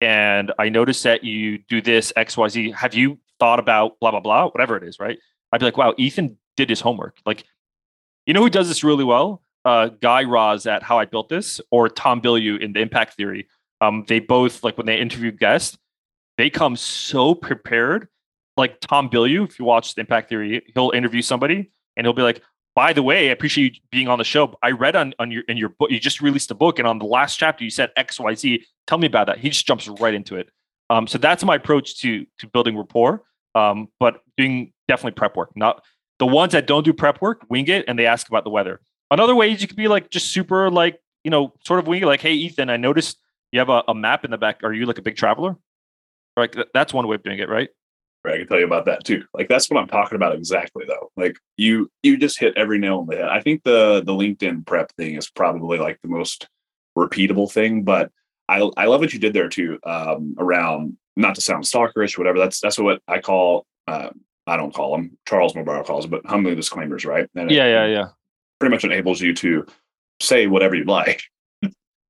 and 0.00 0.52
I 0.58 0.68
noticed 0.68 1.02
that 1.04 1.24
you 1.24 1.58
do 1.58 1.80
this 1.80 2.12
XYZ. 2.16 2.74
Have 2.74 2.94
you 2.94 3.18
thought 3.38 3.58
about 3.58 3.98
blah 4.00 4.10
blah 4.10 4.20
blah, 4.20 4.48
whatever 4.48 4.76
it 4.76 4.82
is, 4.82 4.98
right? 4.98 5.18
I'd 5.52 5.60
be 5.60 5.66
like, 5.66 5.76
wow, 5.76 5.94
Ethan 5.96 6.36
did 6.56 6.68
his 6.68 6.80
homework. 6.80 7.18
Like, 7.24 7.44
you 8.26 8.34
know 8.34 8.42
who 8.42 8.50
does 8.50 8.68
this 8.68 8.84
really 8.84 9.04
well? 9.04 9.42
Uh, 9.64 9.88
Guy 9.88 10.24
Raz 10.24 10.66
at 10.66 10.82
How 10.82 10.98
I 10.98 11.04
Built 11.04 11.28
This, 11.28 11.60
or 11.70 11.88
Tom 11.88 12.20
Bilyeu 12.20 12.60
in 12.60 12.72
the 12.72 12.80
Impact 12.80 13.14
Theory. 13.14 13.48
Um, 13.80 14.04
they 14.08 14.20
both 14.20 14.64
like 14.64 14.76
when 14.76 14.86
they 14.86 14.98
interview 14.98 15.30
guests, 15.30 15.78
they 16.36 16.50
come 16.50 16.76
so 16.76 17.34
prepared. 17.34 18.08
Like 18.56 18.80
Tom 18.80 19.08
Bilyeu, 19.08 19.48
if 19.48 19.58
you 19.58 19.64
watch 19.64 19.94
the 19.94 20.00
Impact 20.00 20.28
Theory, 20.28 20.64
he'll 20.74 20.90
interview 20.90 21.22
somebody 21.22 21.70
and 21.96 22.06
he'll 22.06 22.12
be 22.12 22.22
like, 22.22 22.42
by 22.74 22.92
the 22.92 23.02
way, 23.02 23.28
I 23.28 23.32
appreciate 23.32 23.74
you 23.74 23.80
being 23.90 24.06
on 24.06 24.18
the 24.18 24.24
show. 24.24 24.56
I 24.62 24.70
read 24.70 24.94
on, 24.94 25.12
on 25.18 25.32
your 25.32 25.42
in 25.48 25.56
your 25.56 25.70
book, 25.70 25.90
you 25.90 25.98
just 25.98 26.20
released 26.20 26.50
a 26.52 26.54
book, 26.54 26.78
and 26.78 26.86
on 26.86 27.00
the 27.00 27.06
last 27.06 27.36
chapter 27.36 27.64
you 27.64 27.70
said 27.70 27.90
XYZ. 27.98 28.62
Tell 28.86 28.98
me 28.98 29.08
about 29.08 29.26
that. 29.26 29.38
He 29.38 29.48
just 29.48 29.66
jumps 29.66 29.88
right 29.88 30.14
into 30.14 30.36
it. 30.36 30.48
Um, 30.88 31.06
so 31.08 31.18
that's 31.18 31.42
my 31.44 31.56
approach 31.56 31.98
to 32.02 32.24
to 32.38 32.46
building 32.46 32.76
rapport. 32.76 33.24
Um, 33.56 33.88
but 33.98 34.22
doing 34.36 34.72
definitely 34.86 35.16
prep 35.16 35.36
work. 35.36 35.50
Not 35.56 35.82
the 36.20 36.26
ones 36.26 36.52
that 36.52 36.68
don't 36.68 36.84
do 36.84 36.92
prep 36.92 37.20
work, 37.20 37.44
wing 37.48 37.66
it, 37.66 37.84
and 37.88 37.98
they 37.98 38.06
ask 38.06 38.28
about 38.28 38.44
the 38.44 38.50
weather. 38.50 38.80
Another 39.10 39.34
way 39.34 39.50
is 39.50 39.60
you 39.60 39.66
could 39.66 39.76
be 39.76 39.88
like 39.88 40.10
just 40.10 40.30
super 40.30 40.70
like 40.70 41.00
you 41.24 41.32
know 41.32 41.52
sort 41.64 41.80
of 41.80 41.88
wing 41.88 42.02
it, 42.02 42.06
like, 42.06 42.20
hey 42.20 42.32
Ethan, 42.32 42.70
I 42.70 42.76
noticed 42.76 43.18
you 43.52 43.58
have 43.58 43.68
a, 43.68 43.82
a 43.88 43.94
map 43.94 44.24
in 44.24 44.30
the 44.30 44.38
back. 44.38 44.60
Are 44.62 44.72
you 44.72 44.86
like 44.86 44.98
a 44.98 45.02
big 45.02 45.16
traveler? 45.16 45.56
Like 46.36 46.56
that's 46.72 46.94
one 46.94 47.06
way 47.08 47.16
of 47.16 47.22
doing 47.22 47.38
it, 47.38 47.48
right? 47.48 47.68
Right, 48.24 48.34
I 48.34 48.38
can 48.38 48.48
tell 48.48 48.58
you 48.58 48.66
about 48.66 48.86
that 48.86 49.04
too. 49.04 49.24
Like 49.32 49.48
that's 49.48 49.70
what 49.70 49.80
I'm 49.80 49.88
talking 49.88 50.16
about 50.16 50.34
exactly 50.34 50.84
though. 50.86 51.10
Like 51.16 51.36
you 51.56 51.90
you 52.02 52.16
just 52.16 52.38
hit 52.38 52.56
every 52.56 52.78
nail 52.78 52.98
on 52.98 53.06
the 53.06 53.16
head. 53.16 53.28
I 53.28 53.40
think 53.40 53.62
the 53.64 54.02
the 54.04 54.12
LinkedIn 54.12 54.66
prep 54.66 54.92
thing 54.96 55.14
is 55.14 55.30
probably 55.30 55.78
like 55.78 56.00
the 56.02 56.08
most 56.08 56.48
repeatable 56.96 57.50
thing, 57.50 57.84
but 57.84 58.10
I 58.48 58.68
I 58.76 58.86
love 58.86 59.00
what 59.00 59.12
you 59.12 59.20
did 59.20 59.34
there 59.34 59.48
too 59.48 59.78
um, 59.84 60.34
around 60.38 60.96
not 61.16 61.34
to 61.36 61.40
sound 61.40 61.64
stalkerish, 61.64 62.18
whatever. 62.18 62.38
That's 62.38 62.60
that's 62.60 62.78
what 62.78 63.00
I 63.06 63.20
call. 63.20 63.66
Uh, 63.86 64.10
I 64.46 64.56
don't 64.56 64.74
call 64.74 64.92
them. 64.92 65.18
Charles 65.26 65.54
Mobile 65.54 65.84
calls 65.84 66.06
but 66.06 66.24
humbling 66.26 66.56
disclaimers, 66.56 67.04
right? 67.04 67.28
And 67.34 67.50
yeah, 67.50 67.66
it, 67.66 67.70
yeah, 67.70 67.86
yeah. 67.86 68.08
Pretty 68.58 68.74
much 68.74 68.84
enables 68.84 69.20
you 69.20 69.34
to 69.34 69.66
say 70.20 70.46
whatever 70.46 70.74
you 70.74 70.84
like, 70.84 71.22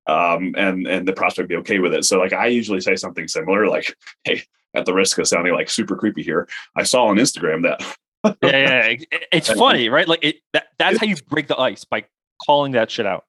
um, 0.08 0.54
and 0.56 0.86
and 0.86 1.06
the 1.06 1.12
prospect 1.12 1.48
be 1.48 1.56
okay 1.56 1.78
with 1.78 1.94
it. 1.94 2.04
So 2.04 2.18
like 2.18 2.32
I 2.32 2.46
usually 2.46 2.80
say 2.80 2.96
something 2.96 3.28
similar, 3.28 3.68
like, 3.68 3.94
"Hey, 4.24 4.42
at 4.74 4.86
the 4.86 4.94
risk 4.94 5.18
of 5.18 5.28
sounding 5.28 5.52
like 5.52 5.70
super 5.70 5.96
creepy 5.96 6.22
here, 6.22 6.48
I 6.74 6.82
saw 6.82 7.06
on 7.06 7.16
Instagram 7.16 7.62
that." 7.62 7.80
yeah, 8.42 8.88
yeah, 8.88 9.18
it's 9.30 9.52
funny, 9.52 9.88
right? 9.88 10.08
Like 10.08 10.24
it. 10.24 10.36
That, 10.52 10.68
that's 10.78 10.98
how 10.98 11.06
you 11.06 11.16
break 11.28 11.46
the 11.46 11.58
ice 11.58 11.84
by 11.84 12.04
calling 12.44 12.72
that 12.72 12.90
shit 12.90 13.06
out. 13.06 13.24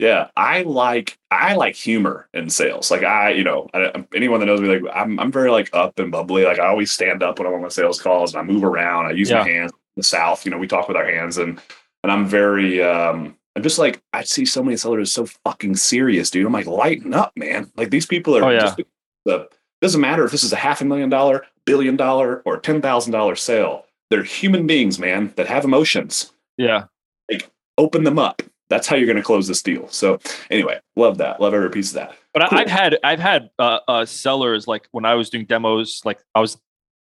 Yeah, 0.00 0.28
I 0.36 0.62
like 0.62 1.18
I 1.30 1.54
like 1.54 1.76
humor 1.76 2.28
in 2.34 2.50
sales. 2.50 2.90
Like 2.90 3.04
I, 3.04 3.30
you 3.30 3.44
know, 3.44 3.68
I, 3.72 4.04
anyone 4.14 4.40
that 4.40 4.46
knows 4.46 4.60
me, 4.60 4.68
like 4.68 4.82
I'm 4.92 5.20
I'm 5.20 5.30
very 5.30 5.50
like 5.50 5.70
up 5.72 5.98
and 5.98 6.10
bubbly. 6.10 6.44
Like 6.44 6.58
I 6.58 6.66
always 6.66 6.90
stand 6.90 7.22
up 7.22 7.38
when 7.38 7.46
I'm 7.46 7.54
on 7.54 7.62
my 7.62 7.68
sales 7.68 8.02
calls 8.02 8.34
and 8.34 8.40
I 8.40 8.52
move 8.52 8.64
around. 8.64 9.06
I 9.06 9.12
use 9.12 9.30
yeah. 9.30 9.40
my 9.40 9.48
hands. 9.48 9.70
In 9.72 10.00
the 10.00 10.04
South, 10.04 10.44
you 10.44 10.50
know, 10.50 10.58
we 10.58 10.66
talk 10.66 10.88
with 10.88 10.96
our 10.96 11.06
hands 11.06 11.38
and 11.38 11.60
and 12.02 12.10
I'm 12.10 12.26
very 12.26 12.82
um 12.82 13.36
I'm 13.56 13.62
just 13.62 13.78
like 13.78 14.02
I 14.12 14.24
see 14.24 14.44
so 14.44 14.62
many 14.62 14.76
sellers 14.76 15.12
so 15.12 15.26
fucking 15.44 15.76
serious, 15.76 16.30
dude. 16.30 16.46
I'm 16.46 16.52
like 16.52 16.66
lighten 16.66 17.14
up, 17.14 17.32
man. 17.36 17.70
Like 17.76 17.90
these 17.90 18.06
people 18.06 18.36
are 18.36 18.44
oh, 18.44 18.50
yeah. 18.50 18.60
just 18.60 18.80
the 19.24 19.48
doesn't 19.80 20.00
matter 20.00 20.24
if 20.24 20.32
this 20.32 20.44
is 20.44 20.52
a 20.52 20.56
half 20.56 20.80
a 20.80 20.84
million 20.84 21.10
dollar, 21.10 21.46
billion 21.64 21.96
dollar, 21.96 22.42
or 22.44 22.58
ten 22.58 22.80
thousand 22.80 23.12
dollar 23.12 23.36
sale. 23.36 23.86
They're 24.10 24.22
human 24.22 24.66
beings, 24.66 24.98
man, 24.98 25.32
that 25.36 25.46
have 25.46 25.64
emotions. 25.64 26.32
Yeah. 26.56 26.86
Like 27.30 27.50
open 27.78 28.04
them 28.04 28.18
up 28.18 28.42
that's 28.68 28.86
how 28.86 28.96
you're 28.96 29.06
going 29.06 29.16
to 29.16 29.22
close 29.22 29.46
this 29.46 29.62
deal. 29.62 29.88
So 29.88 30.18
anyway, 30.50 30.80
love 30.96 31.18
that. 31.18 31.40
Love 31.40 31.54
every 31.54 31.70
piece 31.70 31.90
of 31.90 31.94
that. 31.94 32.16
But 32.32 32.48
cool. 32.48 32.58
I've 32.58 32.70
had 32.70 32.98
I've 33.04 33.20
had 33.20 33.50
uh, 33.58 33.80
uh, 33.86 34.06
sellers 34.06 34.66
like 34.66 34.88
when 34.90 35.04
I 35.04 35.14
was 35.14 35.30
doing 35.30 35.44
demos, 35.44 36.00
like 36.04 36.20
I 36.34 36.40
was 36.40 36.58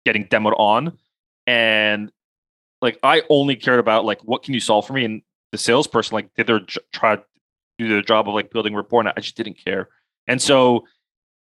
getting 0.05 0.25
demoed 0.25 0.53
on, 0.57 0.97
and 1.47 2.11
like 2.81 2.99
I 3.01 3.23
only 3.29 3.55
cared 3.55 3.79
about 3.79 4.05
like 4.05 4.21
what 4.23 4.43
can 4.43 4.53
you 4.53 4.59
solve 4.59 4.85
for 4.85 4.93
me, 4.93 5.05
and 5.05 5.21
the 5.55 5.61
salesperson 5.61 6.15
like 6.15 6.33
did 6.35 6.47
their 6.47 6.59
try 6.91 7.15
to 7.15 7.23
do 7.77 7.87
their 7.87 8.01
job 8.01 8.27
of 8.27 8.33
like 8.33 8.51
building 8.51 8.75
rapport, 8.75 8.99
and 8.99 9.09
I 9.15 9.21
just 9.21 9.37
didn't 9.37 9.57
care. 9.63 9.87
And 10.27 10.41
so 10.41 10.85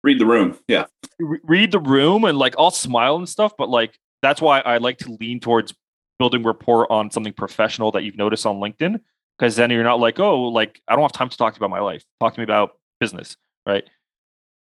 read 0.04 0.18
the 0.18 0.26
room, 0.26 0.58
yeah, 0.68 0.84
re- 1.18 1.40
read 1.44 1.72
the 1.72 1.78
room, 1.78 2.24
and 2.24 2.38
like 2.38 2.54
I'll 2.58 2.70
smile 2.70 3.16
and 3.16 3.28
stuff, 3.28 3.54
but 3.56 3.70
like 3.70 3.98
that's 4.20 4.42
why 4.42 4.60
I 4.60 4.76
like 4.78 4.98
to 4.98 5.16
lean 5.18 5.40
towards 5.40 5.74
building 6.18 6.42
rapport 6.42 6.90
on 6.92 7.10
something 7.10 7.32
professional 7.32 7.90
that 7.92 8.02
you've 8.02 8.16
noticed 8.16 8.44
on 8.44 8.56
LinkedIn 8.56 9.00
because 9.38 9.56
then 9.56 9.70
you're 9.70 9.84
not 9.84 10.00
like, 10.00 10.18
oh, 10.20 10.42
like 10.42 10.80
I 10.88 10.94
don't 10.94 11.02
have 11.02 11.12
time 11.12 11.30
to 11.30 11.36
talk 11.36 11.54
to 11.54 11.60
you 11.60 11.64
about 11.64 11.74
my 11.74 11.82
life. 11.82 12.04
Talk 12.20 12.34
to 12.34 12.40
me 12.40 12.44
about 12.44 12.72
business, 13.00 13.36
right? 13.66 13.84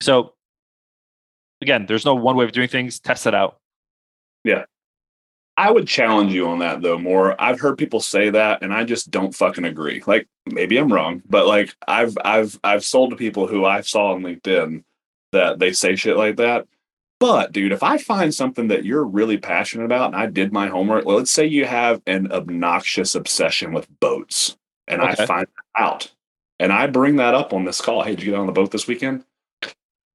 So 0.02 0.34
again, 1.62 1.86
there's 1.86 2.04
no 2.04 2.14
one 2.14 2.36
way 2.36 2.44
of 2.44 2.52
doing 2.52 2.68
things. 2.68 3.00
Test 3.00 3.26
it 3.26 3.34
out. 3.34 3.58
Yeah. 4.44 4.64
I 5.56 5.70
would 5.70 5.86
challenge 5.86 6.32
you 6.32 6.48
on 6.48 6.58
that 6.60 6.82
though 6.82 6.98
Mor. 6.98 7.40
I've 7.40 7.60
heard 7.60 7.78
people 7.78 8.00
say 8.00 8.30
that 8.30 8.62
and 8.62 8.74
I 8.74 8.84
just 8.84 9.10
don't 9.10 9.34
fucking 9.34 9.64
agree. 9.64 10.02
Like 10.06 10.28
maybe 10.46 10.76
I'm 10.76 10.92
wrong, 10.92 11.22
but 11.28 11.46
like 11.46 11.74
I've 11.86 12.16
I've 12.24 12.58
I've 12.64 12.84
sold 12.84 13.10
to 13.10 13.16
people 13.16 13.46
who 13.46 13.64
I 13.64 13.80
saw 13.82 14.12
on 14.14 14.22
LinkedIn 14.22 14.82
that 15.32 15.58
they 15.58 15.72
say 15.72 15.96
shit 15.96 16.16
like 16.16 16.36
that. 16.36 16.66
But 17.20 17.52
dude, 17.52 17.72
if 17.72 17.82
I 17.82 17.98
find 17.98 18.34
something 18.34 18.68
that 18.68 18.84
you're 18.84 19.04
really 19.04 19.38
passionate 19.38 19.84
about 19.84 20.12
and 20.12 20.16
I 20.16 20.26
did 20.26 20.52
my 20.52 20.68
homework, 20.68 21.04
let's 21.06 21.30
say 21.30 21.46
you 21.46 21.64
have 21.64 22.02
an 22.06 22.32
obnoxious 22.32 23.14
obsession 23.14 23.72
with 23.72 23.88
boats 24.00 24.56
and 24.88 25.00
okay. 25.00 25.22
I 25.22 25.26
find 25.26 25.46
out 25.76 26.12
and 26.58 26.72
I 26.72 26.86
bring 26.88 27.16
that 27.16 27.34
up 27.34 27.52
on 27.52 27.64
this 27.64 27.80
call. 27.80 28.02
Hey, 28.02 28.16
did 28.16 28.24
you 28.24 28.32
get 28.32 28.40
on 28.40 28.46
the 28.46 28.52
boat 28.52 28.72
this 28.72 28.86
weekend? 28.86 29.24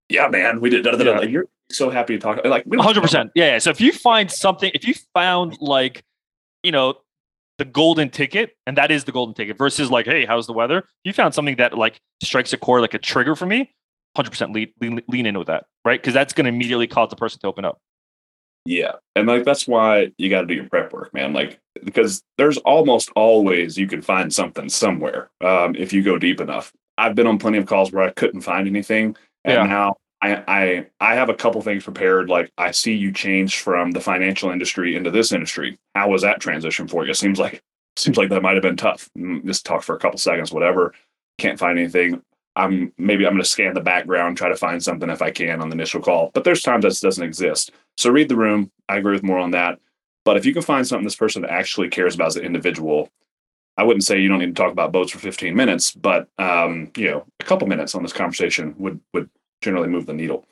Yeah, 0.09 0.27
man, 0.27 0.59
we 0.59 0.69
did. 0.69 0.83
Da, 0.83 0.91
da, 0.91 1.03
da. 1.03 1.19
Like, 1.19 1.29
you're 1.29 1.47
so 1.71 1.89
happy 1.89 2.15
to 2.15 2.19
talk. 2.19 2.43
Like, 2.45 2.65
100%. 2.65 3.31
Yeah, 3.35 3.53
yeah. 3.53 3.57
So 3.59 3.69
if 3.69 3.79
you 3.79 3.91
find 3.91 4.31
something, 4.31 4.71
if 4.73 4.87
you 4.87 4.93
found 5.13 5.57
like, 5.59 6.03
you 6.63 6.71
know, 6.71 6.95
the 7.57 7.65
golden 7.65 8.09
ticket, 8.09 8.55
and 8.65 8.77
that 8.77 8.89
is 8.89 9.03
the 9.03 9.11
golden 9.11 9.35
ticket 9.35 9.57
versus 9.57 9.91
like, 9.91 10.05
hey, 10.05 10.25
how's 10.25 10.47
the 10.47 10.53
weather? 10.53 10.79
If 10.79 10.85
you 11.03 11.13
found 11.13 11.33
something 11.33 11.57
that 11.57 11.77
like 11.77 11.99
strikes 12.23 12.53
a 12.53 12.57
chord, 12.57 12.81
like 12.81 12.93
a 12.93 12.99
trigger 12.99 13.35
for 13.35 13.45
me, 13.45 13.73
100% 14.17 14.53
lean, 14.53 14.71
lean, 14.81 15.01
lean 15.07 15.25
in 15.25 15.37
with 15.37 15.47
that, 15.47 15.65
right? 15.85 16.01
Because 16.01 16.13
that's 16.13 16.33
going 16.33 16.45
to 16.45 16.49
immediately 16.49 16.87
cause 16.87 17.09
the 17.09 17.15
person 17.15 17.39
to 17.41 17.47
open 17.47 17.65
up. 17.65 17.77
Yeah. 18.65 18.93
And 19.15 19.27
like, 19.27 19.45
that's 19.45 19.67
why 19.67 20.11
you 20.17 20.29
got 20.29 20.41
to 20.41 20.47
do 20.47 20.53
your 20.53 20.69
prep 20.69 20.91
work, 20.93 21.13
man. 21.13 21.33
Like, 21.33 21.59
because 21.83 22.23
there's 22.37 22.57
almost 22.59 23.09
always 23.15 23.77
you 23.77 23.87
can 23.87 24.01
find 24.01 24.33
something 24.33 24.69
somewhere 24.69 25.29
um, 25.41 25.75
if 25.75 25.93
you 25.93 26.01
go 26.03 26.17
deep 26.17 26.41
enough. 26.41 26.71
I've 26.97 27.15
been 27.15 27.27
on 27.27 27.39
plenty 27.39 27.57
of 27.57 27.65
calls 27.65 27.91
where 27.91 28.03
I 28.03 28.11
couldn't 28.11 28.41
find 28.41 28.67
anything. 28.67 29.15
And 29.45 29.55
yeah. 29.55 29.63
now 29.63 29.95
I, 30.21 30.43
I 30.47 30.85
I 30.99 31.15
have 31.15 31.29
a 31.29 31.33
couple 31.33 31.61
things 31.61 31.83
prepared. 31.83 32.29
Like 32.29 32.51
I 32.57 32.71
see 32.71 32.93
you 32.93 33.11
change 33.11 33.59
from 33.59 33.91
the 33.91 34.01
financial 34.01 34.51
industry 34.51 34.95
into 34.95 35.11
this 35.11 35.31
industry. 35.31 35.79
How 35.95 36.09
was 36.09 36.21
that 36.23 36.41
transition 36.41 36.87
for 36.87 37.05
you? 37.05 37.13
Seems 37.13 37.39
like 37.39 37.63
seems 37.95 38.17
like 38.17 38.29
that 38.29 38.41
might 38.41 38.55
have 38.55 38.63
been 38.63 38.77
tough. 38.77 39.09
Mm, 39.17 39.45
just 39.45 39.65
talk 39.65 39.83
for 39.83 39.95
a 39.95 39.99
couple 39.99 40.19
seconds, 40.19 40.51
whatever. 40.51 40.93
Can't 41.37 41.59
find 41.59 41.79
anything. 41.79 42.21
I'm 42.55 42.91
maybe 42.97 43.25
I'm 43.25 43.33
going 43.33 43.43
to 43.43 43.49
scan 43.49 43.73
the 43.73 43.81
background, 43.81 44.35
try 44.35 44.49
to 44.49 44.55
find 44.55 44.83
something 44.83 45.09
if 45.09 45.21
I 45.21 45.31
can 45.31 45.61
on 45.61 45.69
the 45.69 45.75
initial 45.75 46.01
call. 46.01 46.31
But 46.33 46.43
there's 46.43 46.61
times 46.61 46.83
that 46.83 46.99
doesn't 47.01 47.23
exist. 47.23 47.71
So 47.97 48.09
read 48.09 48.27
the 48.27 48.35
room. 48.35 48.71
I 48.89 48.97
agree 48.97 49.13
with 49.13 49.23
Mor 49.23 49.37
on 49.37 49.51
that. 49.51 49.79
But 50.25 50.35
if 50.35 50.45
you 50.45 50.53
can 50.53 50.61
find 50.61 50.85
something 50.85 51.05
this 51.05 51.15
person 51.15 51.45
actually 51.45 51.89
cares 51.89 52.15
about 52.15 52.27
as 52.27 52.35
an 52.35 52.45
individual, 52.45 53.09
I 53.77 53.83
wouldn't 53.83 54.03
say 54.03 54.19
you 54.19 54.27
don't 54.27 54.39
need 54.39 54.53
to 54.55 54.61
talk 54.61 54.73
about 54.73 54.91
boats 54.91 55.11
for 55.11 55.19
15 55.19 55.55
minutes, 55.55 55.91
but 55.91 56.27
um, 56.37 56.91
you 56.97 57.09
know, 57.09 57.25
a 57.39 57.43
couple 57.45 57.67
minutes 57.67 57.95
on 57.95 58.03
this 58.03 58.11
conversation 58.11 58.75
would 58.77 58.99
would 59.13 59.29
generally 59.61 59.87
move 59.87 60.05
the 60.05 60.13
needle. 60.13 60.45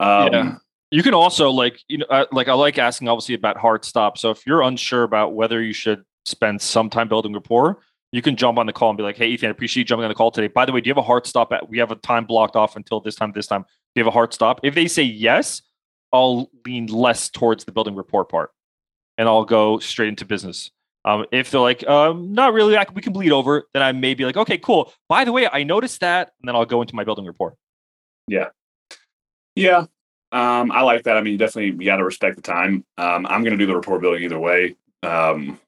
Um, 0.00 0.32
yeah. 0.32 0.54
You 0.90 1.02
can 1.02 1.14
also 1.14 1.50
like 1.50 1.80
you 1.88 1.98
know 1.98 2.06
uh, 2.10 2.26
like 2.32 2.48
I 2.48 2.52
like 2.52 2.78
asking 2.78 3.08
obviously 3.08 3.34
about 3.34 3.56
hard 3.56 3.84
stop. 3.84 4.18
So 4.18 4.30
if 4.30 4.46
you're 4.46 4.62
unsure 4.62 5.04
about 5.04 5.34
whether 5.34 5.62
you 5.62 5.72
should 5.72 6.04
spend 6.26 6.60
some 6.60 6.90
time 6.90 7.08
building 7.08 7.32
rapport, 7.32 7.80
you 8.12 8.20
can 8.20 8.36
jump 8.36 8.58
on 8.58 8.66
the 8.66 8.74
call 8.74 8.90
and 8.90 8.96
be 8.98 9.02
like, 9.02 9.16
"Hey, 9.16 9.28
Ethan, 9.28 9.48
I 9.48 9.50
appreciate 9.50 9.80
you 9.80 9.84
jumping 9.86 10.04
on 10.04 10.10
the 10.10 10.14
call 10.14 10.30
today. 10.30 10.48
By 10.48 10.66
the 10.66 10.72
way, 10.72 10.82
do 10.82 10.88
you 10.88 10.90
have 10.90 10.98
a 10.98 11.02
hard 11.02 11.26
stop? 11.26 11.50
At 11.52 11.70
we 11.70 11.78
have 11.78 11.90
a 11.90 11.96
time 11.96 12.26
blocked 12.26 12.56
off 12.56 12.76
until 12.76 13.00
this 13.00 13.14
time. 13.14 13.32
This 13.32 13.46
time, 13.46 13.62
do 13.62 13.68
you 14.00 14.04
have 14.04 14.08
a 14.08 14.14
hard 14.14 14.34
stop?" 14.34 14.60
If 14.62 14.74
they 14.74 14.86
say 14.86 15.02
yes, 15.02 15.62
I'll 16.12 16.50
lean 16.66 16.86
less 16.86 17.30
towards 17.30 17.64
the 17.64 17.72
building 17.72 17.94
rapport 17.94 18.26
part, 18.26 18.50
and 19.16 19.28
I'll 19.28 19.46
go 19.46 19.78
straight 19.78 20.08
into 20.08 20.26
business. 20.26 20.70
Um, 21.06 21.24
if 21.32 21.50
they're 21.50 21.60
like, 21.60 21.88
um, 21.88 22.32
"Not 22.34 22.52
really, 22.52 22.76
I, 22.76 22.84
we 22.92 23.00
can 23.00 23.14
bleed 23.14 23.32
over," 23.32 23.64
then 23.72 23.82
I 23.82 23.92
may 23.92 24.12
be 24.12 24.26
like, 24.26 24.36
"Okay, 24.36 24.58
cool. 24.58 24.92
By 25.08 25.24
the 25.24 25.32
way, 25.32 25.48
I 25.50 25.62
noticed 25.62 26.00
that," 26.00 26.32
and 26.40 26.48
then 26.48 26.54
I'll 26.54 26.66
go 26.66 26.82
into 26.82 26.94
my 26.94 27.04
building 27.04 27.24
rapport. 27.24 27.54
Yeah, 28.28 28.48
yeah, 29.54 29.86
um, 30.32 30.70
I 30.72 30.82
like 30.82 31.04
that. 31.04 31.16
I 31.16 31.22
mean, 31.22 31.32
you 31.32 31.38
definitely 31.38 31.84
you 31.84 31.90
got 31.90 31.96
to 31.96 32.04
respect 32.04 32.36
the 32.36 32.42
time. 32.42 32.84
Um, 32.98 33.26
I'm 33.26 33.42
going 33.42 33.56
to 33.56 33.58
do 33.58 33.66
the 33.66 33.74
rapport 33.74 33.98
building 33.98 34.22
either 34.22 34.38
way 34.38 34.76
um, 35.02 35.58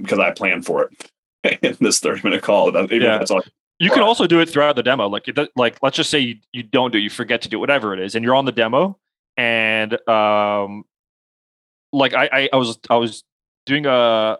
because 0.00 0.18
I 0.18 0.30
plan 0.32 0.62
for 0.62 0.84
it. 0.84 1.10
in 1.62 1.76
this 1.80 2.00
30 2.00 2.22
minute 2.24 2.42
call. 2.42 2.72
yeah. 2.72 3.18
That's 3.18 3.30
all. 3.30 3.42
You 3.78 3.90
can 3.90 4.02
also 4.02 4.26
do 4.26 4.40
it 4.40 4.48
throughout 4.48 4.74
the 4.74 4.82
demo. 4.82 5.08
Like, 5.08 5.28
like 5.54 5.78
let's 5.82 5.96
just 5.96 6.10
say 6.10 6.18
you, 6.18 6.36
you 6.52 6.64
don't 6.64 6.92
do, 6.92 6.98
it, 6.98 7.02
you 7.02 7.10
forget 7.10 7.42
to 7.42 7.48
do 7.48 7.60
whatever 7.60 7.94
it 7.94 8.00
is, 8.00 8.16
and 8.16 8.24
you're 8.24 8.34
on 8.34 8.44
the 8.44 8.52
demo, 8.52 8.98
and 9.36 9.92
um, 10.08 10.84
like 11.92 12.12
I, 12.12 12.28
I, 12.32 12.48
I 12.52 12.56
was 12.56 12.76
I 12.90 12.96
was 12.96 13.22
doing 13.66 13.86
a 13.86 14.38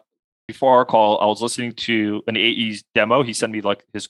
before 0.48 0.76
our 0.76 0.84
call, 0.84 1.20
I 1.20 1.26
was 1.26 1.40
listening 1.40 1.72
to 1.72 2.24
an 2.26 2.36
AE's 2.36 2.82
demo. 2.96 3.22
He 3.22 3.32
sent 3.32 3.52
me 3.52 3.60
like 3.60 3.84
his 3.92 4.08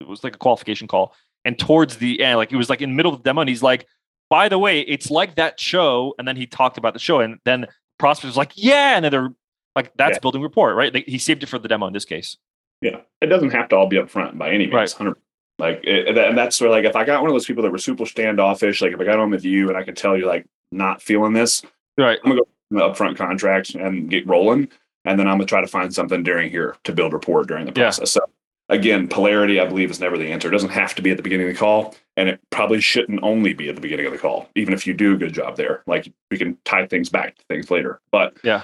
it 0.00 0.08
was 0.08 0.24
like 0.24 0.34
a 0.34 0.38
qualification 0.38 0.88
call, 0.88 1.14
and 1.46 1.58
towards 1.58 1.96
the 1.96 2.20
end, 2.22 2.36
like 2.36 2.52
it 2.52 2.56
was 2.56 2.68
like 2.68 2.82
in 2.82 2.90
the 2.90 2.94
middle 2.96 3.12
of 3.14 3.20
the 3.20 3.24
demo, 3.24 3.40
and 3.40 3.48
he's 3.48 3.62
like, 3.62 3.86
by 4.28 4.48
the 4.50 4.58
way, 4.58 4.80
it's 4.80 5.10
like 5.10 5.36
that 5.36 5.58
show. 5.58 6.14
And 6.18 6.26
then 6.28 6.36
he 6.36 6.46
talked 6.46 6.76
about 6.76 6.92
the 6.92 6.98
show, 7.00 7.20
and 7.20 7.38
then 7.46 7.66
prospect 7.98 8.26
was 8.26 8.36
like, 8.36 8.52
yeah, 8.56 8.96
and 8.96 9.04
then 9.04 9.12
they're 9.12 9.30
like, 9.74 9.92
that's 9.96 10.16
Yeah. 10.16 10.20
building 10.20 10.42
rapport, 10.42 10.74
right? 10.74 10.92
They, 10.92 11.00
he 11.06 11.16
saved 11.18 11.42
it 11.42 11.46
for 11.46 11.58
the 11.58 11.68
demo 11.68 11.86
in 11.86 11.92
this 11.94 12.04
case. 12.04 12.36
Yeah, 12.82 13.00
it 13.22 13.26
doesn't 13.26 13.50
have 13.52 13.68
to 13.70 13.76
all 13.76 13.86
be 13.86 13.96
up 13.98 14.10
front 14.10 14.36
by 14.36 14.48
any 14.48 14.66
means. 14.66 14.74
Right. 14.74 14.92
Hundred. 14.92 15.16
Like, 15.58 15.80
it, 15.84 16.18
and 16.18 16.36
that's 16.36 16.60
where 16.60 16.68
like 16.68 16.84
if 16.84 16.94
I 16.96 17.04
got 17.04 17.22
one 17.22 17.30
of 17.30 17.34
those 17.34 17.46
people 17.46 17.62
that 17.62 17.70
were 17.72 17.78
super 17.78 18.04
standoffish, 18.04 18.82
like 18.82 18.92
if 18.92 19.00
I 19.00 19.04
got 19.04 19.18
on 19.18 19.30
with 19.30 19.44
you 19.46 19.68
and 19.68 19.76
I 19.78 19.82
could 19.84 19.96
tell 19.96 20.14
you 20.16 20.26
like 20.26 20.44
not 20.72 21.00
feeling 21.00 21.32
this, 21.32 21.62
Right. 21.96 22.18
I'm 22.24 22.30
gonna 22.32 22.42
go 22.42 22.48
the 22.70 22.80
upfront 22.80 23.16
contract 23.16 23.74
and 23.74 24.10
get 24.10 24.26
rolling, 24.26 24.68
and 25.06 25.18
then 25.18 25.26
I'm 25.28 25.38
gonna 25.38 25.46
try 25.46 25.62
to 25.62 25.66
find 25.66 25.94
something 25.94 26.22
during 26.22 26.50
here 26.50 26.76
to 26.84 26.92
build 26.92 27.14
rapport 27.14 27.44
during 27.44 27.64
the 27.64 27.70
Yeah. 27.70 27.84
process. 27.84 28.10
So 28.10 28.20
again, 28.68 29.08
polarity 29.08 29.60
I 29.60 29.66
believe 29.66 29.90
is 29.90 30.00
never 30.00 30.18
the 30.18 30.32
answer. 30.32 30.48
It 30.48 30.52
doesn't 30.52 30.70
have 30.70 30.94
to 30.96 31.02
be 31.02 31.10
at 31.10 31.16
the 31.16 31.22
beginning 31.22 31.48
of 31.48 31.54
the 31.54 31.58
call, 31.58 31.94
and 32.16 32.28
it 32.28 32.40
probably 32.50 32.80
shouldn't 32.80 33.22
only 33.22 33.54
be 33.54 33.68
at 33.68 33.74
the 33.74 33.80
beginning 33.80 34.06
of 34.06 34.12
the 34.12 34.18
call, 34.18 34.48
even 34.54 34.74
if 34.74 34.86
you 34.86 34.94
do 34.94 35.14
a 35.14 35.16
good 35.16 35.32
job 35.32 35.56
there. 35.56 35.82
Like 35.86 36.12
we 36.30 36.38
can 36.38 36.56
tie 36.64 36.86
things 36.86 37.08
back 37.08 37.36
to 37.36 37.44
things 37.48 37.70
later, 37.70 38.00
but 38.10 38.36
Yeah. 38.42 38.62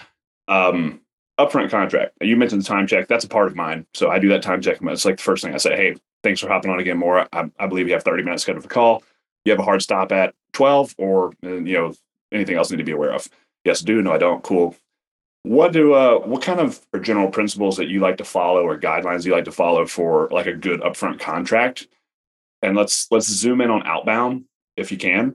um 0.48 1.00
upfront 1.40 1.70
contract. 1.70 2.12
You 2.20 2.36
mentioned 2.36 2.62
the 2.62 2.66
time 2.66 2.86
check. 2.86 3.08
That's 3.08 3.24
a 3.24 3.28
part 3.28 3.46
of 3.48 3.56
mine. 3.56 3.86
So 3.94 4.10
i 4.10 4.18
do 4.18 4.28
that 4.28 4.42
time 4.42 4.60
check. 4.60 4.78
It's 4.82 5.04
like 5.04 5.16
the 5.16 5.22
first 5.22 5.42
thing 5.42 5.54
i 5.54 5.56
say 5.56 5.74
hey 5.76 5.96
thanks 6.22 6.40
for 6.40 6.48
hopping 6.48 6.70
on 6.70 6.78
again 6.78 6.98
Mor. 6.98 7.26
I, 7.32 7.50
I 7.58 7.66
believe 7.66 7.88
you 7.88 7.94
have 7.94 8.04
30 8.04 8.22
minutes 8.22 8.42
scheduled 8.42 8.62
for 8.62 8.68
the 8.68 8.74
call. 8.74 9.02
You 9.44 9.52
have 9.52 9.58
a 9.58 9.64
hard 9.64 9.82
stop 9.82 10.12
at 10.12 10.34
12 10.52 10.94
or 10.98 11.32
you 11.42 11.60
know 11.60 11.94
anything 12.32 12.56
else 12.56 12.70
I 12.70 12.76
need 12.76 12.78
to 12.82 12.84
be 12.84 12.92
aware 12.92 13.12
of? 13.12 13.28
Yes 13.64 13.82
I 13.82 13.86
do. 13.86 14.02
No 14.02 14.12
i 14.12 14.18
don't. 14.18 14.42
Cool 14.42 14.76
what 15.44 15.72
do 15.72 15.92
uh 15.92 16.18
what 16.20 16.42
kind 16.42 16.60
of 16.60 16.80
general 17.02 17.28
principles 17.28 17.76
that 17.76 17.88
you 17.88 18.00
like 18.00 18.16
to 18.18 18.24
follow 18.24 18.62
or 18.62 18.78
guidelines 18.78 19.26
you 19.26 19.32
like 19.32 19.44
to 19.44 19.52
follow 19.52 19.86
for 19.86 20.28
like 20.30 20.46
a 20.46 20.54
good 20.54 20.80
upfront 20.80 21.18
contract? 21.18 21.88
And 22.62 22.76
let's 22.76 23.08
let's 23.10 23.26
zoom 23.26 23.60
in 23.60 23.70
on 23.70 23.84
outbound 23.84 24.44
if 24.76 24.92
you 24.92 24.98
can 24.98 25.34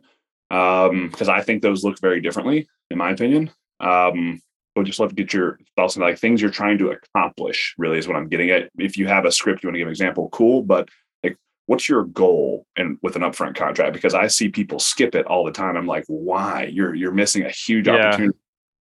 um 0.50 1.10
because 1.10 1.28
i 1.28 1.42
think 1.42 1.62
those 1.62 1.84
look 1.84 2.00
very 2.00 2.22
differently 2.22 2.68
in 2.90 2.98
my 2.98 3.12
opinion. 3.12 3.52
Um 3.82 4.42
but 4.76 4.86
just 4.86 5.00
love 5.00 5.10
to 5.10 5.16
get 5.16 5.34
your 5.34 5.60
thoughts 5.76 5.98
on 5.98 6.04
like 6.04 6.20
things 6.20 6.40
you're 6.42 6.52
trying 6.52 6.78
to 6.78 6.92
accomplish 6.92 7.76
really 7.78 7.98
is 7.98 8.08
what 8.08 8.16
i'm 8.16 8.30
getting 8.30 8.50
at. 8.52 8.70
If 8.78 8.98
you 8.98 9.08
have 9.08 9.26
a 9.26 9.32
script 9.32 9.62
you 9.62 9.68
want 9.68 9.76
to 9.76 9.80
give 9.80 9.88
an 9.88 9.92
example 9.92 10.30
cool 10.30 10.64
but 10.64 10.88
like 11.22 11.36
what's 11.66 11.90
your 11.90 12.06
goal 12.06 12.66
and 12.78 12.98
with 13.02 13.18
an 13.18 13.24
upfront 13.24 13.56
contract? 13.56 13.92
Because 13.92 14.14
i 14.14 14.28
see 14.28 14.48
people 14.48 14.80
skip 14.80 15.16
it 15.16 15.26
all 15.26 15.44
the 15.44 15.52
time. 15.52 15.76
I'm 15.76 15.86
like 15.86 16.06
why? 16.08 16.70
You're 16.72 16.96
you're 16.96 17.12
missing 17.12 17.44
a 17.44 17.50
huge 17.50 17.88
Yeah. 17.88 17.96
opportunity 18.08 18.38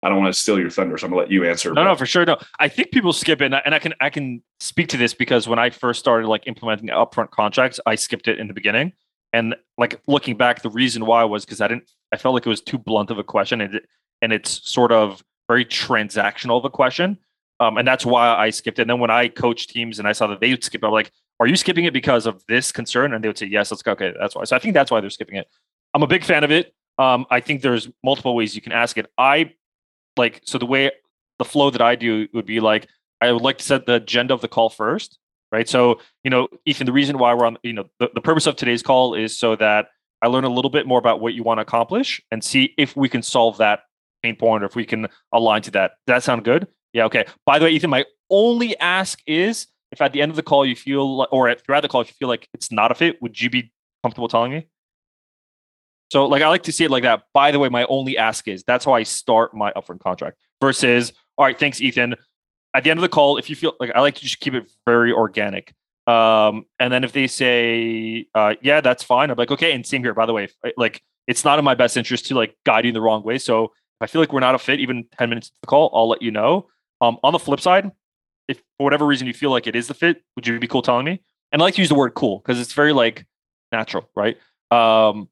i 0.04 0.10
don't 0.10 0.20
want 0.20 0.34
to 0.34 0.40
steal 0.40 0.60
your 0.60 0.70
thunder 0.70 0.98
so 0.98 1.06
i'm 1.06 1.12
gonna 1.12 1.22
let 1.22 1.32
you 1.32 1.46
answer 1.46 1.74
No, 1.74 1.84
no, 1.84 1.96
for 1.96 2.06
sure. 2.06 2.26
No, 2.26 2.38
I 2.60 2.68
think 2.68 2.92
people 2.92 3.14
skip 3.14 3.42
it, 3.42 3.46
and 3.46 3.56
I, 3.56 3.62
and 3.66 3.74
I 3.74 3.80
can 3.80 3.94
I 4.02 4.10
can 4.10 4.44
speak 4.60 4.88
to 4.90 4.98
this 4.98 5.14
because 5.14 5.48
when 5.48 5.60
I 5.60 5.70
first 5.70 6.00
started 6.00 6.28
like 6.28 6.48
implementing 6.48 6.90
upfront 6.90 7.32
contracts, 7.32 7.80
I 7.86 7.96
skipped 7.96 8.28
it 8.28 8.40
in 8.40 8.48
the 8.48 8.54
beginning, 8.54 8.94
and 9.32 9.56
like 9.78 10.00
looking 10.08 10.38
back, 10.38 10.62
the 10.62 10.70
reason 10.70 11.06
why 11.06 11.24
was 11.24 11.46
because 11.46 11.62
I 11.62 11.68
didn't. 11.68 11.90
I 12.14 12.18
felt 12.18 12.34
like 12.34 12.46
it 12.46 12.50
was 12.50 12.62
too 12.62 12.78
blunt 12.78 13.10
of 13.10 13.18
a 13.18 13.24
question, 13.24 13.62
and 13.62 13.76
it, 13.76 13.86
and 14.22 14.32
it's 14.32 14.70
sort 14.70 14.92
of 14.92 15.24
very 15.48 15.66
transactional 15.66 16.58
of 16.58 16.66
a 16.66 16.70
question, 16.70 17.18
um, 17.60 17.78
and 17.78 17.88
that's 17.88 18.06
why 18.06 18.36
I 18.36 18.50
skipped 18.50 18.80
it. 18.80 18.84
And 18.84 18.90
then 18.90 19.00
when 19.00 19.12
I 19.12 19.28
coached 19.28 19.70
teams 19.72 20.00
and 20.00 20.08
I 20.08 20.12
saw 20.12 20.28
that 20.28 20.40
they 20.40 20.50
would 20.52 20.64
skip, 20.64 20.84
it, 20.84 20.88
I'm 20.88 20.94
like, 20.94 21.12
"Are 21.40 21.48
you 21.48 21.56
skipping 21.56 21.86
it 21.86 21.94
because 21.94 22.26
of 22.26 22.44
this 22.48 22.72
concern?" 22.72 23.14
And 23.14 23.24
they 23.24 23.30
would 23.30 23.38
say, 23.38 23.48
"Yes." 23.48 23.72
Let's 23.72 23.82
go. 23.84 23.92
Okay, 23.92 24.14
that's 24.20 24.36
why. 24.36 24.44
So 24.44 24.56
I 24.56 24.60
think 24.60 24.74
that's 24.74 24.92
why 24.92 25.02
they're 25.02 25.10
skipping 25.10 25.36
it. 25.36 25.48
I'm 25.94 26.04
a 26.04 26.08
big 26.08 26.24
fan 26.24 26.44
of 26.44 26.52
it. 26.52 26.74
Um, 27.00 27.26
I 27.32 27.40
think 27.40 27.62
there's 27.62 27.90
multiple 28.04 28.36
ways 28.36 28.56
you 28.56 28.62
can 28.62 28.72
ask 28.72 28.98
it. 28.98 29.08
I 29.18 29.54
like 30.18 30.42
so 30.46 30.58
the 30.58 30.66
way 30.66 30.92
the 31.40 31.46
flow 31.46 31.70
that 31.70 31.82
I 31.82 31.96
do 31.96 32.28
would 32.34 32.46
be 32.46 32.60
like 32.60 32.88
I 33.22 33.32
would 33.32 33.42
like 33.42 33.58
to 33.60 33.64
set 33.64 33.86
the 33.86 33.96
agenda 33.96 34.34
of 34.34 34.42
the 34.42 34.48
call 34.48 34.70
first, 34.70 35.18
right? 35.52 35.68
So, 35.68 36.00
you 36.24 36.30
know, 36.30 36.50
Ethan, 36.66 36.86
the 36.86 36.92
reason 36.92 37.18
why 37.18 37.34
we're 37.34 37.46
on, 37.46 37.58
you 37.64 37.74
know, 37.74 37.86
the, 38.00 38.10
the 38.14 38.22
purpose 38.22 38.48
of 38.48 38.56
today's 38.56 38.84
call 38.84 39.16
is 39.16 39.38
so 39.38 39.56
that 39.56 39.88
I 40.22 40.28
learn 40.28 40.44
a 40.44 40.50
little 40.50 40.72
bit 40.72 40.86
more 40.86 41.00
about 41.00 41.22
what 41.22 41.34
you 41.34 41.44
want 41.44 41.60
to 41.60 41.62
accomplish 41.62 42.22
and 42.32 42.44
see 42.44 42.74
if 42.78 42.96
we 42.98 43.08
can 43.08 43.22
solve 43.22 43.58
that 43.58 43.82
pain 44.24 44.36
point 44.36 44.64
or 44.64 44.66
if 44.66 44.76
we 44.76 44.86
can 44.86 45.08
align 45.32 45.62
to 45.64 45.72
that. 45.72 45.92
Does 46.06 46.16
that 46.16 46.24
sound 46.24 46.44
good? 46.44 46.68
Yeah, 46.92 47.06
okay. 47.06 47.26
By 47.46 47.60
the 47.60 47.66
way, 47.66 47.72
Ethan, 47.72 47.90
my 47.90 48.06
only 48.30 48.78
ask 48.80 49.20
is 49.26 49.68
if 49.92 50.02
at 50.02 50.12
the 50.12 50.22
end 50.22 50.32
of 50.32 50.36
the 50.36 50.44
call 50.44 50.66
you 50.66 50.76
feel 50.76 51.18
like, 51.18 51.30
or 51.32 51.54
throughout 51.56 51.82
the 51.82 51.88
call, 51.88 52.02
if 52.02 52.10
you 52.10 52.16
feel 52.20 52.28
like 52.28 52.50
it's 52.54 52.72
not 52.72 52.92
a 52.92 52.96
fit, 52.96 53.22
would 53.22 53.40
you 53.40 53.50
be 53.50 53.72
comfortable 54.04 54.28
telling 54.28 54.52
me? 54.52 54.68
So, 56.10 56.26
like, 56.26 56.42
I 56.42 56.48
like 56.50 56.64
to 56.64 56.72
see 56.72 56.84
it 56.84 56.92
like 56.92 57.04
that. 57.04 57.24
By 57.34 57.52
the 57.52 57.60
way, 57.60 57.70
my 57.70 57.86
only 57.86 58.18
ask 58.18 58.48
is 58.48 58.64
that's 58.64 58.86
how 58.86 58.94
I 58.94 59.04
start 59.04 59.56
my 59.56 59.72
upfront 59.74 60.00
contract 60.00 60.38
versus, 60.62 61.14
all 61.38 61.46
right, 61.46 61.58
thanks, 61.58 61.82
Ethan. 61.82 62.16
At 62.76 62.84
the 62.84 62.92
end 62.92 63.00
of 63.00 63.02
the 63.02 63.10
call, 63.10 63.38
if 63.38 63.50
you 63.50 63.56
feel 63.56 63.74
like 63.80 63.92
I 63.96 64.02
like 64.02 64.16
to 64.16 64.22
just 64.22 64.40
keep 64.40 64.54
it 64.54 64.70
very 64.86 65.12
organic. 65.12 65.74
Um, 66.06 66.66
and 66.80 66.92
then 66.92 67.04
if 67.04 67.14
they 67.14 67.28
say, 67.28 68.28
uh, 68.36 68.56
yeah, 68.62 68.82
that's 68.82 69.04
fine, 69.04 69.32
I'm 69.32 69.38
like, 69.38 69.52
okay. 69.52 69.74
And 69.74 69.86
same 69.86 70.04
here, 70.04 70.14
by 70.14 70.26
the 70.26 70.34
way, 70.34 70.50
like, 70.78 71.02
it's 71.28 71.46
not 71.46 71.60
in 71.60 71.66
my 71.66 71.76
best 71.76 71.98
interest 71.98 72.26
to 72.28 72.36
like 72.36 72.56
guide 72.66 72.86
you 72.86 72.90
in 72.90 72.94
the 72.94 73.02
wrong 73.02 73.24
way. 73.24 73.38
So 73.38 73.66
if 73.66 73.72
I 74.02 74.08
feel 74.08 74.22
like 74.22 74.34
we're 74.34 74.42
not 74.42 74.56
a 74.56 74.60
fit, 74.60 74.80
even 74.80 75.06
10 75.18 75.30
minutes 75.30 75.48
into 75.48 75.58
the 75.62 75.68
call, 75.68 75.90
I'll 75.94 76.10
let 76.10 76.22
you 76.22 76.32
know. 76.32 76.68
Um, 77.02 77.18
on 77.24 77.34
the 77.34 77.40
flip 77.40 77.60
side, 77.60 77.92
if 78.48 78.58
for 78.78 78.84
whatever 78.84 79.06
reason 79.06 79.28
you 79.28 79.34
feel 79.34 79.52
like 79.52 79.68
it 79.68 79.76
is 79.76 79.88
the 79.88 79.94
fit, 79.94 80.22
would 80.36 80.46
you 80.46 80.60
be 80.60 80.68
cool 80.68 80.82
telling 80.82 81.06
me? 81.06 81.22
And 81.52 81.62
I 81.62 81.66
like 81.66 81.76
to 81.76 81.82
use 81.82 81.90
the 81.90 81.96
word 81.96 82.14
cool 82.14 82.40
because 82.40 82.60
it's 82.60 82.74
very 82.74 82.94
like 82.94 83.26
natural, 83.72 84.10
right? 84.16 84.38
Um, 84.72 85.30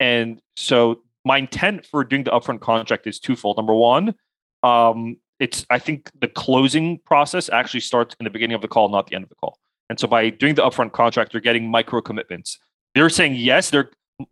and 0.00 0.40
so 0.56 1.02
my 1.24 1.38
intent 1.38 1.86
for 1.86 2.04
doing 2.04 2.24
the 2.24 2.30
upfront 2.30 2.60
contract 2.60 3.06
is 3.06 3.18
twofold. 3.18 3.56
Number 3.56 3.74
one, 3.74 4.14
um, 4.62 5.16
it's 5.40 5.66
I 5.70 5.78
think 5.78 6.10
the 6.20 6.28
closing 6.28 6.98
process 6.98 7.48
actually 7.48 7.80
starts 7.80 8.14
in 8.20 8.24
the 8.24 8.30
beginning 8.30 8.54
of 8.54 8.62
the 8.62 8.68
call, 8.68 8.88
not 8.88 9.08
the 9.08 9.14
end 9.14 9.24
of 9.24 9.28
the 9.28 9.34
call. 9.36 9.58
And 9.88 9.98
so 9.98 10.06
by 10.06 10.30
doing 10.30 10.54
the 10.54 10.62
upfront 10.62 10.92
contract, 10.92 11.32
they're 11.32 11.40
getting 11.40 11.70
micro 11.70 12.00
commitments. 12.00 12.58
They're 12.94 13.10
saying 13.10 13.36
yes, 13.36 13.70
they're 13.70 13.90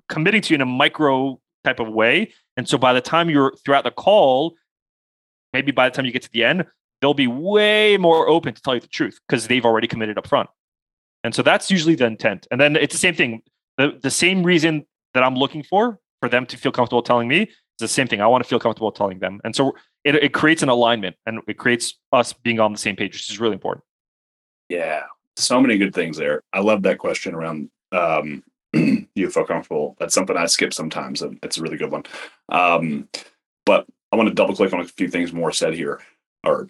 committing 0.09 0.43
to 0.43 0.51
you 0.51 0.55
in 0.57 0.61
a 0.61 0.67
micro 0.67 1.41
type 1.65 1.81
of 1.81 1.89
way. 1.89 2.33
And 2.57 2.69
so 2.69 2.79
by 2.79 2.93
the 2.93 3.01
time 3.01 3.31
you're 3.31 3.53
throughout 3.65 3.85
the 3.85 3.91
call, 3.91 4.55
maybe 5.53 5.73
by 5.73 5.89
the 5.89 5.95
time 5.95 6.05
you 6.05 6.13
get 6.13 6.23
to 6.23 6.31
the 6.33 6.45
end, 6.45 6.67
they'll 7.01 7.15
be 7.15 7.27
way 7.27 7.97
more 7.97 8.29
open 8.29 8.55
to 8.55 8.63
tell 8.63 8.75
you 8.75 8.81
the 8.81 8.87
truth 8.87 9.19
because 9.27 9.49
they've 9.49 9.65
already 9.65 9.87
committed 9.87 10.19
up 10.19 10.27
front. 10.27 10.49
And 11.25 11.35
so 11.35 11.43
that's 11.43 11.71
usually 11.71 11.95
the 11.95 12.07
intent. 12.07 12.47
And 12.51 12.61
then 12.61 12.77
it's 12.77 12.95
the 12.95 12.99
same 12.99 13.15
thing. 13.15 13.43
The, 13.79 13.99
the 14.01 14.11
same 14.11 14.43
reason 14.43 14.87
that 15.15 15.23
I'm 15.23 15.37
looking 15.37 15.63
for 15.63 15.99
for 16.21 16.29
them 16.29 16.47
to 16.47 16.57
feel 16.57 16.73
comfortable 16.73 17.03
telling 17.03 17.29
me 17.29 17.43
is 17.43 17.51
the 17.79 17.89
same 17.89 18.07
thing. 18.07 18.21
I 18.21 18.27
want 18.27 18.45
to 18.45 18.49
feel 18.49 18.61
comfortable 18.61 18.93
telling 18.93 19.19
them. 19.19 19.41
And 19.45 19.55
so 19.55 19.75
it, 20.05 20.15
it 20.17 20.33
creates 20.33 20.63
an 20.63 20.69
alignment 20.69 21.17
and 21.27 21.41
it 21.49 21.59
creates 21.59 21.99
us 22.13 22.33
being 22.33 22.61
on 22.61 22.73
the 22.73 22.79
same 22.79 22.97
page, 22.97 23.13
which 23.13 23.31
is 23.31 23.41
really 23.41 23.55
important. 23.55 23.85
Yeah, 24.69 25.03
so 25.37 25.61
many 25.61 25.79
good 25.79 25.95
things 25.95 26.17
there. 26.17 26.43
I 26.53 26.61
love 26.61 26.83
that 26.83 26.99
question 26.99 27.35
around 27.35 27.71
um, 27.93 28.43
you 28.73 29.31
feel 29.31 29.45
comfortable. 29.45 29.97
That's 29.99 30.15
something 30.15 30.37
I 30.37 30.47
skip 30.47 30.73
sometimes, 30.73 31.23
and 31.23 31.39
it's 31.43 31.59
a 31.59 31.63
really 31.63 31.77
good 31.77 31.91
one. 31.91 32.05
Um, 32.49 33.09
but 33.67 33.87
I 34.11 34.17
want 34.17 34.29
to 34.29 34.35
double 34.35 34.55
click 34.55 34.73
on 34.73 34.81
a 34.81 34.85
few 34.85 35.09
things 35.09 35.33
Mor 35.33 35.53
said 35.53 35.75
here, 35.75 36.01
or 36.45 36.69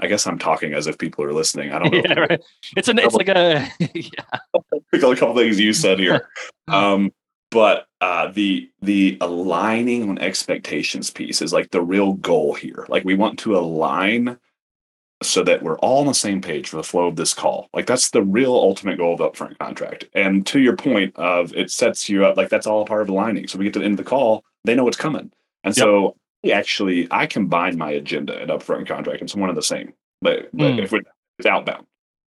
I 0.00 0.06
guess 0.06 0.26
I'm 0.26 0.38
talking 0.38 0.74
as 0.74 0.86
if 0.86 0.98
people 0.98 1.24
are 1.24 1.32
listening. 1.32 1.72
I 1.72 1.78
don't 1.78 1.92
know. 1.92 2.02
yeah, 2.08 2.18
right. 2.18 2.40
It's 2.76 2.88
an 2.88 2.98
it's 2.98 3.14
like 3.14 3.28
a 3.28 3.68
yeah. 3.94 4.38
A 4.92 4.98
couple 4.98 5.34
things 5.34 5.58
you 5.58 5.72
said 5.72 5.98
here. 5.98 6.28
um, 6.68 7.12
but 7.54 7.86
uh, 8.00 8.32
the 8.32 8.68
the 8.82 9.16
aligning 9.20 10.10
on 10.10 10.18
expectations 10.18 11.08
piece 11.08 11.40
is 11.40 11.52
like 11.52 11.70
the 11.70 11.80
real 11.80 12.14
goal 12.14 12.52
here. 12.52 12.84
Like 12.88 13.04
we 13.04 13.14
want 13.14 13.38
to 13.40 13.56
align 13.56 14.38
so 15.22 15.44
that 15.44 15.62
we're 15.62 15.78
all 15.78 16.00
on 16.00 16.08
the 16.08 16.14
same 16.14 16.42
page 16.42 16.68
for 16.68 16.76
the 16.76 16.82
flow 16.82 17.06
of 17.06 17.14
this 17.14 17.32
call. 17.32 17.68
Like 17.72 17.86
that's 17.86 18.10
the 18.10 18.22
real 18.22 18.52
ultimate 18.52 18.98
goal 18.98 19.12
of 19.12 19.18
the 19.18 19.30
upfront 19.30 19.56
contract. 19.58 20.06
And 20.14 20.44
to 20.48 20.58
your 20.58 20.74
point 20.76 21.14
of 21.16 21.54
it 21.54 21.70
sets 21.70 22.08
you 22.08 22.26
up 22.26 22.36
like 22.36 22.48
that's 22.48 22.66
all 22.66 22.82
a 22.82 22.86
part 22.86 23.02
of 23.02 23.08
aligning. 23.08 23.46
So 23.46 23.56
we 23.56 23.66
get 23.66 23.72
to 23.74 23.78
the 23.78 23.84
end 23.84 24.00
of 24.00 24.04
the 24.04 24.10
call, 24.10 24.44
they 24.64 24.74
know 24.74 24.82
what's 24.82 24.96
coming. 24.96 25.30
And 25.62 25.76
so 25.76 26.16
we 26.42 26.50
actually 26.50 27.06
I 27.12 27.26
combine 27.26 27.78
my 27.78 27.92
agenda 27.92 28.36
and 28.36 28.50
upfront 28.50 28.88
contract. 28.88 29.22
It's 29.22 29.36
one 29.36 29.48
and 29.48 29.56
the 29.56 29.62
same. 29.62 29.94
But, 30.20 30.48
but 30.52 30.72
Hmm. 30.72 30.80
if 30.80 30.92
it's 30.92 31.46
outbound. 31.46 31.86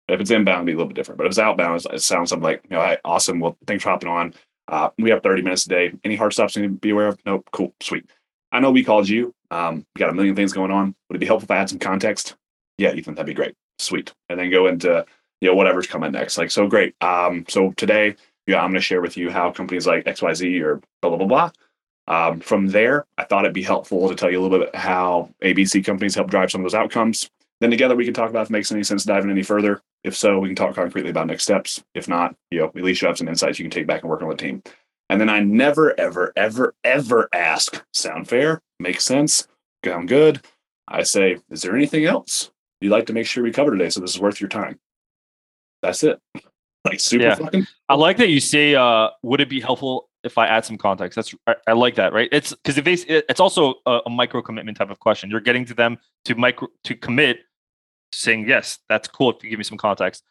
If 0.08 0.20
it's 0.20 0.30
inbound, 0.30 0.58
it'd 0.58 0.66
be 0.66 0.72
a 0.74 0.76
little 0.76 0.88
bit 0.88 0.94
different. 0.94 1.18
But 1.18 1.26
if 1.26 1.30
it's 1.32 1.38
outbound, 1.40 1.84
it 1.92 2.00
sounds 2.00 2.30
something 2.30 2.44
like, 2.44 2.62
you 2.70 2.76
know, 2.76 2.82
hey, 2.82 2.98
awesome. 3.04 3.40
Well, 3.40 3.58
thanks 3.66 3.82
for 3.82 3.90
hopping 3.90 4.08
on. 4.08 4.34
Uh, 4.68 4.90
we 4.98 5.10
have 5.10 5.22
30 5.22 5.42
minutes 5.42 5.66
a 5.66 5.68
day. 5.68 5.92
Any 6.04 6.16
hard 6.16 6.32
stops 6.32 6.56
you 6.56 6.62
need 6.62 6.68
to 6.68 6.74
be 6.74 6.90
aware 6.90 7.08
of? 7.08 7.18
Nope. 7.24 7.48
Cool. 7.52 7.72
Sweet. 7.80 8.08
I 8.52 8.60
know 8.60 8.70
we 8.70 8.84
called 8.84 9.08
you. 9.08 9.34
Um, 9.50 9.86
we 9.94 10.00
got 10.00 10.10
a 10.10 10.14
million 10.14 10.34
things 10.34 10.52
going 10.52 10.70
on. 10.70 10.94
Would 11.08 11.16
it 11.16 11.20
be 11.20 11.26
helpful 11.26 11.46
if 11.46 11.50
I 11.50 11.56
had 11.56 11.68
some 11.68 11.78
context? 11.78 12.34
Yeah, 12.78 12.92
Ethan, 12.92 13.14
that'd 13.14 13.26
be 13.26 13.34
great. 13.34 13.54
Sweet. 13.78 14.12
And 14.28 14.38
then 14.38 14.50
go 14.50 14.66
into, 14.66 15.04
you 15.40 15.48
know, 15.48 15.54
whatever's 15.54 15.86
coming 15.86 16.12
next. 16.12 16.38
Like, 16.38 16.50
so 16.50 16.66
great. 16.66 16.94
Um, 17.00 17.44
so 17.48 17.72
today, 17.76 18.16
yeah, 18.46 18.58
I'm 18.58 18.70
going 18.70 18.74
to 18.74 18.80
share 18.80 19.00
with 19.00 19.16
you 19.16 19.30
how 19.30 19.50
companies 19.50 19.86
like 19.86 20.04
XYZ 20.04 20.62
or 20.62 20.80
blah, 21.00 21.10
blah, 21.10 21.18
blah, 21.18 21.26
blah. 21.26 21.50
Um, 22.08 22.40
from 22.40 22.68
there, 22.68 23.04
I 23.18 23.24
thought 23.24 23.44
it'd 23.44 23.54
be 23.54 23.62
helpful 23.62 24.08
to 24.08 24.14
tell 24.14 24.30
you 24.30 24.40
a 24.40 24.42
little 24.42 24.58
bit 24.58 24.74
how 24.74 25.30
ABC 25.42 25.84
companies 25.84 26.14
help 26.14 26.30
drive 26.30 26.50
some 26.50 26.60
of 26.60 26.64
those 26.64 26.74
outcomes. 26.74 27.28
Then 27.60 27.70
together 27.70 27.96
we 27.96 28.04
can 28.04 28.14
talk 28.14 28.30
about 28.30 28.42
if 28.42 28.50
it 28.50 28.52
makes 28.52 28.70
any 28.70 28.82
sense 28.82 29.04
diving 29.04 29.30
any 29.30 29.42
further. 29.42 29.80
If 30.04 30.14
so, 30.16 30.38
we 30.38 30.48
can 30.48 30.56
talk 30.56 30.74
concretely 30.74 31.10
about 31.10 31.26
next 31.26 31.44
steps. 31.44 31.82
If 31.94 32.06
not, 32.06 32.34
you 32.50 32.60
know, 32.60 32.66
at 32.66 32.76
least 32.76 33.02
you 33.02 33.08
have 33.08 33.18
some 33.18 33.28
insights 33.28 33.58
you 33.58 33.64
can 33.64 33.70
take 33.70 33.86
back 33.86 34.02
and 34.02 34.10
work 34.10 34.22
on 34.22 34.28
the 34.28 34.36
team. 34.36 34.62
And 35.08 35.20
then 35.20 35.28
I 35.28 35.40
never, 35.40 35.98
ever, 35.98 36.32
ever, 36.36 36.74
ever 36.84 37.28
ask, 37.32 37.84
sound 37.92 38.28
fair? 38.28 38.60
Makes 38.78 39.04
sense? 39.04 39.48
Sound 39.84 40.08
good? 40.08 40.42
I 40.88 41.02
say, 41.02 41.38
is 41.50 41.62
there 41.62 41.74
anything 41.74 42.04
else 42.04 42.50
you'd 42.80 42.90
like 42.90 43.06
to 43.06 43.12
make 43.12 43.26
sure 43.26 43.42
we 43.42 43.52
cover 43.52 43.70
today 43.72 43.90
so 43.90 44.00
this 44.00 44.14
is 44.14 44.20
worth 44.20 44.40
your 44.40 44.48
time? 44.48 44.78
That's 45.82 46.02
it. 46.02 46.20
Like 46.84 47.00
super 47.00 47.24
Yeah. 47.24 47.34
fucking 47.34 47.66
I 47.88 47.96
like 47.96 48.16
that 48.18 48.28
you 48.28 48.38
say, 48.38 48.76
uh, 48.76 49.08
would 49.24 49.40
it 49.40 49.48
be 49.48 49.60
helpful 49.60 50.08
if 50.22 50.38
I 50.38 50.46
add 50.46 50.64
some 50.64 50.78
context? 50.78 51.16
That's 51.16 51.34
I, 51.48 51.56
I 51.66 51.72
like 51.72 51.96
that, 51.96 52.12
right? 52.12 52.28
It's 52.30 52.50
because 52.50 52.78
if 52.78 52.84
they, 52.84 52.92
it's 52.92 53.40
also 53.40 53.74
a, 53.86 54.02
a, 54.06 54.10
micro 54.10 54.40
commitment 54.40 54.78
type 54.78 54.90
of 54.90 55.00
question. 55.00 55.28
You're 55.28 55.40
getting 55.40 55.64
to 55.64 55.74
them 55.74 55.98
to 56.26 56.36
micro 56.36 56.68
to 56.84 56.94
commit, 56.94 57.40
saying 58.18 58.48
yes, 58.48 58.78
that's 58.88 59.08
cool 59.08 59.30
if 59.30 59.42
you 59.42 59.50
give 59.50 59.58
me 59.58 59.64
some 59.64 59.78
context. 59.78 60.24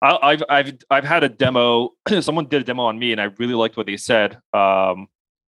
I, 0.00 0.30
have 0.30 0.44
I've 0.48 0.72
I've 0.90 1.04
had 1.04 1.24
a 1.24 1.28
demo. 1.28 1.90
someone 2.20 2.46
did 2.46 2.62
a 2.62 2.64
demo 2.64 2.84
on 2.84 2.98
me, 2.98 3.12
and 3.12 3.20
I 3.20 3.24
really 3.38 3.54
liked 3.54 3.76
what 3.76 3.86
they 3.86 3.96
said. 3.96 4.38
Um, 4.52 5.08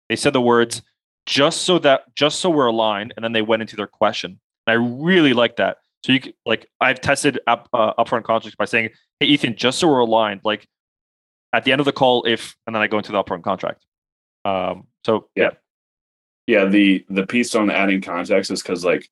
they 0.08 0.16
said 0.16 0.32
the 0.32 0.40
words 0.40 0.82
just 1.26 1.62
so 1.62 1.78
that 1.78 2.14
just 2.14 2.40
so 2.40 2.50
we're 2.50 2.66
aligned, 2.66 3.14
and 3.16 3.24
then 3.24 3.32
they 3.32 3.42
went 3.42 3.62
into 3.62 3.76
their 3.76 3.86
question. 3.86 4.38
And 4.66 4.72
I 4.72 4.84
really 5.04 5.32
like 5.32 5.56
that. 5.56 5.78
So 6.04 6.12
you 6.12 6.20
like 6.44 6.68
I've 6.80 7.00
tested 7.00 7.40
up, 7.46 7.68
uh, 7.72 7.94
upfront 7.94 8.24
contracts 8.24 8.56
by 8.56 8.66
saying, 8.66 8.90
"Hey 9.20 9.26
Ethan, 9.26 9.56
just 9.56 9.78
so 9.78 9.88
we're 9.88 10.00
aligned, 10.00 10.42
like 10.44 10.68
at 11.54 11.64
the 11.64 11.72
end 11.72 11.80
of 11.80 11.86
the 11.86 11.92
call, 11.92 12.24
if 12.24 12.54
and 12.66 12.74
then 12.76 12.82
I 12.82 12.86
go 12.86 12.98
into 12.98 13.12
the 13.12 13.22
upfront 13.22 13.42
contract." 13.42 13.86
Um, 14.44 14.86
so 15.04 15.28
yeah, 15.34 15.50
yeah. 16.46 16.66
The 16.66 17.06
the 17.08 17.26
piece 17.26 17.54
on 17.54 17.70
adding 17.70 18.02
context 18.02 18.50
is 18.50 18.62
because 18.62 18.84
like, 18.84 19.08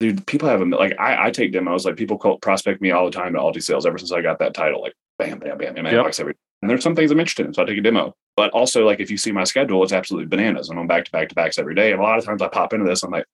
dude, 0.00 0.26
people 0.26 0.48
have 0.48 0.60
a 0.60 0.64
like 0.64 0.94
I, 0.98 1.26
I 1.26 1.30
take 1.30 1.52
demos 1.52 1.84
like 1.84 1.96
people 1.96 2.18
call 2.18 2.38
prospect 2.38 2.80
me 2.80 2.90
all 2.90 3.04
the 3.04 3.10
time 3.10 3.34
at 3.34 3.40
Alti 3.40 3.60
Sales 3.60 3.86
ever 3.86 3.98
since 3.98 4.12
I 4.12 4.22
got 4.22 4.38
that 4.38 4.54
title 4.54 4.82
like 4.82 4.94
bam 5.18 5.38
bam 5.38 5.58
bam 5.58 5.74
bam 5.74 5.86
yep. 5.86 6.06
every 6.18 6.34
and 6.60 6.70
there's 6.70 6.82
some 6.82 6.96
things 6.96 7.10
I'm 7.10 7.20
interested 7.20 7.46
in, 7.46 7.54
so 7.54 7.62
I 7.62 7.66
take 7.66 7.78
a 7.78 7.82
demo. 7.82 8.14
But 8.36 8.50
also, 8.50 8.84
like 8.84 9.00
if 9.00 9.10
you 9.10 9.16
see 9.16 9.32
my 9.32 9.44
schedule, 9.44 9.82
it's 9.82 9.92
absolutely 9.92 10.26
bananas. 10.26 10.70
I'm 10.70 10.78
on 10.78 10.86
back 10.86 11.04
to 11.04 11.12
back 11.12 11.28
to 11.28 11.34
backs 11.34 11.58
every 11.58 11.74
day. 11.74 11.92
And 11.92 12.00
a 12.00 12.02
lot 12.02 12.18
of 12.18 12.24
times 12.24 12.42
I 12.42 12.48
pop 12.48 12.72
into 12.72 12.84
this, 12.84 13.02
I'm 13.02 13.10
like, 13.10 13.26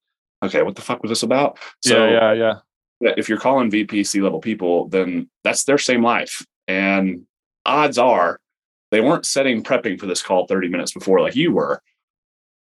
okay, 0.43 0.63
what 0.63 0.77
the 0.77 0.83
fuck 0.83 1.03
was 1.03 1.11
this 1.11 1.23
about? 1.23 1.59
So 1.83 2.07
yeah, 2.07 2.33
yeah, 2.33 2.59
yeah. 3.01 3.15
If 3.17 3.29
you're 3.29 3.39
calling 3.39 3.71
VP 3.71 4.05
C 4.05 4.21
level 4.21 4.41
people, 4.41 4.89
then 4.89 5.31
that's 5.43 5.65
their 5.65 5.79
same 5.79 6.03
life. 6.03 6.45
And 6.69 7.27
odds 7.65 7.99
are 7.99 8.41
they 8.91 9.01
weren't 9.01 9.27
setting 9.27 9.63
prepping 9.63 9.99
for 9.99 10.07
this 10.07 10.23
call 10.23 10.47
30 10.47 10.69
minutes 10.69 10.93
before 10.93 11.21
like 11.21 11.35
you 11.35 11.53
were. 11.53 11.81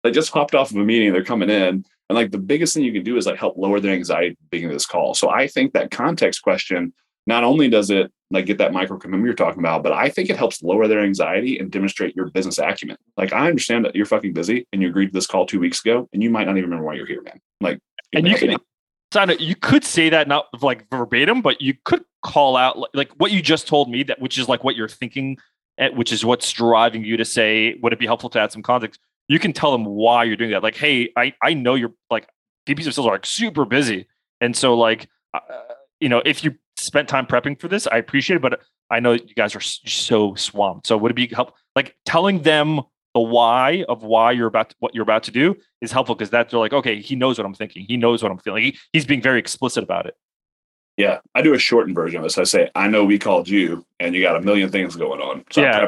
They 0.04 0.12
just 0.12 0.32
hopped 0.32 0.56
off 0.56 0.72
of 0.72 0.78
a 0.78 0.84
meeting, 0.84 1.14
they're 1.14 1.24
coming 1.24 1.50
in. 1.50 1.86
And 2.12 2.18
like 2.18 2.32
the 2.32 2.38
biggest 2.38 2.74
thing 2.74 2.84
you 2.84 2.92
can 2.92 3.06
do 3.06 3.16
is 3.16 3.26
like 3.26 3.40
help 3.40 3.56
lower 3.58 3.80
their 3.80 3.94
anxiety 3.94 4.32
at 4.32 4.38
the 4.38 4.48
beginning 4.50 4.72
of 4.72 4.76
this 4.76 4.86
call. 4.86 5.14
So 5.14 5.30
I 5.30 5.48
think 5.48 5.72
that 5.72 5.92
context 5.92 6.42
question, 6.42 6.92
not 7.26 7.46
only 7.46 7.70
does 7.70 7.90
it 7.90 8.12
like 8.32 8.48
get 8.48 8.58
that 8.58 8.74
micro 8.74 8.98
commitment 8.98 9.24
you're 9.28 9.34
talking 9.34 9.62
about, 9.62 9.82
but 9.82 9.94
I 9.94 10.10
think 10.10 10.30
it 10.30 10.36
helps 10.36 10.62
lower 10.62 10.90
their 10.90 11.00
anxiety 11.00 11.58
and 11.58 11.72
demonstrate 11.72 12.14
your 12.14 12.30
business 12.30 12.58
acumen. 12.58 12.98
Like 13.16 13.32
I 13.32 13.48
understand 13.48 13.86
that 13.86 13.96
you're 13.96 14.06
fucking 14.06 14.34
busy 14.34 14.68
and 14.74 14.82
you 14.82 14.90
agreed 14.90 15.06
to 15.06 15.14
this 15.14 15.26
call 15.26 15.46
two 15.46 15.62
weeks 15.62 15.80
ago 15.80 16.10
and 16.12 16.22
you 16.22 16.30
might 16.30 16.48
not 16.48 16.58
even 16.58 16.70
remember 16.70 16.84
why 16.84 16.96
you're 16.96 17.08
here, 17.08 17.22
man. 17.22 17.40
Like 17.62 17.80
and 18.12 18.28
you 18.28 18.36
can 18.36 18.58
Sana, 19.14 19.36
you 19.40 19.56
could 19.56 19.86
say 19.86 20.10
that 20.10 20.28
not 20.28 20.48
like 20.62 20.90
verbatim, 20.90 21.42
but 21.42 21.62
you 21.62 21.76
could 21.86 22.04
call 22.24 22.58
out 22.58 22.78
like, 22.78 22.90
like 22.94 23.10
what 23.20 23.32
you 23.32 23.42
just 23.42 23.70
told 23.70 23.90
me 23.90 24.04
that 24.04 24.20
which 24.20 24.38
is 24.38 24.50
like 24.50 24.66
what 24.66 24.76
you're 24.76 24.90
thinking, 24.90 25.38
at, 25.78 25.96
which 25.96 26.12
is 26.12 26.26
what's 26.26 26.52
driving 26.52 27.06
you 27.06 27.16
to 27.16 27.24
say, 27.24 27.76
would 27.82 27.94
it 27.94 28.00
be 28.00 28.06
helpful 28.06 28.30
to 28.32 28.40
add 28.42 28.52
some 28.52 28.64
context? 28.64 29.00
You 29.28 29.40
can 29.40 29.54
tell 29.54 29.72
them 29.72 29.86
why 29.86 30.24
you're 30.26 30.36
doing 30.36 30.52
that. 30.52 30.64
Like, 30.64 30.76
hey, 30.76 31.12
I 31.16 31.34
I 31.42 31.54
know 31.54 31.76
you're 31.76 31.94
like 32.10 32.28
sales 32.68 32.98
are 33.00 33.12
like 33.12 33.26
super 33.26 33.66
busy, 33.66 34.08
and 34.40 34.56
so 34.56 34.76
like 34.76 35.08
uh, 35.34 35.40
you 36.00 36.10
know 36.10 36.22
if 36.26 36.44
you 36.44 36.56
spent 36.78 37.08
time 37.08 37.26
prepping 37.26 37.60
for 37.60 37.68
this, 37.68 37.88
I 37.88 37.98
appreciate 37.98 38.38
it, 38.38 38.42
but 38.42 38.62
I 38.90 39.00
know 39.00 39.14
you 39.14 39.36
guys 39.36 39.56
are 39.56 39.62
so 39.62 40.36
swamped. 40.36 40.88
So 40.88 40.98
would 40.98 41.12
it 41.12 41.16
be 41.16 41.28
help 41.28 41.56
like 41.76 41.96
telling 42.06 42.42
them 42.42 42.82
the 43.14 43.22
why 43.22 43.84
of 43.90 44.04
why 44.04 44.32
you're 44.32 44.48
about 44.48 44.70
to, 44.70 44.76
what 44.80 44.96
you're 44.96 45.04
about 45.04 45.24
to 45.24 45.32
do 45.32 45.56
is 45.82 45.92
helpful 45.92 46.16
because 46.16 46.30
that 46.30 46.50
they're 46.50 46.60
like, 46.60 46.74
okay, 46.74 47.02
he 47.02 47.16
knows 47.16 47.38
what 47.38 47.46
I'm 47.46 47.54
thinking. 47.54 47.86
He 47.86 47.98
knows 47.98 48.24
what 48.24 48.32
I'm 48.32 48.38
feeling. 48.38 48.64
He, 48.64 48.78
he's 48.94 49.06
being 49.06 49.22
very 49.22 49.40
explicit 49.40 49.84
about 49.84 50.06
it. 50.06 50.16
Yeah, 50.98 51.20
I 51.36 51.42
do 51.42 51.54
a 51.54 51.60
shortened 51.60 51.96
version 51.96 52.18
of 52.18 52.24
this. 52.24 52.38
I 52.38 52.44
say, 52.44 52.70
I 52.76 52.88
know 52.88 53.04
we 53.04 53.18
called 53.18 53.50
you, 53.50 53.86
and 54.00 54.14
you 54.14 54.22
got 54.22 54.36
a 54.36 54.42
million 54.42 54.70
things 54.70 54.96
going 54.96 55.22
on. 55.22 55.44
So 55.52 55.62
yeah. 55.62 55.88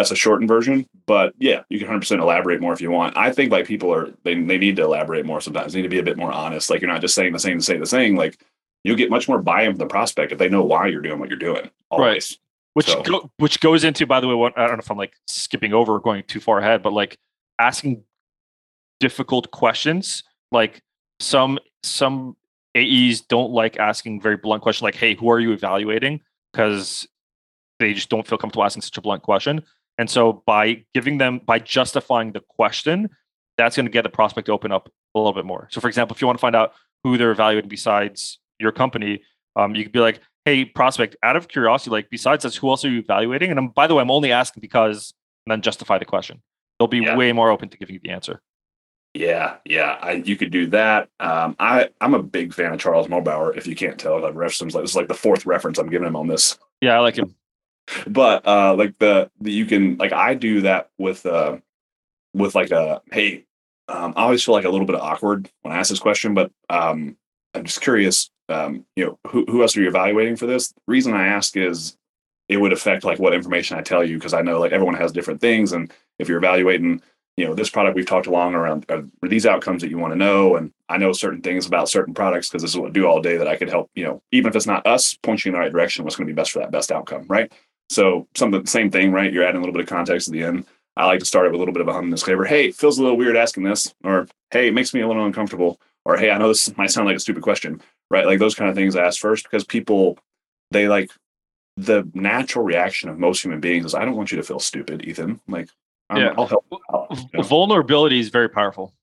That's 0.00 0.10
a 0.10 0.16
shortened 0.16 0.48
version, 0.48 0.86
but 1.06 1.34
yeah, 1.38 1.62
you 1.68 1.78
can 1.78 1.88
100% 1.88 2.20
elaborate 2.20 2.60
more 2.60 2.72
if 2.72 2.80
you 2.80 2.90
want. 2.90 3.16
I 3.16 3.32
think 3.32 3.52
like 3.52 3.66
people 3.66 3.92
are 3.92 4.10
they 4.24 4.34
they 4.34 4.56
need 4.56 4.76
to 4.76 4.82
elaborate 4.82 5.26
more 5.26 5.40
sometimes. 5.40 5.72
They 5.72 5.80
need 5.80 5.84
to 5.84 5.90
be 5.90 5.98
a 5.98 6.02
bit 6.02 6.16
more 6.16 6.32
honest. 6.32 6.70
Like 6.70 6.80
you're 6.80 6.90
not 6.90 7.02
just 7.02 7.14
saying 7.14 7.32
the 7.32 7.38
same 7.38 7.58
to 7.58 7.64
say 7.64 7.76
the 7.76 7.86
same. 7.86 8.16
Like 8.16 8.42
you'll 8.82 8.96
get 8.96 9.10
much 9.10 9.28
more 9.28 9.40
buy-in 9.40 9.72
from 9.72 9.78
the 9.78 9.86
prospect 9.86 10.32
if 10.32 10.38
they 10.38 10.48
know 10.48 10.64
why 10.64 10.86
you're 10.86 11.02
doing 11.02 11.18
what 11.18 11.28
you're 11.28 11.38
doing. 11.38 11.70
Always. 11.90 12.32
Right. 12.32 12.38
Which 12.72 12.86
so. 12.86 13.02
go, 13.02 13.30
which 13.36 13.60
goes 13.60 13.84
into, 13.84 14.06
by 14.06 14.20
the 14.20 14.28
way, 14.28 14.34
what 14.34 14.56
I 14.56 14.66
don't 14.66 14.76
know 14.76 14.82
if 14.82 14.90
I'm 14.90 14.96
like 14.96 15.12
skipping 15.26 15.74
over 15.74 15.94
or 15.94 16.00
going 16.00 16.22
too 16.22 16.40
far 16.40 16.60
ahead, 16.60 16.82
but 16.82 16.92
like 16.94 17.18
asking 17.58 18.02
difficult 19.00 19.50
questions. 19.50 20.22
Like 20.50 20.80
some 21.18 21.58
some 21.82 22.36
AEs 22.74 23.20
don't 23.20 23.50
like 23.50 23.78
asking 23.78 24.22
very 24.22 24.36
blunt 24.38 24.62
questions, 24.62 24.82
like, 24.82 24.94
"Hey, 24.94 25.14
who 25.14 25.30
are 25.30 25.40
you 25.40 25.52
evaluating?" 25.52 26.20
Because 26.52 27.06
they 27.80 27.92
just 27.92 28.08
don't 28.08 28.26
feel 28.26 28.38
comfortable 28.38 28.64
asking 28.64 28.82
such 28.82 28.96
a 28.96 29.00
blunt 29.00 29.22
question. 29.22 29.64
And 30.00 30.08
so 30.08 30.42
by 30.46 30.86
giving 30.94 31.18
them 31.18 31.42
by 31.44 31.58
justifying 31.58 32.32
the 32.32 32.40
question, 32.40 33.10
that's 33.58 33.76
going 33.76 33.84
to 33.84 33.92
get 33.92 34.00
the 34.00 34.08
prospect 34.08 34.46
to 34.46 34.52
open 34.52 34.72
up 34.72 34.90
a 35.14 35.18
little 35.18 35.34
bit 35.34 35.44
more. 35.44 35.68
So, 35.70 35.78
for 35.82 35.88
example, 35.88 36.14
if 36.14 36.22
you 36.22 36.26
want 36.26 36.38
to 36.38 36.40
find 36.40 36.56
out 36.56 36.72
who 37.04 37.18
they're 37.18 37.32
evaluating 37.32 37.68
besides 37.68 38.38
your 38.58 38.72
company, 38.72 39.22
um, 39.56 39.74
you 39.74 39.82
could 39.82 39.92
be 39.92 39.98
like, 39.98 40.20
hey, 40.46 40.64
prospect, 40.64 41.16
out 41.22 41.36
of 41.36 41.48
curiosity, 41.48 41.90
like 41.90 42.08
besides 42.08 42.46
us, 42.46 42.56
who 42.56 42.70
else 42.70 42.82
are 42.82 42.88
you 42.88 43.00
evaluating? 43.00 43.50
And 43.50 43.58
I'm, 43.58 43.68
by 43.68 43.86
the 43.86 43.94
way, 43.94 44.00
I'm 44.00 44.10
only 44.10 44.32
asking 44.32 44.62
because, 44.62 45.12
and 45.44 45.52
then 45.52 45.60
justify 45.60 45.98
the 45.98 46.06
question. 46.06 46.40
They'll 46.78 46.88
be 46.88 47.00
yeah. 47.00 47.14
way 47.14 47.32
more 47.32 47.50
open 47.50 47.68
to 47.68 47.76
giving 47.76 47.92
you 47.92 48.00
the 48.02 48.08
answer. 48.08 48.40
Yeah, 49.12 49.56
yeah, 49.66 49.98
I, 50.00 50.12
you 50.12 50.34
could 50.34 50.50
do 50.50 50.68
that. 50.68 51.10
Um, 51.20 51.56
I 51.58 51.90
I'm 52.00 52.14
a 52.14 52.22
big 52.22 52.54
fan 52.54 52.72
of 52.72 52.80
Charles 52.80 53.08
Mulbauer. 53.08 53.54
If 53.54 53.66
you 53.66 53.76
can't 53.76 53.98
tell, 53.98 54.24
I've 54.24 54.34
referenced 54.34 54.74
like 54.74 54.84
this 54.84 54.92
is 54.92 54.96
like 54.96 55.08
the 55.08 55.14
fourth 55.14 55.44
reference 55.44 55.76
I'm 55.78 55.90
giving 55.90 56.08
him 56.08 56.16
on 56.16 56.26
this. 56.26 56.56
Yeah, 56.80 56.96
I 56.96 57.00
like 57.00 57.18
him. 57.18 57.34
But 58.06 58.46
uh, 58.46 58.74
like 58.74 58.98
the, 58.98 59.30
the 59.40 59.52
you 59.52 59.66
can 59.66 59.96
like 59.96 60.12
I 60.12 60.34
do 60.34 60.62
that 60.62 60.90
with 60.98 61.26
uh 61.26 61.58
with 62.34 62.54
like 62.54 62.70
a 62.70 63.02
hey, 63.12 63.44
um, 63.88 64.14
I 64.16 64.22
always 64.22 64.44
feel 64.44 64.54
like 64.54 64.64
a 64.64 64.70
little 64.70 64.86
bit 64.86 64.96
awkward 64.96 65.50
when 65.62 65.74
I 65.74 65.78
ask 65.78 65.90
this 65.90 65.98
question, 65.98 66.34
but 66.34 66.50
um, 66.68 67.16
I'm 67.54 67.64
just 67.64 67.80
curious 67.80 68.30
um, 68.50 68.84
you 68.96 69.04
know, 69.04 69.18
who, 69.28 69.44
who 69.46 69.62
else 69.62 69.76
are 69.76 69.80
you 69.80 69.88
evaluating 69.88 70.36
for 70.36 70.46
this? 70.46 70.68
The 70.68 70.80
reason 70.88 71.14
I 71.14 71.28
ask 71.28 71.56
is 71.56 71.96
it 72.48 72.56
would 72.56 72.72
affect 72.72 73.04
like 73.04 73.18
what 73.18 73.32
information 73.32 73.78
I 73.78 73.82
tell 73.82 74.04
you 74.04 74.18
because 74.18 74.34
I 74.34 74.42
know 74.42 74.58
like 74.58 74.72
everyone 74.72 74.96
has 74.96 75.12
different 75.12 75.40
things, 75.40 75.72
and 75.72 75.90
if 76.18 76.28
you're 76.28 76.38
evaluating, 76.38 77.00
you 77.36 77.46
know, 77.46 77.54
this 77.54 77.70
product 77.70 77.94
we've 77.94 78.06
talked 78.06 78.26
along 78.26 78.54
around 78.54 78.84
are 78.88 79.04
these 79.22 79.46
outcomes 79.46 79.82
that 79.82 79.90
you 79.90 79.98
want 79.98 80.12
to 80.12 80.18
know, 80.18 80.56
and 80.56 80.72
I 80.88 80.98
know 80.98 81.12
certain 81.12 81.42
things 81.42 81.66
about 81.66 81.88
certain 81.88 82.12
products 82.12 82.48
because 82.48 82.62
this 82.62 82.72
is 82.72 82.76
what 82.76 82.88
I 82.88 82.92
do 82.92 83.06
all 83.06 83.22
day 83.22 83.36
that 83.36 83.48
I 83.48 83.56
could 83.56 83.68
help, 83.68 83.88
you 83.94 84.04
know, 84.04 84.20
even 84.32 84.50
if 84.50 84.56
it's 84.56 84.66
not 84.66 84.86
us, 84.86 85.14
point 85.14 85.44
you 85.44 85.50
in 85.50 85.54
the 85.54 85.60
right 85.60 85.72
direction, 85.72 86.04
what's 86.04 86.16
going 86.16 86.26
to 86.26 86.32
be 86.32 86.36
best 86.36 86.50
for 86.50 86.58
that 86.58 86.72
best 86.72 86.90
outcome, 86.90 87.26
right? 87.28 87.52
So 87.90 88.28
something 88.36 88.64
same 88.66 88.90
thing, 88.90 89.10
right? 89.10 89.32
You're 89.32 89.44
adding 89.44 89.56
a 89.56 89.60
little 89.60 89.72
bit 89.72 89.82
of 89.82 89.88
context 89.88 90.28
at 90.28 90.32
the 90.32 90.44
end. 90.44 90.64
I 90.96 91.06
like 91.06 91.18
to 91.18 91.26
start 91.26 91.46
it 91.46 91.50
with 91.50 91.56
a 91.56 91.58
little 91.58 91.74
bit 91.74 91.80
of 91.82 91.88
a 91.88 91.92
hum 91.92 92.08
disclaimer. 92.08 92.44
Hey, 92.44 92.70
feels 92.70 92.98
a 92.98 93.02
little 93.02 93.16
weird 93.16 93.36
asking 93.36 93.64
this, 93.64 93.92
or 94.04 94.28
hey, 94.52 94.68
it 94.68 94.74
makes 94.74 94.94
me 94.94 95.00
a 95.00 95.08
little 95.08 95.24
uncomfortable, 95.26 95.80
or 96.04 96.16
hey, 96.16 96.30
I 96.30 96.38
know 96.38 96.48
this 96.48 96.76
might 96.76 96.90
sound 96.90 97.08
like 97.08 97.16
a 97.16 97.20
stupid 97.20 97.42
question, 97.42 97.82
right? 98.10 98.26
Like 98.26 98.38
those 98.38 98.54
kind 98.54 98.70
of 98.70 98.76
things 98.76 98.94
I 98.94 99.04
ask 99.04 99.20
first 99.20 99.44
because 99.44 99.64
people 99.64 100.18
they 100.70 100.88
like 100.88 101.10
the 101.76 102.08
natural 102.14 102.64
reaction 102.64 103.08
of 103.08 103.18
most 103.18 103.42
human 103.42 103.60
beings 103.60 103.86
is 103.86 103.94
I 103.94 104.04
don't 104.04 104.16
want 104.16 104.30
you 104.30 104.36
to 104.36 104.44
feel 104.44 104.60
stupid, 104.60 105.04
Ethan. 105.04 105.40
Like 105.48 105.68
I'm, 106.10 106.18
yeah. 106.18 106.34
I'll 106.38 106.46
help. 106.46 106.64
Out, 106.94 107.08
you 107.10 107.28
know? 107.34 107.42
Vulnerability 107.42 108.20
is 108.20 108.28
very 108.28 108.48
powerful. 108.48 108.94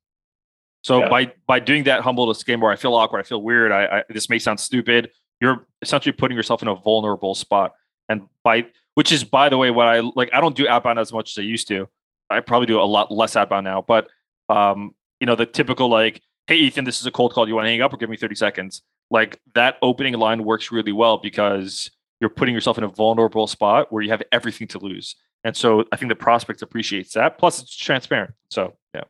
So 0.83 0.99
yeah. 0.99 1.09
by 1.09 1.33
by 1.45 1.59
doing 1.59 1.83
that 1.85 2.01
humble 2.01 2.33
where 2.33 2.71
I 2.71 2.77
feel 2.77 2.93
awkward, 2.93 3.19
I 3.19 3.23
feel 3.23 3.41
weird, 3.41 3.73
I, 3.73 3.85
I 3.85 4.03
this 4.09 4.29
may 4.29 4.39
sound 4.39 4.61
stupid. 4.61 5.11
You're 5.41 5.67
essentially 5.81 6.13
putting 6.13 6.37
yourself 6.37 6.61
in 6.61 6.69
a 6.69 6.75
vulnerable 6.75 7.35
spot, 7.35 7.73
and 8.09 8.23
by 8.43 8.65
which 8.95 9.11
is 9.11 9.23
by 9.23 9.49
the 9.49 9.57
way 9.57 9.71
what 9.71 9.87
I 9.87 9.99
like. 9.99 10.29
I 10.33 10.41
don't 10.41 10.55
do 10.55 10.67
outbound 10.67 10.99
as 10.99 11.13
much 11.13 11.31
as 11.31 11.41
I 11.41 11.45
used 11.45 11.67
to. 11.69 11.87
I 12.29 12.39
probably 12.41 12.65
do 12.65 12.79
a 12.79 12.83
lot 12.83 13.11
less 13.11 13.35
outbound 13.35 13.63
now, 13.63 13.81
but 13.81 14.09
um, 14.49 14.93
you 15.19 15.27
know 15.27 15.35
the 15.35 15.45
typical 15.45 15.89
like, 15.89 16.21
hey 16.47 16.55
Ethan, 16.55 16.85
this 16.85 16.99
is 16.99 17.05
a 17.05 17.11
cold 17.11 17.33
call. 17.33 17.45
Do 17.45 17.49
You 17.49 17.55
want 17.55 17.65
to 17.65 17.69
hang 17.71 17.81
up 17.81 17.93
or 17.93 17.97
give 17.97 18.09
me 18.09 18.17
thirty 18.17 18.35
seconds? 18.35 18.81
like 19.09 19.39
that 19.55 19.77
opening 19.81 20.13
line 20.13 20.43
works 20.43 20.71
really 20.71 20.91
well 20.91 21.17
because 21.17 21.91
you're 22.19 22.29
putting 22.29 22.53
yourself 22.53 22.77
in 22.77 22.83
a 22.83 22.87
vulnerable 22.87 23.47
spot 23.47 23.91
where 23.91 24.01
you 24.01 24.09
have 24.09 24.23
everything 24.31 24.67
to 24.69 24.79
lose. 24.79 25.15
And 25.43 25.55
so 25.55 25.85
I 25.91 25.95
think 25.95 26.09
the 26.09 26.15
prospect 26.15 26.61
appreciates 26.61 27.13
that. 27.13 27.37
Plus, 27.37 27.61
it's 27.61 27.75
transparent. 27.75 28.33
So, 28.49 28.75
yeah. 28.93 29.03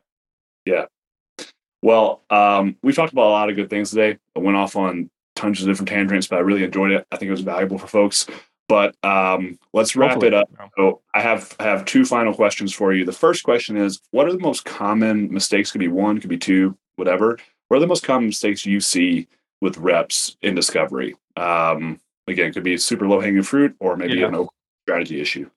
Yeah. 0.66 0.84
Well, 1.82 2.22
um, 2.30 2.76
we 2.82 2.92
talked 2.92 3.12
about 3.12 3.28
a 3.28 3.30
lot 3.30 3.48
of 3.48 3.56
good 3.56 3.70
things 3.70 3.90
today. 3.90 4.18
I 4.36 4.40
went 4.40 4.56
off 4.56 4.76
on 4.76 5.10
tons 5.36 5.60
of 5.60 5.68
different 5.68 5.88
tangents, 5.88 6.26
but 6.26 6.36
I 6.36 6.40
really 6.40 6.64
enjoyed 6.64 6.90
it. 6.90 7.06
I 7.10 7.16
think 7.16 7.28
it 7.28 7.32
was 7.32 7.40
valuable 7.40 7.78
for 7.78 7.86
folks. 7.86 8.26
But 8.68 8.94
um, 9.02 9.58
let's 9.72 9.96
wrap 9.96 10.12
Hopefully. 10.12 10.28
it 10.28 10.34
up. 10.34 10.50
So 10.76 11.00
I 11.14 11.20
have 11.20 11.56
I 11.58 11.64
have 11.64 11.84
two 11.86 12.04
final 12.04 12.34
questions 12.34 12.74
for 12.74 12.92
you. 12.92 13.04
The 13.04 13.12
first 13.12 13.42
question 13.42 13.76
is: 13.76 14.00
What 14.10 14.28
are 14.28 14.32
the 14.32 14.38
most 14.38 14.64
common 14.64 15.32
mistakes? 15.32 15.72
Could 15.72 15.80
be 15.80 15.88
one, 15.88 16.20
could 16.20 16.30
be 16.30 16.38
two, 16.38 16.76
whatever. 16.96 17.38
What 17.68 17.78
are 17.78 17.80
the 17.80 17.86
most 17.86 18.04
common 18.04 18.26
mistakes 18.26 18.66
you 18.66 18.80
see 18.80 19.26
with 19.60 19.78
reps 19.78 20.36
in 20.42 20.54
discovery. 20.54 21.16
Um, 21.36 22.00
again, 22.26 22.52
could 22.52 22.64
be 22.64 22.76
super 22.78 23.08
low 23.08 23.20
hanging 23.20 23.42
fruit 23.42 23.74
or 23.80 23.96
maybe 23.96 24.18
yeah. 24.18 24.28
an 24.28 24.46
strategy 24.84 25.20
issue. 25.20 25.50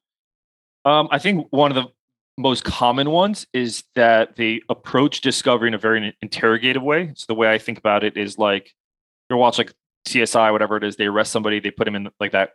Um, 0.86 1.08
I 1.12 1.20
think 1.20 1.48
one 1.52 1.72
of 1.72 1.76
the 1.76 1.92
most 2.38 2.64
common 2.64 3.12
ones 3.12 3.46
is 3.54 3.84
that 3.96 4.36
they 4.36 4.62
approach 4.70 5.22
discovery 5.22 5.68
in 5.68 5.74
a 5.74 5.78
very 5.78 6.16
interrogative 6.22 6.82
way. 6.82 7.12
So 7.16 7.26
the 7.28 7.36
way 7.36 7.52
I 7.52 7.58
think 7.58 7.78
about 7.78 8.04
it 8.04 8.18
is 8.18 8.38
like 8.38 8.74
you 9.30 9.38
watch 9.38 9.58
like 9.58 9.74
CSI, 10.08 10.52
whatever 10.52 10.78
it 10.78 10.84
is, 10.84 10.96
they 10.96 11.06
arrest 11.06 11.32
somebody, 11.32 11.60
they 11.60 11.72
put 11.72 11.86
them 11.86 11.96
in 11.96 12.10
like 12.20 12.32
that 12.32 12.54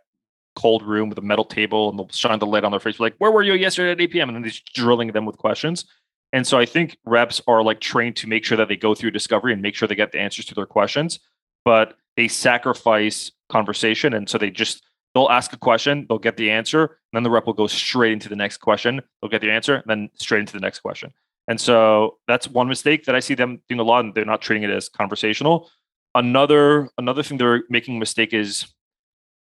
cold 0.57 0.81
room 0.81 1.07
with 1.07 1.19
a 1.19 1.21
metal 1.21 1.45
table 1.45 1.89
and 1.89 1.99
they'll 1.99 2.09
shine 2.09 2.39
the 2.39 2.47
light 2.47 2.63
on 2.63 2.71
their 2.71 2.79
face, 2.79 2.99
like, 2.99 3.13
where 3.19 3.31
were 3.31 3.43
you 3.43 3.53
yesterday 3.53 3.91
at 3.91 4.01
8 4.01 4.11
p.m.? 4.11 4.29
And 4.29 4.35
then 4.35 4.41
they're 4.41 4.49
just 4.49 4.73
drilling 4.73 5.11
them 5.11 5.23
with 5.23 5.37
questions. 5.37 5.85
And 6.33 6.47
so 6.47 6.57
I 6.57 6.65
think 6.65 6.97
reps 7.05 7.39
are 7.47 7.61
like 7.61 7.79
trained 7.79 8.15
to 8.17 8.27
make 8.27 8.43
sure 8.43 8.57
that 8.57 8.67
they 8.67 8.75
go 8.75 8.95
through 8.95 9.11
discovery 9.11 9.53
and 9.53 9.61
make 9.61 9.75
sure 9.75 9.87
they 9.87 9.93
get 9.93 10.11
the 10.11 10.19
answers 10.19 10.45
to 10.45 10.55
their 10.55 10.65
questions, 10.65 11.19
but 11.63 11.95
they 12.15 12.27
sacrifice 12.27 13.31
conversation. 13.49 14.13
And 14.15 14.27
so 14.27 14.39
they 14.39 14.49
just, 14.49 14.83
they'll 15.13 15.29
ask 15.29 15.53
a 15.53 15.57
question, 15.57 16.07
they'll 16.09 16.17
get 16.17 16.37
the 16.37 16.49
answer, 16.49 16.81
and 16.83 17.13
then 17.13 17.23
the 17.23 17.29
rep 17.29 17.45
will 17.45 17.53
go 17.53 17.67
straight 17.67 18.13
into 18.13 18.27
the 18.27 18.35
next 18.35 18.57
question. 18.57 18.99
They'll 19.21 19.29
get 19.29 19.41
the 19.41 19.51
answer, 19.51 19.75
and 19.75 19.85
then 19.85 20.09
straight 20.15 20.39
into 20.39 20.53
the 20.53 20.59
next 20.59 20.79
question. 20.79 21.13
And 21.47 21.61
so 21.61 22.17
that's 22.27 22.47
one 22.47 22.67
mistake 22.67 23.05
that 23.05 23.15
I 23.15 23.19
see 23.19 23.35
them 23.35 23.61
doing 23.69 23.79
a 23.79 23.83
lot, 23.83 24.03
and 24.03 24.13
they're 24.15 24.25
not 24.25 24.41
treating 24.41 24.63
it 24.63 24.71
as 24.71 24.89
conversational. 24.89 25.69
Another 26.15 26.89
another 26.97 27.21
thing 27.21 27.37
they're 27.37 27.63
making 27.69 27.95
a 27.95 27.99
mistake 27.99 28.33
is 28.33 28.65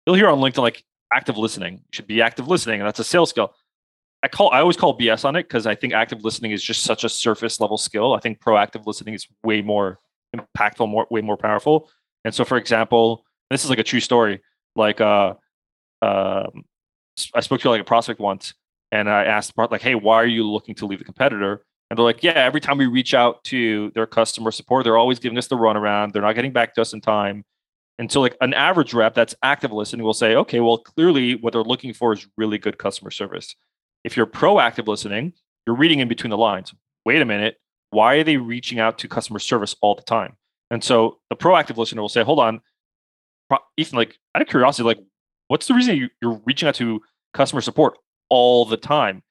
you'll 0.05 0.15
hear 0.15 0.27
on 0.27 0.39
LinkedIn 0.39 0.63
like 0.63 0.83
active 1.13 1.37
listening. 1.37 1.81
Should 1.91 2.07
be 2.07 2.21
active 2.21 2.47
listening, 2.47 2.79
and 2.79 2.87
that's 2.87 2.99
a 2.99 3.03
sales 3.03 3.29
skill. 3.29 3.53
I 4.23 4.27
call 4.27 4.51
I 4.51 4.59
always 4.59 4.77
call 4.77 4.97
BS 4.97 5.25
on 5.25 5.35
it 5.35 5.43
because 5.43 5.67
I 5.67 5.75
think 5.75 5.93
active 5.93 6.23
listening 6.23 6.51
is 6.51 6.63
just 6.63 6.83
such 6.83 7.03
a 7.03 7.09
surface 7.09 7.59
level 7.59 7.77
skill. 7.77 8.13
I 8.13 8.19
think 8.19 8.39
proactive 8.39 8.85
listening 8.85 9.13
is 9.13 9.27
way 9.43 9.61
more 9.61 9.99
impactful, 10.35 10.89
more 10.89 11.07
way 11.09 11.21
more 11.21 11.37
powerful. 11.37 11.89
And 12.25 12.33
so, 12.33 12.43
for 12.43 12.57
example, 12.57 13.23
this 13.49 13.63
is 13.63 13.69
like 13.69 13.79
a 13.79 13.83
true 13.83 13.99
story. 13.99 14.41
Like, 14.75 14.99
uh, 14.99 15.35
uh, 16.01 16.47
I 17.33 17.39
spoke 17.39 17.61
to 17.61 17.69
like 17.69 17.81
a 17.81 17.85
prospect 17.85 18.19
once, 18.19 18.53
and 18.91 19.09
I 19.09 19.25
asked 19.25 19.53
like, 19.57 19.81
"Hey, 19.81 19.95
why 19.95 20.15
are 20.15 20.27
you 20.27 20.43
looking 20.43 20.75
to 20.75 20.85
leave 20.85 20.99
the 20.99 21.05
competitor?" 21.05 21.63
And 21.89 21.97
they're 21.97 22.03
like, 22.03 22.23
yeah, 22.23 22.33
every 22.33 22.59
time 22.59 22.77
we 22.77 22.85
reach 22.85 23.13
out 23.13 23.43
to 23.45 23.91
their 23.95 24.05
customer 24.05 24.51
support, 24.51 24.83
they're 24.83 24.97
always 24.97 25.19
giving 25.19 25.37
us 25.37 25.47
the 25.47 25.55
runaround. 25.55 26.11
They're 26.11 26.21
not 26.21 26.35
getting 26.35 26.51
back 26.51 26.73
to 26.75 26.81
us 26.81 26.93
in 26.93 27.01
time. 27.01 27.45
And 27.99 28.11
so, 28.11 28.21
like 28.21 28.37
an 28.41 28.53
average 28.53 28.93
rep 28.93 29.15
that's 29.15 29.35
active 29.41 29.71
listening 29.71 30.05
will 30.05 30.13
say, 30.13 30.35
okay, 30.35 30.59
well, 30.59 30.77
clearly 30.77 31.35
what 31.35 31.53
they're 31.53 31.63
looking 31.63 31.93
for 31.93 32.13
is 32.13 32.27
really 32.37 32.57
good 32.57 32.77
customer 32.77 33.11
service. 33.11 33.55
If 34.03 34.15
you're 34.15 34.27
proactive 34.27 34.87
listening, 34.87 35.33
you're 35.65 35.75
reading 35.75 35.99
in 35.99 36.07
between 36.07 36.29
the 36.29 36.37
lines. 36.37 36.73
Wait 37.05 37.21
a 37.21 37.25
minute, 37.25 37.57
why 37.89 38.15
are 38.15 38.23
they 38.23 38.37
reaching 38.37 38.79
out 38.79 38.99
to 38.99 39.07
customer 39.07 39.39
service 39.39 39.75
all 39.81 39.95
the 39.95 40.03
time? 40.03 40.35
And 40.69 40.83
so 40.83 41.19
the 41.29 41.35
proactive 41.35 41.77
listener 41.77 42.01
will 42.01 42.09
say, 42.09 42.23
hold 42.23 42.39
on, 42.39 42.61
Ethan, 43.77 43.97
like 43.97 44.17
out 44.35 44.41
of 44.41 44.47
curiosity, 44.47 44.85
like 44.85 44.99
what's 45.47 45.67
the 45.67 45.73
reason 45.73 46.09
you're 46.21 46.41
reaching 46.45 46.67
out 46.67 46.75
to 46.75 47.01
customer 47.33 47.61
support 47.61 47.97
all 48.29 48.65
the 48.65 48.77
time? 48.77 49.23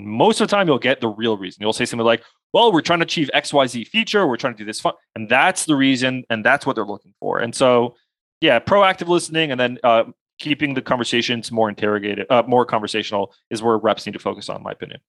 most 0.00 0.40
of 0.40 0.48
the 0.48 0.50
time 0.50 0.66
you'll 0.66 0.78
get 0.78 1.00
the 1.00 1.08
real 1.08 1.36
reason. 1.36 1.62
You'll 1.62 1.72
say 1.72 1.86
something 1.86 2.04
like, 2.04 2.22
well, 2.52 2.72
we're 2.72 2.82
trying 2.82 3.00
to 3.00 3.04
achieve 3.04 3.30
XYZ 3.34 3.88
feature, 3.88 4.26
we're 4.26 4.36
trying 4.36 4.54
to 4.54 4.58
do 4.58 4.64
this 4.64 4.80
fun. 4.80 4.94
And 5.14 5.28
that's 5.28 5.66
the 5.66 5.74
reason, 5.74 6.24
and 6.30 6.44
that's 6.44 6.66
what 6.66 6.76
they're 6.76 6.84
looking 6.84 7.14
for. 7.20 7.38
And 7.38 7.54
so, 7.54 7.96
yeah, 8.44 8.58
proactive 8.58 9.08
listening 9.08 9.50
and 9.50 9.58
then 9.58 9.78
uh, 9.82 10.04
keeping 10.38 10.74
the 10.74 10.82
conversations 10.82 11.50
more 11.50 11.68
interrogated, 11.68 12.26
uh, 12.30 12.42
more 12.46 12.66
conversational 12.66 13.32
is 13.50 13.62
where 13.62 13.78
reps 13.78 14.04
need 14.06 14.12
to 14.12 14.18
focus 14.18 14.48
on, 14.48 14.58
in 14.58 14.62
my 14.62 14.72
opinion. 14.72 15.00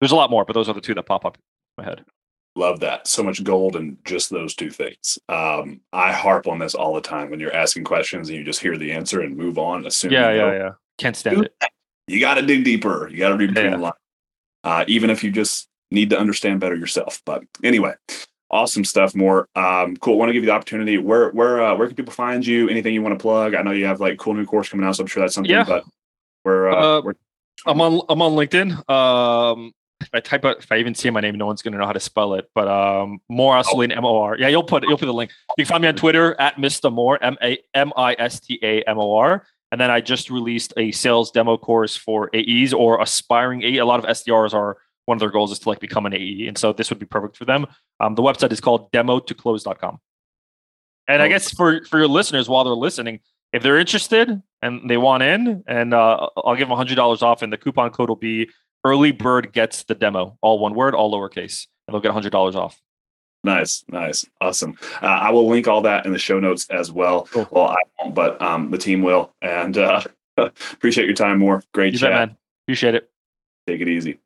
There's 0.00 0.12
a 0.12 0.16
lot 0.16 0.30
more, 0.30 0.44
but 0.44 0.52
those 0.52 0.68
are 0.68 0.74
the 0.74 0.80
two 0.80 0.94
that 0.94 1.02
pop 1.04 1.24
up 1.24 1.36
in 1.36 1.84
my 1.84 1.88
head. 1.88 2.04
Love 2.56 2.80
that. 2.80 3.08
So 3.08 3.24
much 3.24 3.42
gold 3.42 3.74
in 3.74 3.98
just 4.04 4.30
those 4.30 4.54
two 4.54 4.70
things. 4.70 5.18
Um, 5.28 5.80
I 5.92 6.12
harp 6.12 6.46
on 6.46 6.60
this 6.60 6.74
all 6.74 6.94
the 6.94 7.00
time 7.00 7.30
when 7.30 7.40
you're 7.40 7.54
asking 7.54 7.82
questions 7.82 8.28
and 8.28 8.38
you 8.38 8.44
just 8.44 8.60
hear 8.60 8.78
the 8.78 8.92
answer 8.92 9.20
and 9.22 9.36
move 9.36 9.58
on. 9.58 9.84
Assume 9.86 10.12
yeah, 10.12 10.32
yeah, 10.32 10.52
yeah. 10.52 10.70
Can't 10.98 11.16
stand 11.16 11.46
it. 11.46 11.54
You 12.06 12.20
got 12.20 12.34
to 12.34 12.42
dig 12.42 12.64
deeper. 12.64 13.08
You 13.08 13.18
got 13.18 13.30
to 13.30 13.36
read 13.36 13.54
between 13.54 13.72
yeah. 13.72 13.76
the 13.76 13.82
lines 13.82 13.96
uh, 14.64 14.84
even 14.88 15.10
if 15.10 15.22
you 15.22 15.30
just 15.30 15.68
need 15.90 16.10
to 16.10 16.18
understand 16.18 16.58
better 16.58 16.74
yourself. 16.74 17.22
But 17.24 17.44
anyway, 17.62 17.92
awesome 18.54 18.84
stuff. 18.84 19.14
Mor 19.14 19.48
um, 19.56 19.96
cool. 19.96 20.16
Want 20.16 20.30
to 20.30 20.32
give 20.32 20.44
you 20.44 20.46
the 20.46 20.54
opportunity. 20.54 20.96
Where 20.96 21.30
where 21.30 21.62
uh, 21.62 21.74
where 21.74 21.86
can 21.88 21.96
people 21.96 22.12
find 22.12 22.46
you? 22.46 22.68
Anything 22.68 22.94
you 22.94 23.02
want 23.02 23.18
to 23.18 23.22
plug? 23.22 23.54
I 23.54 23.62
know 23.62 23.72
you 23.72 23.84
have 23.84 24.00
like 24.00 24.18
cool 24.18 24.32
new 24.32 24.46
course 24.46 24.68
coming 24.68 24.86
out, 24.86 24.96
so 24.96 25.02
I'm 25.02 25.06
sure 25.06 25.22
that's 25.22 25.34
something. 25.34 25.50
Yeah. 25.50 25.64
But 25.64 25.84
where, 26.44 26.70
uh, 26.70 26.76
uh, 26.76 27.02
where 27.02 27.14
I'm 27.66 27.80
on 27.80 28.00
I'm 28.08 28.22
on 28.22 28.32
LinkedIn. 28.32 28.88
Um, 28.88 29.72
if 30.00 30.10
I 30.12 30.20
type 30.20 30.44
out, 30.44 30.58
if 30.58 30.70
I 30.70 30.78
even 30.78 30.94
say 30.94 31.10
my 31.10 31.20
name, 31.20 31.36
no 31.36 31.46
one's 31.46 31.62
gonna 31.62 31.78
know 31.78 31.86
how 31.86 31.92
to 31.92 32.00
spell 32.00 32.34
it. 32.34 32.48
But 32.54 32.68
um, 32.68 33.20
Mor 33.28 33.58
Assouline, 33.58 33.92
M 33.92 34.04
O 34.04 34.16
R. 34.16 34.38
Yeah, 34.38 34.48
you'll 34.48 34.62
put 34.62 34.84
you'll 34.84 34.98
put 34.98 35.06
the 35.06 35.14
link. 35.14 35.32
You 35.58 35.64
can 35.64 35.70
find 35.70 35.82
me 35.82 35.88
on 35.88 35.96
Twitter 35.96 36.38
at 36.40 36.56
mistamor, 36.56 37.18
M 37.20 37.36
A 37.42 37.58
M 37.74 37.92
I 37.96 38.14
S 38.18 38.40
T 38.40 38.58
A 38.62 38.82
M 38.82 38.98
O 38.98 39.16
R. 39.16 39.46
And 39.72 39.80
then 39.80 39.90
I 39.90 40.00
just 40.00 40.30
released 40.30 40.72
a 40.76 40.92
sales 40.92 41.32
demo 41.32 41.56
course 41.56 41.96
for 41.96 42.30
AEs 42.32 42.72
or 42.72 43.02
aspiring 43.02 43.64
AE. 43.64 43.78
A 43.78 43.84
lot 43.84 43.98
of 43.98 44.04
SDRs 44.04 44.54
are 44.54 44.76
one 45.06 45.16
of 45.16 45.20
their 45.20 45.30
goals 45.30 45.52
is 45.52 45.58
to 45.60 45.68
like 45.68 45.80
become 45.80 46.06
an 46.06 46.14
AE. 46.14 46.46
And 46.46 46.56
so 46.56 46.72
this 46.72 46.90
would 46.90 46.98
be 46.98 47.06
perfect 47.06 47.36
for 47.36 47.44
them. 47.44 47.66
Um, 48.00 48.14
the 48.14 48.22
website 48.22 48.52
is 48.52 48.60
called 48.60 48.90
demotoclose.com. 48.92 49.98
And. 51.06 51.22
I 51.22 51.28
guess 51.28 51.50
for, 51.50 51.84
for 51.84 51.98
your 51.98 52.08
listeners, 52.08 52.48
while 52.48 52.64
they're 52.64 52.72
listening, 52.74 53.20
if 53.52 53.62
they're 53.62 53.78
interested 53.78 54.42
and 54.62 54.90
they 54.90 54.96
want 54.96 55.22
in, 55.22 55.62
and 55.66 55.94
uh, 55.94 56.28
I'll 56.36 56.56
give 56.56 56.68
them 56.68 56.76
$100 56.76 57.22
off, 57.22 57.42
and 57.42 57.52
the 57.52 57.58
coupon 57.58 57.90
code 57.90 58.08
will 58.08 58.16
be 58.16 58.48
early 58.84 59.12
bird 59.12 59.52
gets 59.52 59.84
the 59.84 59.94
demo, 59.94 60.38
all 60.40 60.58
one 60.58 60.74
word, 60.74 60.94
all 60.94 61.12
lowercase, 61.12 61.66
and 61.86 61.94
they'll 61.94 62.00
get 62.00 62.12
$100 62.12 62.54
off. 62.54 62.80
Nice, 63.44 63.84
nice, 63.88 64.24
awesome. 64.40 64.76
Uh, 65.02 65.06
I 65.06 65.30
will 65.30 65.46
link 65.46 65.68
all 65.68 65.82
that 65.82 66.06
in 66.06 66.12
the 66.12 66.18
show 66.18 66.40
notes 66.40 66.66
as 66.70 66.90
well. 66.90 67.28
Cool. 67.30 67.46
Well, 67.50 67.68
I 67.68 67.76
won't, 68.00 68.14
but 68.14 68.40
um, 68.40 68.70
the 68.70 68.78
team 68.78 69.02
will. 69.02 69.34
And 69.42 69.76
uh, 69.76 70.02
appreciate 70.38 71.04
your 71.04 71.14
time 71.14 71.40
Mor. 71.40 71.62
Great 71.74 71.92
you 71.92 71.98
chat. 71.98 72.10
Bet, 72.10 72.28
man. 72.28 72.36
Appreciate 72.64 72.94
it. 72.94 73.10
Take 73.66 73.82
it 73.82 73.88
easy. 73.88 74.18